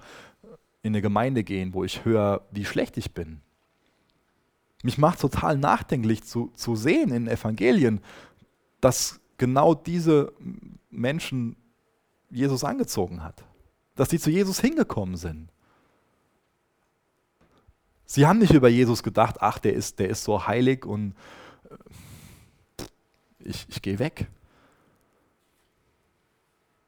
in 0.83 0.93
eine 0.93 1.03
Gemeinde 1.03 1.45
gehen, 1.45 1.75
wo 1.75 1.85
ich 1.85 2.05
höre, 2.05 2.43
wie 2.51 2.65
schlecht 2.65 2.97
ich 2.97 3.15
bin. 3.15 3.41
Mich 4.83 4.99
macht 4.99 5.21
total 5.21 5.57
nachdenklich 5.57 6.25
zu, 6.25 6.51
zu 6.57 6.75
sehen 6.75 7.13
in 7.13 7.29
Evangelien, 7.29 8.01
dass 8.81 9.21
genau 9.39 9.75
diese 9.75 10.33
Menschen 10.91 11.55
Jesus 12.31 12.65
angezogen 12.65 13.23
hat. 13.23 13.45
Dass 13.95 14.11
sie 14.11 14.19
zu 14.19 14.31
Jesus 14.31 14.61
hingekommen 14.61 15.17
sind. 15.17 15.52
Sie 18.07 18.27
haben 18.27 18.39
nicht 18.39 18.53
über 18.53 18.69
Jesus 18.69 19.03
gedacht, 19.03 19.37
ach, 19.41 19.59
der 19.59 19.75
ist, 19.75 19.99
der 19.99 20.09
ist 20.09 20.25
so 20.25 20.47
heilig 20.47 20.85
und 20.85 21.15
äh, 21.71 22.85
ich, 23.41 23.67
ich 23.69 23.83
gehe 23.83 23.99
weg. 23.99 24.29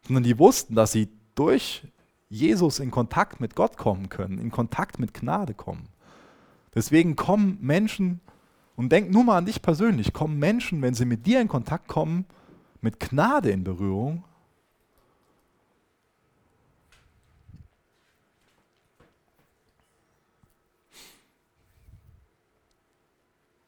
Sondern 0.06 0.24
die 0.24 0.38
wussten, 0.38 0.74
dass 0.74 0.92
sie 0.92 1.08
durch 1.34 1.86
Jesus 2.28 2.78
in 2.78 2.90
Kontakt 2.90 3.40
mit 3.40 3.54
Gott 3.54 3.76
kommen 3.76 4.08
können, 4.08 4.38
in 4.38 4.50
Kontakt 4.50 4.98
mit 4.98 5.14
Gnade 5.14 5.54
kommen. 5.54 5.88
Deswegen 6.74 7.16
kommen 7.16 7.58
Menschen, 7.60 8.20
und 8.76 8.90
denk 8.90 9.10
nur 9.10 9.24
mal 9.24 9.38
an 9.38 9.46
dich 9.46 9.62
persönlich, 9.62 10.12
kommen 10.12 10.38
Menschen, 10.38 10.82
wenn 10.82 10.94
sie 10.94 11.04
mit 11.04 11.26
dir 11.26 11.40
in 11.40 11.48
Kontakt 11.48 11.86
kommen, 11.86 12.26
mit 12.80 12.98
Gnade 12.98 13.50
in 13.50 13.64
Berührung. 13.64 14.24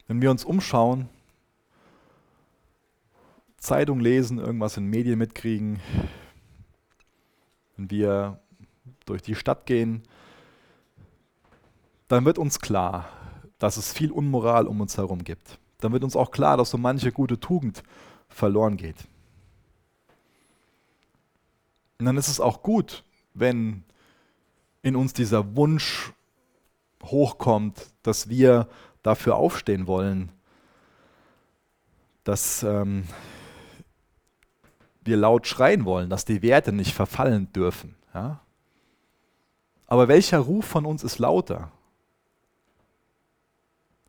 Wenn 0.08 0.22
wir 0.22 0.30
uns 0.30 0.44
umschauen, 0.44 1.08
Zeitung 3.58 3.98
lesen, 4.00 4.38
irgendwas 4.38 4.76
in 4.76 4.86
Medien 4.86 5.18
mitkriegen, 5.18 5.80
wenn 7.76 7.90
wir 7.90 8.38
durch 9.04 9.22
die 9.22 9.34
Stadt 9.34 9.66
gehen, 9.66 10.02
dann 12.08 12.24
wird 12.24 12.38
uns 12.38 12.60
klar, 12.60 13.08
dass 13.58 13.76
es 13.76 13.92
viel 13.92 14.12
Unmoral 14.12 14.66
um 14.66 14.80
uns 14.80 14.96
herum 14.96 15.24
gibt. 15.24 15.58
Dann 15.80 15.92
wird 15.92 16.04
uns 16.04 16.14
auch 16.14 16.30
klar, 16.30 16.56
dass 16.56 16.70
so 16.70 16.78
manche 16.78 17.10
gute 17.10 17.40
Tugend 17.40 17.82
verloren 18.28 18.76
geht. 18.76 19.08
Und 21.98 22.06
dann 22.06 22.16
ist 22.16 22.28
es 22.28 22.40
auch 22.40 22.62
gut, 22.62 23.04
wenn 23.34 23.82
in 24.82 24.94
uns 24.94 25.12
dieser 25.12 25.56
Wunsch 25.56 26.12
hochkommt, 27.02 27.90
dass 28.02 28.28
wir 28.28 28.68
dafür 29.06 29.36
aufstehen 29.36 29.86
wollen, 29.86 30.32
dass 32.24 32.62
ähm, 32.64 33.04
wir 35.04 35.16
laut 35.16 35.46
schreien 35.46 35.84
wollen, 35.84 36.10
dass 36.10 36.24
die 36.24 36.42
Werte 36.42 36.72
nicht 36.72 36.92
verfallen 36.92 37.52
dürfen. 37.52 37.94
Ja? 38.12 38.40
Aber 39.86 40.08
welcher 40.08 40.38
Ruf 40.40 40.64
von 40.64 40.84
uns 40.84 41.04
ist 41.04 41.18
lauter? 41.18 41.70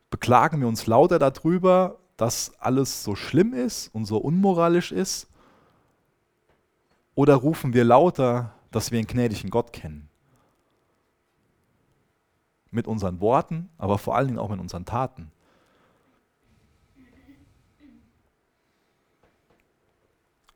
Beklagen 0.09 0.59
wir 0.59 0.67
uns 0.67 0.87
lauter 0.87 1.19
darüber, 1.19 1.97
dass 2.15 2.53
alles 2.59 3.03
so 3.03 3.15
schlimm 3.15 3.53
ist 3.53 3.93
und 3.93 4.05
so 4.05 4.17
unmoralisch 4.17 4.91
ist? 4.91 5.27
Oder 7.13 7.35
rufen 7.35 7.73
wir 7.73 7.83
lauter, 7.83 8.53
dass 8.71 8.91
wir 8.91 8.97
einen 8.97 9.07
gnädigen 9.07 9.51
Gott 9.51 9.73
kennen? 9.73 10.09
Mit 12.77 12.87
unseren 12.87 13.19
Worten, 13.21 13.69
aber 13.79 13.97
vor 13.97 14.15
allen 14.15 14.27
Dingen 14.27 14.37
auch 14.37 14.51
mit 14.51 14.59
unseren 14.59 14.85
Taten. 14.85 15.31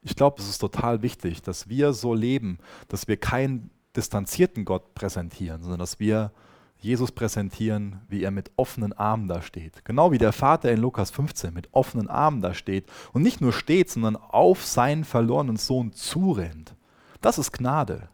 Ich 0.04 0.16
glaube, 0.16 0.40
es 0.40 0.48
ist 0.48 0.60
total 0.60 1.02
wichtig, 1.02 1.42
dass 1.42 1.68
wir 1.68 1.94
so 1.94 2.14
leben, 2.14 2.60
dass 2.90 3.08
wir 3.08 3.18
keinen 3.18 3.72
distanzierten 3.96 4.66
Gott 4.66 4.94
präsentieren, 4.94 5.64
sondern 5.64 5.80
dass 5.80 6.00
wir 6.00 6.32
Jesus 6.78 7.12
präsentieren, 7.12 8.02
wie 8.08 8.22
er 8.22 8.30
mit 8.30 8.52
offenen 8.56 8.94
Armen 8.94 9.28
da 9.28 9.42
steht. 9.42 9.84
Genau 9.84 10.12
wie 10.12 10.20
der 10.20 10.32
Vater 10.32 10.72
in 10.72 10.80
Lukas 10.80 11.10
15 11.10 11.52
mit 11.52 11.70
offenen 11.72 12.08
Armen 12.08 12.42
da 12.42 12.54
steht 12.54 12.86
und 13.14 13.24
nicht 13.24 13.42
nur 13.42 13.52
steht, 13.52 13.90
sondern 13.90 14.16
auf 14.16 14.64
seinen 14.64 15.06
verlorenen 15.06 15.58
Sohn 15.58 15.92
zurennt. 15.92 16.76
Das 17.20 17.40
ist 17.40 17.52
Gnade. 17.52 18.10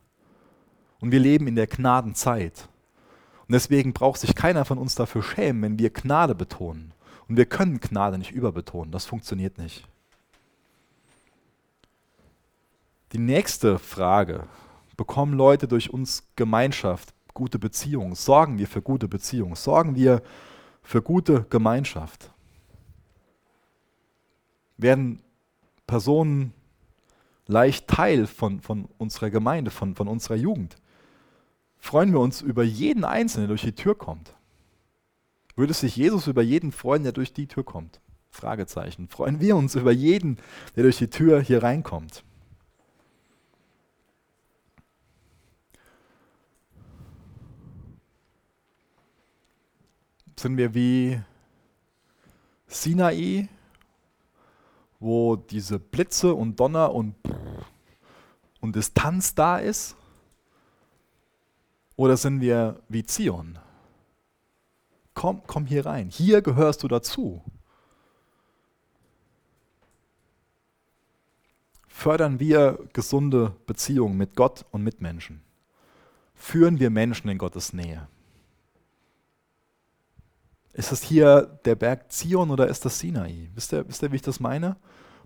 Und 1.01 1.11
wir 1.11 1.19
leben 1.19 1.47
in 1.47 1.55
der 1.55 1.67
Gnadenzeit. 1.67 2.69
Und 3.47 3.53
deswegen 3.53 3.93
braucht 3.93 4.19
sich 4.19 4.35
keiner 4.35 4.65
von 4.65 4.77
uns 4.77 4.95
dafür 4.95 5.23
schämen, 5.23 5.61
wenn 5.61 5.79
wir 5.79 5.89
Gnade 5.89 6.35
betonen. 6.35 6.93
Und 7.29 7.37
wir 7.37 7.45
können 7.45 7.79
Gnade 7.79 8.17
nicht 8.17 8.31
überbetonen. 8.31 8.91
Das 8.91 9.05
funktioniert 9.05 9.57
nicht. 9.57 9.87
Die 13.13 13.19
nächste 13.19 13.79
Frage, 13.79 14.47
bekommen 14.97 15.33
Leute 15.33 15.67
durch 15.67 15.93
uns 15.93 16.23
Gemeinschaft, 16.35 17.13
gute 17.33 17.57
Beziehungen? 17.57 18.15
Sorgen 18.15 18.57
wir 18.57 18.67
für 18.67 18.81
gute 18.81 19.07
Beziehungen? 19.07 19.55
Sorgen 19.55 19.95
wir 19.95 20.21
für 20.83 21.01
gute 21.01 21.45
Gemeinschaft? 21.49 22.31
Werden 24.75 25.21
Personen 25.85 26.53
leicht 27.45 27.87
Teil 27.87 28.27
von, 28.27 28.59
von 28.59 28.89
unserer 28.97 29.29
Gemeinde, 29.29 29.71
von, 29.71 29.95
von 29.95 30.09
unserer 30.09 30.35
Jugend? 30.35 30.75
Freuen 31.79 32.11
wir 32.11 32.19
uns 32.19 32.41
über 32.41 32.63
jeden 32.63 33.05
Einzelnen, 33.05 33.43
der 33.43 33.49
durch 33.49 33.61
die 33.61 33.75
Tür 33.75 33.95
kommt? 33.95 34.33
Würde 35.55 35.73
sich 35.73 35.95
Jesus 35.95 36.27
über 36.27 36.41
jeden 36.41 36.71
freuen, 36.71 37.03
der 37.03 37.11
durch 37.11 37.33
die 37.33 37.47
Tür 37.47 37.63
kommt? 37.63 37.99
Fragezeichen. 38.29 39.07
Freuen 39.07 39.39
wir 39.39 39.55
uns 39.55 39.75
über 39.75 39.91
jeden, 39.91 40.37
der 40.75 40.83
durch 40.83 40.97
die 40.97 41.09
Tür 41.09 41.41
hier 41.41 41.63
reinkommt? 41.63 42.23
sind 50.39 50.57
wir 50.57 50.73
wie 50.73 51.19
Sinai, 52.67 53.49
wo 54.99 55.35
diese 55.35 55.79
Blitze 55.79 56.33
und 56.33 56.59
Donner 56.59 56.93
und, 56.93 57.15
und 58.61 58.75
Distanz 58.75 59.33
da 59.33 59.57
ist? 59.57 59.95
Oder 61.97 62.15
sind 62.15 62.41
wir 62.41 62.79
wie 62.87 63.03
Zion? 63.03 63.59
Komm, 65.15 65.41
komm 65.47 65.65
hier 65.65 65.85
rein. 65.85 66.09
Hier 66.09 66.43
gehörst 66.43 66.83
du 66.83 66.87
dazu. 66.87 67.43
Fördern 71.87 72.39
wir 72.39 72.77
gesunde 72.93 73.55
Beziehungen 73.65 74.15
mit 74.15 74.35
Gott 74.35 74.63
und 74.69 74.83
mit 74.83 75.01
Menschen? 75.01 75.41
Führen 76.35 76.79
wir 76.79 76.91
Menschen 76.91 77.29
in 77.29 77.39
Gottes 77.39 77.73
Nähe? 77.73 78.07
Ist 80.73 80.91
das 80.91 81.01
hier 81.01 81.59
der 81.65 81.73
Berg 81.73 82.11
Zion 82.11 82.51
oder 82.51 82.67
ist 82.67 82.85
das 82.85 82.99
Sinai? 82.99 83.49
Wisst 83.55 83.73
ihr, 83.73 83.87
wisst 83.87 84.03
ihr, 84.03 84.11
wie 84.11 84.17
ich 84.17 84.21
das 84.21 84.39
meine? 84.39 84.77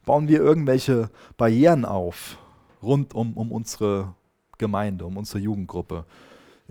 Bauen 0.06 0.30
wir 0.30 0.40
irgendwelche 0.40 1.10
Barrieren 1.36 1.84
auf 1.84 2.38
rund 2.82 3.14
um, 3.14 3.34
um 3.34 3.52
unsere 3.52 4.16
Gemeinde, 4.58 5.06
um 5.06 5.18
unsere 5.18 5.40
Jugendgruppe? 5.40 6.06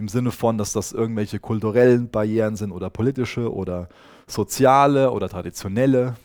Im 0.01 0.09
Sinne 0.09 0.31
von, 0.31 0.57
dass 0.57 0.73
das 0.73 0.93
irgendwelche 0.93 1.39
kulturellen 1.39 2.09
Barrieren 2.09 2.57
sind 2.57 2.73
oder 2.73 2.89
politische 2.89 3.53
oder 3.53 3.91
soziale 4.27 5.11
oder 5.11 5.29
traditionelle. 5.29 6.17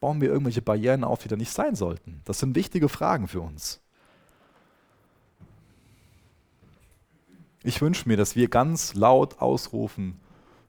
Bauen 0.00 0.22
wir 0.22 0.30
irgendwelche 0.30 0.62
Barrieren 0.62 1.04
auf, 1.04 1.22
die 1.22 1.28
da 1.28 1.36
nicht 1.36 1.50
sein 1.50 1.74
sollten? 1.74 2.22
Das 2.24 2.38
sind 2.38 2.54
wichtige 2.54 2.88
Fragen 2.88 3.28
für 3.28 3.42
uns. 3.42 3.82
Ich 7.62 7.82
wünsche 7.82 8.08
mir, 8.08 8.16
dass 8.16 8.34
wir 8.34 8.48
ganz 8.48 8.94
laut 8.94 9.42
ausrufen, 9.42 10.18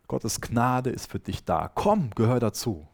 Gottes 0.09 0.41
Gnade 0.41 0.89
ist 0.89 1.09
für 1.09 1.19
dich 1.19 1.45
da. 1.45 1.71
Komm, 1.73 2.09
gehör 2.13 2.41
dazu. 2.41 2.85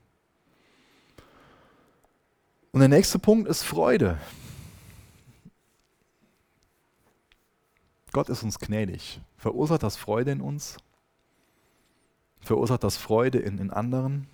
Und 2.72 2.82
der 2.82 2.90
nächste 2.90 3.18
Punkt 3.18 3.50
ist 3.50 3.64
Freude. 3.64 4.20
Gott 8.12 8.30
ist 8.30 8.44
uns 8.44 8.60
gnädig. 8.60 9.22
Verursacht 9.38 9.84
das 9.84 9.98
Freude 9.98 10.32
in 10.32 10.42
uns? 10.42 10.78
Verursacht 12.42 12.84
das 12.84 12.98
Freude 12.98 13.40
in, 13.40 13.58
in 13.58 13.72
anderen? 13.72 14.28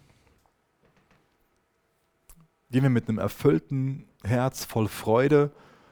Gehen 2.72 2.84
wir 2.84 2.90
mit 2.90 3.10
einem 3.10 3.20
erfüllten 3.20 4.08
Herz 4.24 4.66
voll 4.66 4.88
Freude 4.88 5.52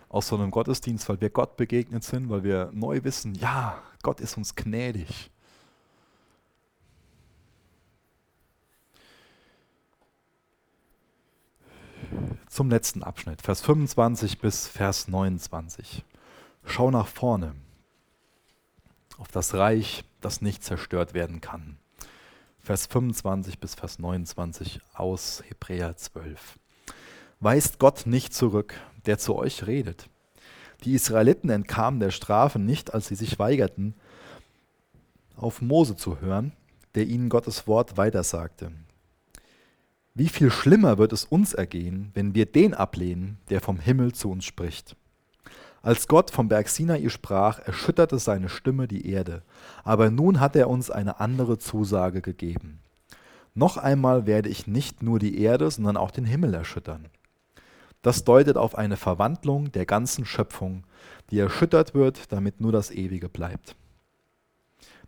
aus 0.09 0.27
so 0.27 0.35
einem 0.35 0.51
Gottesdienst, 0.51 1.09
weil 1.09 1.21
wir 1.21 1.29
Gott 1.29 1.57
begegnet 1.57 2.03
sind, 2.03 2.29
weil 2.29 2.43
wir 2.43 2.69
neu 2.73 3.03
wissen, 3.03 3.35
ja, 3.35 3.81
Gott 4.01 4.21
ist 4.21 4.37
uns 4.37 4.55
gnädig. 4.55 5.31
zum 12.53 12.69
letzten 12.69 13.01
Abschnitt, 13.01 13.41
Vers 13.41 13.61
25 13.61 14.37
bis 14.37 14.67
Vers 14.67 15.07
29. 15.07 16.05
Schau 16.65 16.91
nach 16.91 17.07
vorne 17.07 17.55
auf 19.17 19.27
das 19.29 19.53
Reich, 19.53 20.03
das 20.21 20.41
nicht 20.41 20.63
zerstört 20.63 21.13
werden 21.13 21.41
kann. 21.41 21.77
Vers 22.59 22.85
25 22.87 23.59
bis 23.59 23.75
Vers 23.75 23.99
29 23.99 24.79
aus 24.93 25.43
Hebräer 25.47 25.97
12. 25.97 26.59
Weist 27.39 27.77
Gott 27.79 28.05
nicht 28.05 28.33
zurück, 28.33 28.73
der 29.05 29.17
zu 29.17 29.35
euch 29.35 29.67
redet. 29.67 30.07
Die 30.85 30.93
Israeliten 30.93 31.49
entkamen 31.49 31.99
der 31.99 32.11
Strafe 32.11 32.59
nicht, 32.59 32.93
als 32.93 33.07
sie 33.07 33.15
sich 33.15 33.37
weigerten, 33.39 33.95
auf 35.35 35.61
Mose 35.61 35.95
zu 35.95 36.21
hören, 36.21 36.53
der 36.95 37.05
ihnen 37.05 37.29
Gottes 37.29 37.67
Wort 37.67 37.97
weitersagte. 37.97 38.71
Wie 40.13 40.29
viel 40.29 40.51
schlimmer 40.51 40.97
wird 40.97 41.11
es 41.11 41.25
uns 41.25 41.53
ergehen, 41.53 42.11
wenn 42.13 42.35
wir 42.35 42.45
den 42.45 42.73
ablehnen, 42.73 43.39
der 43.49 43.61
vom 43.61 43.79
Himmel 43.79 44.13
zu 44.13 44.29
uns 44.29 44.45
spricht. 44.45 44.95
Als 45.85 46.07
Gott 46.07 46.31
vom 46.31 46.47
Berg 46.47 46.69
Sinai 46.69 47.09
sprach, 47.09 47.59
erschütterte 47.59 48.17
seine 48.17 48.47
Stimme 48.47 48.87
die 48.87 49.05
Erde, 49.05 49.41
aber 49.83 50.09
nun 50.09 50.39
hat 50.39 50.55
er 50.55 50.69
uns 50.69 50.89
eine 50.89 51.19
andere 51.19 51.57
Zusage 51.57 52.21
gegeben. 52.21 52.79
Noch 53.53 53.75
einmal 53.75 54.25
werde 54.25 54.47
ich 54.47 54.65
nicht 54.65 55.03
nur 55.03 55.19
die 55.19 55.37
Erde, 55.41 55.69
sondern 55.69 55.97
auch 55.97 56.11
den 56.11 56.23
Himmel 56.23 56.53
erschüttern. 56.53 57.09
Das 58.01 58.23
deutet 58.23 58.55
auf 58.55 58.77
eine 58.77 58.95
Verwandlung 58.95 59.73
der 59.73 59.85
ganzen 59.85 60.23
Schöpfung, 60.23 60.85
die 61.31 61.39
erschüttert 61.39 61.93
wird, 61.93 62.31
damit 62.31 62.61
nur 62.61 62.71
das 62.71 62.89
Ewige 62.89 63.27
bleibt. 63.27 63.75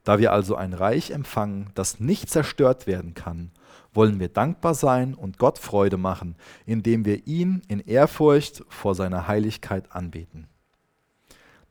Da 0.04 0.20
wir 0.20 0.34
also 0.34 0.58
ein 0.58 0.74
Reich 0.74 1.12
empfangen, 1.12 1.70
das 1.74 2.02
nicht 2.02 2.30
zerstört 2.30 2.86
werden 2.86 3.14
kann, 3.14 3.52
wollen 3.94 4.20
wir 4.20 4.28
dankbar 4.28 4.74
sein 4.74 5.14
und 5.14 5.38
Gott 5.38 5.58
Freude 5.58 5.96
machen, 5.96 6.36
indem 6.66 7.06
wir 7.06 7.28
ihn 7.28 7.62
in 7.70 7.80
Ehrfurcht 7.80 8.66
vor 8.68 8.94
seiner 8.94 9.30
Heiligkeit 9.30 9.96
anbeten. 9.96 10.50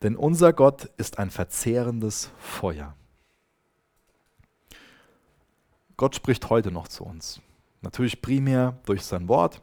Denn 0.02 0.16
unser 0.16 0.52
Gott 0.52 0.84
ist 0.96 1.18
ein 1.18 1.30
verzehrendes 1.30 2.30
Feuer. 2.38 2.94
Gott 5.96 6.14
spricht 6.14 6.50
heute 6.50 6.70
noch 6.70 6.88
zu 6.88 7.04
uns. 7.04 7.40
Natürlich 7.80 8.20
primär 8.20 8.78
durch 8.86 9.02
sein 9.02 9.28
Wort, 9.28 9.62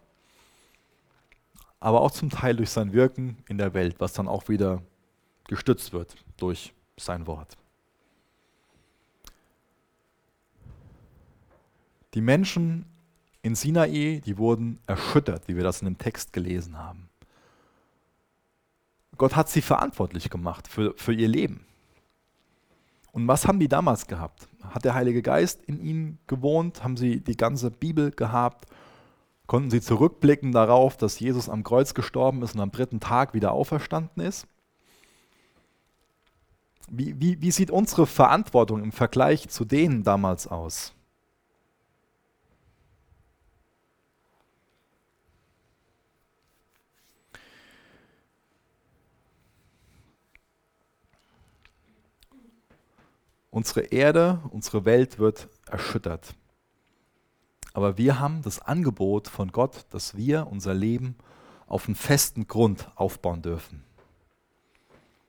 aber 1.79 2.01
auch 2.01 2.11
zum 2.11 2.29
Teil 2.29 2.55
durch 2.55 2.69
sein 2.69 2.93
Wirken 2.93 3.43
in 3.49 3.57
der 3.57 3.73
Welt, 3.73 3.95
was 3.99 4.13
dann 4.13 4.27
auch 4.27 4.47
wieder 4.47 4.81
gestützt 5.47 5.91
wird 5.91 6.15
durch 6.37 6.73
sein 6.97 7.27
Wort. 7.27 7.57
Die 12.13 12.21
Menschen 12.21 12.85
in 13.41 13.55
Sinai, 13.55 14.21
die 14.23 14.37
wurden 14.37 14.79
erschüttert, 14.85 15.47
wie 15.47 15.55
wir 15.55 15.63
das 15.63 15.81
in 15.81 15.85
dem 15.85 15.97
Text 15.97 16.33
gelesen 16.33 16.77
haben. 16.77 17.10
Gott 19.17 19.35
hat 19.35 19.49
sie 19.49 19.61
verantwortlich 19.61 20.29
gemacht 20.29 20.67
für, 20.67 20.93
für 20.97 21.13
ihr 21.13 21.27
Leben. 21.27 21.65
Und 23.11 23.27
was 23.27 23.47
haben 23.47 23.59
die 23.59 23.67
damals 23.67 24.07
gehabt? 24.07 24.47
Hat 24.63 24.85
der 24.85 24.93
Heilige 24.93 25.21
Geist 25.21 25.63
in 25.65 25.83
ihnen 25.83 26.19
gewohnt? 26.27 26.83
Haben 26.83 26.97
sie 26.97 27.19
die 27.19 27.35
ganze 27.35 27.69
Bibel 27.69 28.11
gehabt? 28.11 28.67
Konnten 29.47 29.69
sie 29.69 29.81
zurückblicken 29.81 30.53
darauf, 30.53 30.95
dass 30.95 31.19
Jesus 31.19 31.49
am 31.49 31.63
Kreuz 31.63 31.93
gestorben 31.93 32.41
ist 32.41 32.55
und 32.55 32.61
am 32.61 32.71
dritten 32.71 33.01
Tag 33.01 33.33
wieder 33.33 33.51
auferstanden 33.51 34.23
ist? 34.23 34.47
Wie, 36.89 37.19
wie, 37.19 37.41
wie 37.41 37.51
sieht 37.51 37.71
unsere 37.71 38.07
Verantwortung 38.07 38.81
im 38.81 38.91
Vergleich 38.91 39.49
zu 39.49 39.65
denen 39.65 40.03
damals 40.03 40.47
aus? 40.47 40.93
Unsere 53.51 53.81
Erde, 53.81 54.39
unsere 54.49 54.85
Welt 54.85 55.19
wird 55.19 55.49
erschüttert. 55.69 56.33
Aber 57.73 57.97
wir 57.97 58.19
haben 58.19 58.41
das 58.41 58.59
Angebot 58.59 59.27
von 59.27 59.51
Gott, 59.51 59.85
dass 59.91 60.15
wir 60.15 60.47
unser 60.47 60.73
Leben 60.73 61.15
auf 61.67 61.85
einen 61.85 61.95
festen 61.95 62.47
Grund 62.47 62.89
aufbauen 62.95 63.41
dürfen. 63.41 63.83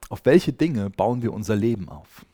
Auf 0.08 0.24
welche 0.24 0.52
Dinge 0.52 0.90
bauen 0.90 1.22
wir 1.22 1.32
unser 1.32 1.56
Leben 1.56 1.88
auf? 1.88 2.24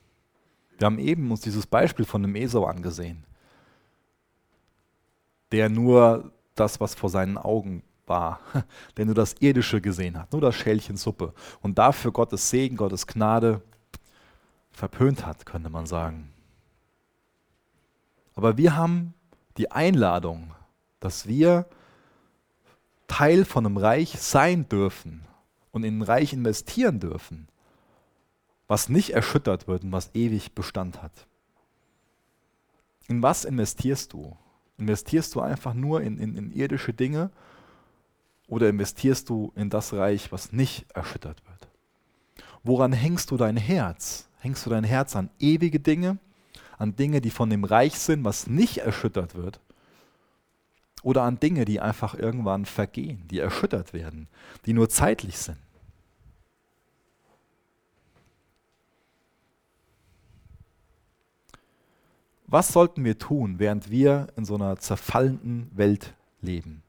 Wir 0.76 0.86
haben 0.86 0.98
eben 0.98 1.30
uns 1.30 1.40
dieses 1.40 1.66
Beispiel 1.66 2.04
von 2.04 2.22
dem 2.22 2.36
Esau 2.36 2.64
angesehen, 2.64 3.24
der 5.52 5.68
nur 5.68 6.32
das, 6.54 6.80
was 6.80 6.94
vor 6.94 7.10
seinen 7.10 7.38
Augen 7.38 7.82
war, 8.06 8.40
der 8.96 9.06
nur 9.06 9.14
das 9.14 9.34
Irdische 9.40 9.80
gesehen 9.80 10.18
hat, 10.18 10.32
nur 10.32 10.40
das 10.40 10.54
Schälchen 10.54 10.96
Suppe 10.96 11.32
und 11.60 11.78
dafür 11.78 12.12
Gottes 12.12 12.50
Segen, 12.50 12.76
Gottes 12.76 13.06
Gnade 13.06 13.62
verpönt 14.78 15.26
hat, 15.26 15.44
könnte 15.44 15.70
man 15.70 15.86
sagen. 15.86 16.32
Aber 18.34 18.56
wir 18.56 18.76
haben 18.76 19.12
die 19.56 19.72
Einladung, 19.72 20.54
dass 21.00 21.26
wir 21.26 21.66
Teil 23.08 23.44
von 23.44 23.66
einem 23.66 23.76
Reich 23.76 24.20
sein 24.20 24.68
dürfen 24.68 25.24
und 25.72 25.82
in 25.82 25.98
ein 25.98 26.02
Reich 26.02 26.32
investieren 26.32 27.00
dürfen, 27.00 27.48
was 28.68 28.88
nicht 28.88 29.10
erschüttert 29.10 29.66
wird 29.66 29.82
und 29.82 29.90
was 29.90 30.14
ewig 30.14 30.54
Bestand 30.54 31.02
hat. 31.02 31.26
In 33.08 33.22
was 33.22 33.44
investierst 33.44 34.12
du? 34.12 34.36
Investierst 34.76 35.34
du 35.34 35.40
einfach 35.40 35.74
nur 35.74 36.02
in, 36.02 36.18
in, 36.18 36.36
in 36.36 36.52
irdische 36.52 36.92
Dinge 36.92 37.30
oder 38.46 38.68
investierst 38.68 39.28
du 39.28 39.52
in 39.56 39.70
das 39.70 39.92
Reich, 39.92 40.30
was 40.30 40.52
nicht 40.52 40.86
erschüttert 40.94 41.42
wird? 41.48 41.68
Woran 42.62 42.92
hängst 42.92 43.32
du 43.32 43.36
dein 43.36 43.56
Herz? 43.56 44.27
Hängst 44.38 44.64
du 44.64 44.70
dein 44.70 44.84
Herz 44.84 45.16
an 45.16 45.30
ewige 45.38 45.80
Dinge, 45.80 46.18
an 46.78 46.94
Dinge, 46.94 47.20
die 47.20 47.30
von 47.30 47.50
dem 47.50 47.64
Reich 47.64 47.98
sind, 47.98 48.24
was 48.24 48.46
nicht 48.46 48.78
erschüttert 48.78 49.34
wird? 49.34 49.60
Oder 51.02 51.22
an 51.22 51.40
Dinge, 51.40 51.64
die 51.64 51.80
einfach 51.80 52.14
irgendwann 52.14 52.64
vergehen, 52.64 53.26
die 53.28 53.38
erschüttert 53.38 53.92
werden, 53.92 54.28
die 54.66 54.72
nur 54.72 54.88
zeitlich 54.88 55.38
sind? 55.38 55.58
Was 62.46 62.68
sollten 62.68 63.04
wir 63.04 63.18
tun, 63.18 63.58
während 63.58 63.90
wir 63.90 64.28
in 64.36 64.44
so 64.44 64.54
einer 64.54 64.78
zerfallenden 64.78 65.70
Welt 65.76 66.14
leben? 66.40 66.82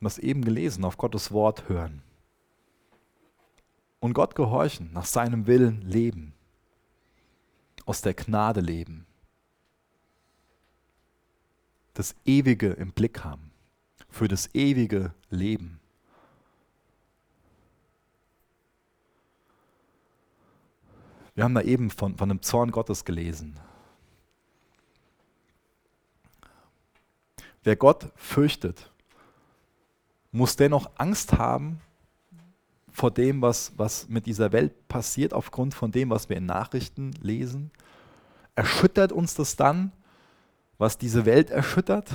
Und 0.00 0.04
das 0.04 0.18
eben 0.18 0.44
gelesen, 0.44 0.84
auf 0.84 0.96
Gottes 0.96 1.32
Wort 1.32 1.68
hören 1.68 2.02
und 4.00 4.14
Gott 4.14 4.34
gehorchen, 4.34 4.92
nach 4.92 5.04
seinem 5.04 5.46
Willen 5.46 5.82
leben, 5.82 6.34
aus 7.84 8.02
der 8.02 8.14
Gnade 8.14 8.60
leben, 8.60 9.06
das 11.94 12.14
Ewige 12.24 12.70
im 12.70 12.92
Blick 12.92 13.24
haben, 13.24 13.50
für 14.08 14.28
das 14.28 14.54
ewige 14.54 15.12
Leben. 15.30 15.80
Wir 21.34 21.44
haben 21.44 21.54
da 21.54 21.62
eben 21.62 21.90
von, 21.90 22.16
von 22.16 22.28
dem 22.28 22.42
Zorn 22.42 22.72
Gottes 22.72 23.04
gelesen. 23.04 23.58
Wer 27.62 27.76
Gott 27.76 28.10
fürchtet, 28.16 28.90
muss 30.32 30.56
dennoch 30.56 30.90
Angst 30.96 31.34
haben 31.34 31.80
vor 32.98 33.12
dem, 33.12 33.40
was, 33.40 33.72
was 33.76 34.08
mit 34.08 34.26
dieser 34.26 34.50
Welt 34.52 34.88
passiert, 34.88 35.32
aufgrund 35.32 35.72
von 35.72 35.92
dem, 35.92 36.10
was 36.10 36.28
wir 36.28 36.36
in 36.36 36.46
Nachrichten 36.46 37.12
lesen? 37.22 37.70
Erschüttert 38.56 39.12
uns 39.12 39.34
das 39.34 39.54
dann, 39.54 39.92
was 40.78 40.98
diese 40.98 41.24
Welt 41.24 41.50
erschüttert? 41.50 42.10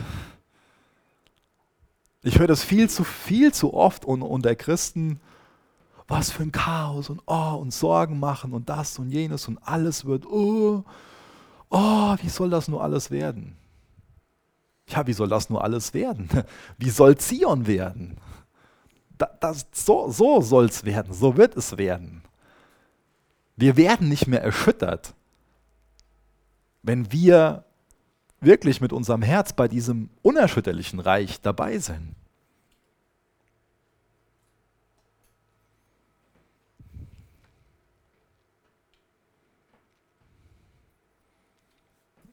Ich 2.22 2.38
höre 2.38 2.48
das 2.48 2.64
viel 2.64 2.90
zu 2.90 3.06
viel 3.06 3.54
zu 3.54 3.74
oft 3.74 4.04
unter 4.04 4.56
Christen, 4.56 5.22
was 6.08 6.32
für 6.32 6.44
ein 6.44 6.52
Chaos 6.52 7.10
und 7.10 7.22
oh 7.28 7.58
und 7.62 7.74
Sorgen 7.74 8.20
machen 8.20 8.52
und 8.52 8.68
das 8.68 9.00
und 9.00 9.10
jenes 9.10 9.48
und 9.48 9.58
alles 9.60 10.04
wird, 10.04 10.26
oh, 10.26 10.84
oh, 11.70 12.16
wie 12.22 12.30
soll 12.30 12.50
das 12.50 12.68
nur 12.68 12.84
alles 12.84 13.10
werden? 13.10 13.56
Ja, 14.88 15.08
wie 15.08 15.14
soll 15.14 15.30
das 15.30 15.50
nur 15.50 15.64
alles 15.64 15.94
werden? 15.94 16.28
Wie 16.78 16.90
soll 16.90 17.18
Zion 17.18 17.68
werden? 17.68 18.18
Das, 19.40 19.68
so 19.74 20.10
so 20.10 20.42
soll 20.42 20.66
es 20.66 20.84
werden, 20.84 21.14
so 21.14 21.38
wird 21.38 21.56
es 21.58 21.78
werden. 21.78 22.24
Wir 23.56 23.78
werden 23.78 24.10
nicht 24.10 24.28
mehr 24.28 24.42
erschüttert, 24.42 25.14
wenn 26.82 27.12
wir 27.12 27.66
wirklich 28.40 28.82
mit 28.82 28.92
unserem 28.92 29.22
Herz 29.22 29.54
bei 29.54 29.68
diesem 29.68 30.10
unerschütterlichen 30.22 31.00
Reich 31.00 31.40
dabei 31.42 31.78
sind. 31.78 32.16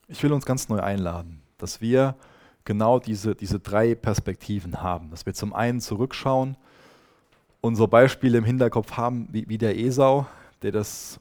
Ich 0.09 0.21
will 0.25 0.33
uns 0.33 0.45
ganz 0.45 0.69
neu 0.69 0.81
einladen, 0.81 1.41
dass 1.57 1.81
wir 1.81 2.17
genau 2.65 2.99
diese, 2.99 3.37
diese 3.37 3.61
drei 3.61 3.95
Perspektiven 3.95 4.83
haben. 4.83 5.11
Dass 5.11 5.25
wir 5.25 5.35
zum 5.35 5.53
einen 5.53 5.81
zurückschauen 5.81 6.57
unsere 7.61 7.89
Beispiele 7.89 8.39
im 8.39 8.45
Hinterkopf 8.45 8.93
haben, 8.97 9.29
wie, 9.33 9.49
wie 9.49 9.59
der 9.59 9.79
Esau, 9.79 10.27
der 10.63 10.73
das 10.73 11.21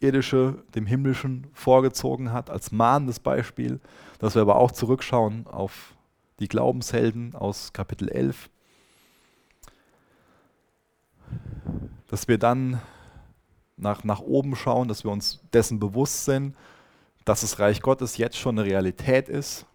Irdische 0.00 0.62
dem 0.74 0.86
Himmlischen 0.86 1.46
vorgezogen 1.52 2.32
hat, 2.32 2.50
als 2.50 2.72
mahnendes 2.72 3.20
Beispiel, 3.20 3.80
dass 4.18 4.34
wir 4.34 4.42
aber 4.42 4.56
auch 4.56 4.72
zurückschauen 4.72 5.46
auf 5.46 5.94
die 6.40 6.48
Glaubenshelden 6.48 7.34
aus 7.34 7.72
Kapitel 7.72 8.08
11, 8.08 8.50
dass 12.08 12.28
wir 12.28 12.38
dann 12.38 12.80
nach, 13.76 14.04
nach 14.04 14.20
oben 14.20 14.56
schauen, 14.56 14.88
dass 14.88 15.04
wir 15.04 15.10
uns 15.10 15.40
dessen 15.52 15.80
bewusst 15.80 16.24
sind, 16.24 16.54
dass 17.24 17.40
das 17.40 17.58
Reich 17.58 17.80
Gottes 17.80 18.18
jetzt 18.18 18.36
schon 18.36 18.58
eine 18.58 18.68
Realität 18.68 19.28
ist 19.28 19.66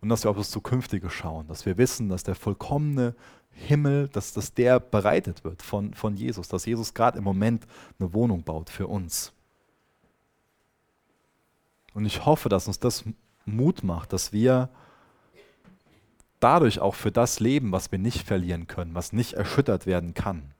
und 0.00 0.08
dass 0.08 0.24
wir 0.24 0.30
auf 0.30 0.36
das 0.36 0.50
Zukünftige 0.50 1.08
schauen, 1.08 1.46
dass 1.46 1.64
wir 1.64 1.78
wissen, 1.78 2.08
dass 2.08 2.24
der 2.24 2.34
vollkommene 2.34 3.14
Himmel, 3.52 4.08
dass, 4.08 4.32
dass 4.32 4.54
der 4.54 4.80
bereitet 4.80 5.44
wird 5.44 5.62
von, 5.62 5.94
von 5.94 6.16
Jesus, 6.16 6.48
dass 6.48 6.66
Jesus 6.66 6.94
gerade 6.94 7.18
im 7.18 7.24
Moment 7.24 7.66
eine 7.98 8.12
Wohnung 8.12 8.42
baut 8.42 8.70
für 8.70 8.86
uns. 8.86 9.32
Und 11.94 12.06
ich 12.06 12.24
hoffe, 12.24 12.48
dass 12.48 12.66
uns 12.66 12.78
das 12.78 13.04
Mut 13.44 13.82
macht, 13.82 14.12
dass 14.12 14.32
wir 14.32 14.68
dadurch 16.40 16.80
auch 16.80 16.94
für 16.94 17.12
das 17.12 17.38
leben, 17.38 17.72
was 17.72 17.92
wir 17.92 17.98
nicht 17.98 18.26
verlieren 18.26 18.66
können, 18.66 18.94
was 18.94 19.12
nicht 19.12 19.34
erschüttert 19.34 19.86
werden 19.86 20.14
kann. 20.14 20.54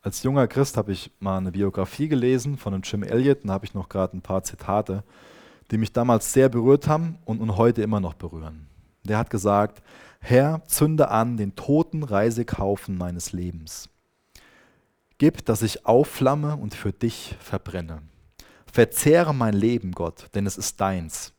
Als 0.00 0.22
junger 0.22 0.46
Christ 0.46 0.76
habe 0.76 0.92
ich 0.92 1.10
mal 1.20 1.36
eine 1.36 1.52
Biografie 1.52 2.08
gelesen 2.08 2.56
von 2.56 2.72
einem 2.72 2.82
Jim 2.82 3.02
Elliot, 3.02 3.42
und 3.42 3.48
da 3.48 3.54
habe 3.54 3.66
ich 3.66 3.74
noch 3.74 3.88
gerade 3.88 4.16
ein 4.16 4.22
paar 4.22 4.42
Zitate, 4.42 5.02
die 5.70 5.78
mich 5.78 5.92
damals 5.92 6.32
sehr 6.32 6.48
berührt 6.48 6.88
haben 6.88 7.18
und, 7.24 7.40
und 7.40 7.56
heute 7.56 7.82
immer 7.82 8.00
noch 8.00 8.14
berühren. 8.14 8.66
Der 9.04 9.18
hat 9.18 9.30
gesagt, 9.30 9.82
Herr, 10.20 10.62
zünde 10.66 11.10
an 11.10 11.36
den 11.36 11.54
toten 11.54 12.02
Reisekaufen 12.02 12.96
meines 12.96 13.32
Lebens. 13.32 13.88
Gib, 15.18 15.44
dass 15.44 15.62
ich 15.62 15.86
aufflamme 15.86 16.56
und 16.56 16.74
für 16.74 16.92
dich 16.92 17.36
verbrenne. 17.40 18.02
Verzehre 18.70 19.34
mein 19.34 19.54
Leben, 19.54 19.92
Gott, 19.92 20.26
denn 20.34 20.46
es 20.46 20.56
ist 20.56 20.80
deins. 20.80 21.32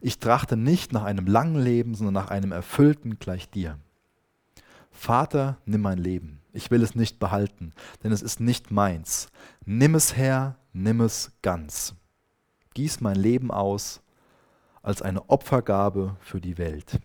Ich 0.00 0.18
trachte 0.18 0.56
nicht 0.56 0.92
nach 0.92 1.04
einem 1.04 1.26
langen 1.26 1.62
Leben, 1.62 1.94
sondern 1.94 2.14
nach 2.14 2.30
einem 2.30 2.52
erfüllten 2.52 3.18
gleich 3.18 3.48
dir. 3.48 3.78
Vater, 4.90 5.58
nimm 5.64 5.80
mein 5.80 5.98
Leben. 5.98 6.40
Ich 6.52 6.70
will 6.70 6.82
es 6.82 6.94
nicht 6.94 7.18
behalten, 7.18 7.72
denn 8.02 8.12
es 8.12 8.20
ist 8.20 8.40
nicht 8.40 8.70
meins. 8.70 9.28
Nimm 9.64 9.94
es 9.94 10.16
her, 10.16 10.56
nimm 10.72 11.00
es 11.00 11.32
ganz. 11.40 11.94
Gieß 12.74 13.00
mein 13.00 13.16
Leben 13.16 13.50
aus 13.50 14.00
als 14.82 15.02
eine 15.02 15.28
Opfergabe 15.28 16.16
für 16.20 16.40
die 16.40 16.58
Welt. 16.58 17.00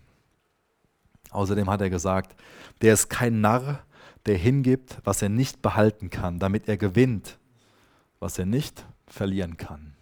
Außerdem 1.30 1.70
hat 1.70 1.82
er 1.82 1.89
gesagt, 1.89 2.39
der 2.82 2.93
ist 2.93 3.09
kein 3.09 3.41
Narr, 3.41 3.84
der 4.26 4.38
hingibt, 4.38 4.97
was 5.03 5.22
er 5.22 5.30
nicht 5.30 5.61
behalten 5.61 6.09
kann, 6.09 6.39
damit 6.39 6.68
er 6.68 6.78
gewinnt, 6.78 7.38
was 8.20 8.39
er 8.39 8.45
nicht 8.45 8.86
verlieren 9.05 9.57
kann. 9.57 9.93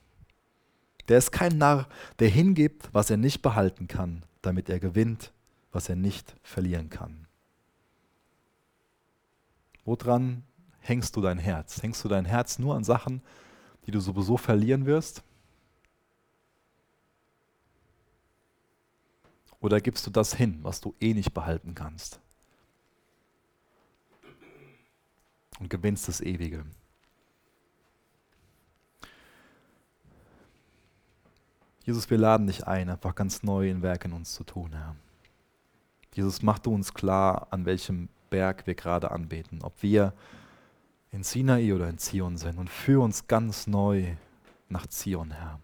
Der 1.07 1.18
ist 1.18 1.32
kein 1.32 1.57
Narr, 1.57 1.88
der 2.20 2.30
hingibt, 2.30 2.89
was 2.91 3.09
er 3.09 3.18
nicht 3.18 3.41
behalten 3.41 3.88
kann, 3.88 4.24
damit 4.41 4.70
er 4.70 4.80
gewinnt, 4.80 5.32
was 5.72 5.89
er 5.89 5.95
nicht 5.95 6.36
verlieren 6.41 6.89
kann. 6.89 7.28
Woran 9.84 10.43
hängst 10.80 11.16
du 11.16 11.22
dein 11.22 11.38
Herz? 11.38 11.84
Hängst 11.84 12.03
du 12.03 12.07
dein 12.07 12.26
Herz 12.26 12.57
nur 12.57 12.76
an 12.76 12.84
Sachen, 12.84 13.22
die 13.86 13.91
du 13.91 13.99
sowieso 13.99 14.38
verlieren 14.38 14.86
wirst? 14.86 15.24
Oder 19.66 19.82
gibst 19.82 20.05
du 20.05 20.11
das 20.11 20.36
hin, 20.36 20.59
was 20.61 20.80
du 20.80 20.93
eh 21.01 21.16
nicht 21.16 21.34
behalten 21.34 21.74
kannst? 21.74 22.20
Und 25.59 25.72
gewinnst 25.72 26.07
das 26.07 26.22
Ewige. 26.22 26.63
Jesus, 31.84 32.07
wir 32.11 32.20
laden 32.20 32.45
dich 32.45 32.68
ein, 32.68 32.91
einfach 32.91 33.16
ganz 33.16 33.41
neu 33.41 33.68
in 33.68 33.82
Werk 33.82 34.05
in 34.05 34.13
uns 34.13 34.36
zu 34.36 34.43
tun, 34.43 34.72
Herr. 34.72 34.95
Jesus, 36.13 36.43
mach 36.43 36.59
du 36.59 36.72
uns 36.72 36.93
klar, 36.93 37.47
an 37.49 37.66
welchem 37.66 38.09
Berg 38.30 38.68
wir 38.68 38.76
gerade 38.76 39.09
anbeten, 39.09 39.63
ob 39.63 39.82
wir 39.82 40.13
in 41.09 41.24
Sinai 41.24 41.74
oder 41.74 41.89
in 41.89 41.97
Zion 41.97 42.38
sind 42.38 42.59
und 42.59 42.70
führ 42.70 43.01
uns 43.01 43.26
ganz 43.26 43.66
neu 43.66 44.16
nach 44.70 44.86
Zion, 44.86 45.32
Herr. 45.32 45.59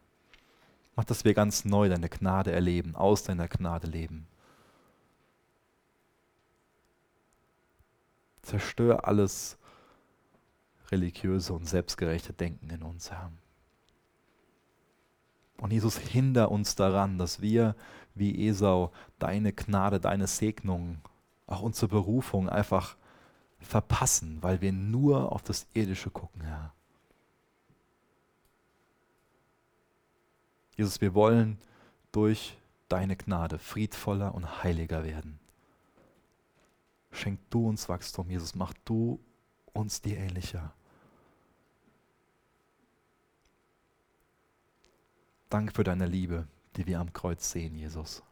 Mach, 0.95 1.05
dass 1.05 1.23
wir 1.23 1.33
ganz 1.33 1.65
neu 1.65 1.89
deine 1.89 2.09
Gnade 2.09 2.51
erleben, 2.51 2.95
aus 2.95 3.23
deiner 3.23 3.47
Gnade 3.47 3.87
leben. 3.87 4.27
Zerstör 8.41 9.07
alles 9.07 9.57
religiöse 10.89 11.53
und 11.53 11.67
selbstgerechte 11.67 12.33
Denken 12.33 12.69
in 12.69 12.83
uns, 12.83 13.11
Herr. 13.11 13.31
Und 15.57 15.71
Jesus, 15.71 15.97
hinder 15.97 16.51
uns 16.51 16.75
daran, 16.75 17.17
dass 17.17 17.39
wir 17.39 17.75
wie 18.15 18.47
Esau 18.47 18.91
deine 19.19 19.53
Gnade, 19.53 19.99
deine 19.99 20.27
Segnung, 20.27 20.99
auch 21.45 21.61
unsere 21.61 21.87
Berufung 21.87 22.49
einfach 22.49 22.97
verpassen, 23.59 24.39
weil 24.41 24.61
wir 24.61 24.71
nur 24.71 25.31
auf 25.31 25.43
das 25.43 25.67
Irdische 25.73 26.09
gucken, 26.09 26.41
Herr. 26.41 26.73
Jesus, 30.75 31.01
wir 31.01 31.13
wollen 31.13 31.57
durch 32.11 32.57
deine 32.89 33.15
Gnade 33.15 33.59
friedvoller 33.59 34.33
und 34.33 34.63
heiliger 34.63 35.03
werden. 35.03 35.39
Schenk 37.11 37.39
du 37.49 37.67
uns 37.67 37.89
Wachstum, 37.89 38.29
Jesus, 38.29 38.55
mach 38.55 38.73
du 38.85 39.19
uns 39.73 40.01
dir 40.01 40.17
ähnlicher. 40.17 40.73
Danke 45.49 45.73
für 45.73 45.83
deine 45.83 46.05
Liebe, 46.05 46.47
die 46.77 46.87
wir 46.87 46.99
am 46.99 47.11
Kreuz 47.11 47.51
sehen, 47.51 47.75
Jesus. 47.75 48.23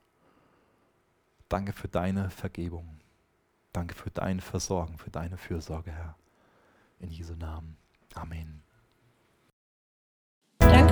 Danke 1.49 1.73
für 1.73 1.89
deine 1.89 2.29
Vergebung. 2.29 2.99
Danke 3.73 3.95
für 3.95 4.09
dein 4.09 4.39
Versorgen, 4.39 4.97
für 4.97 5.09
deine 5.09 5.37
Fürsorge, 5.37 5.91
Herr. 5.91 6.15
In 6.99 7.11
Jesu 7.11 7.35
Namen. 7.35 7.77
Amen. 8.13 8.68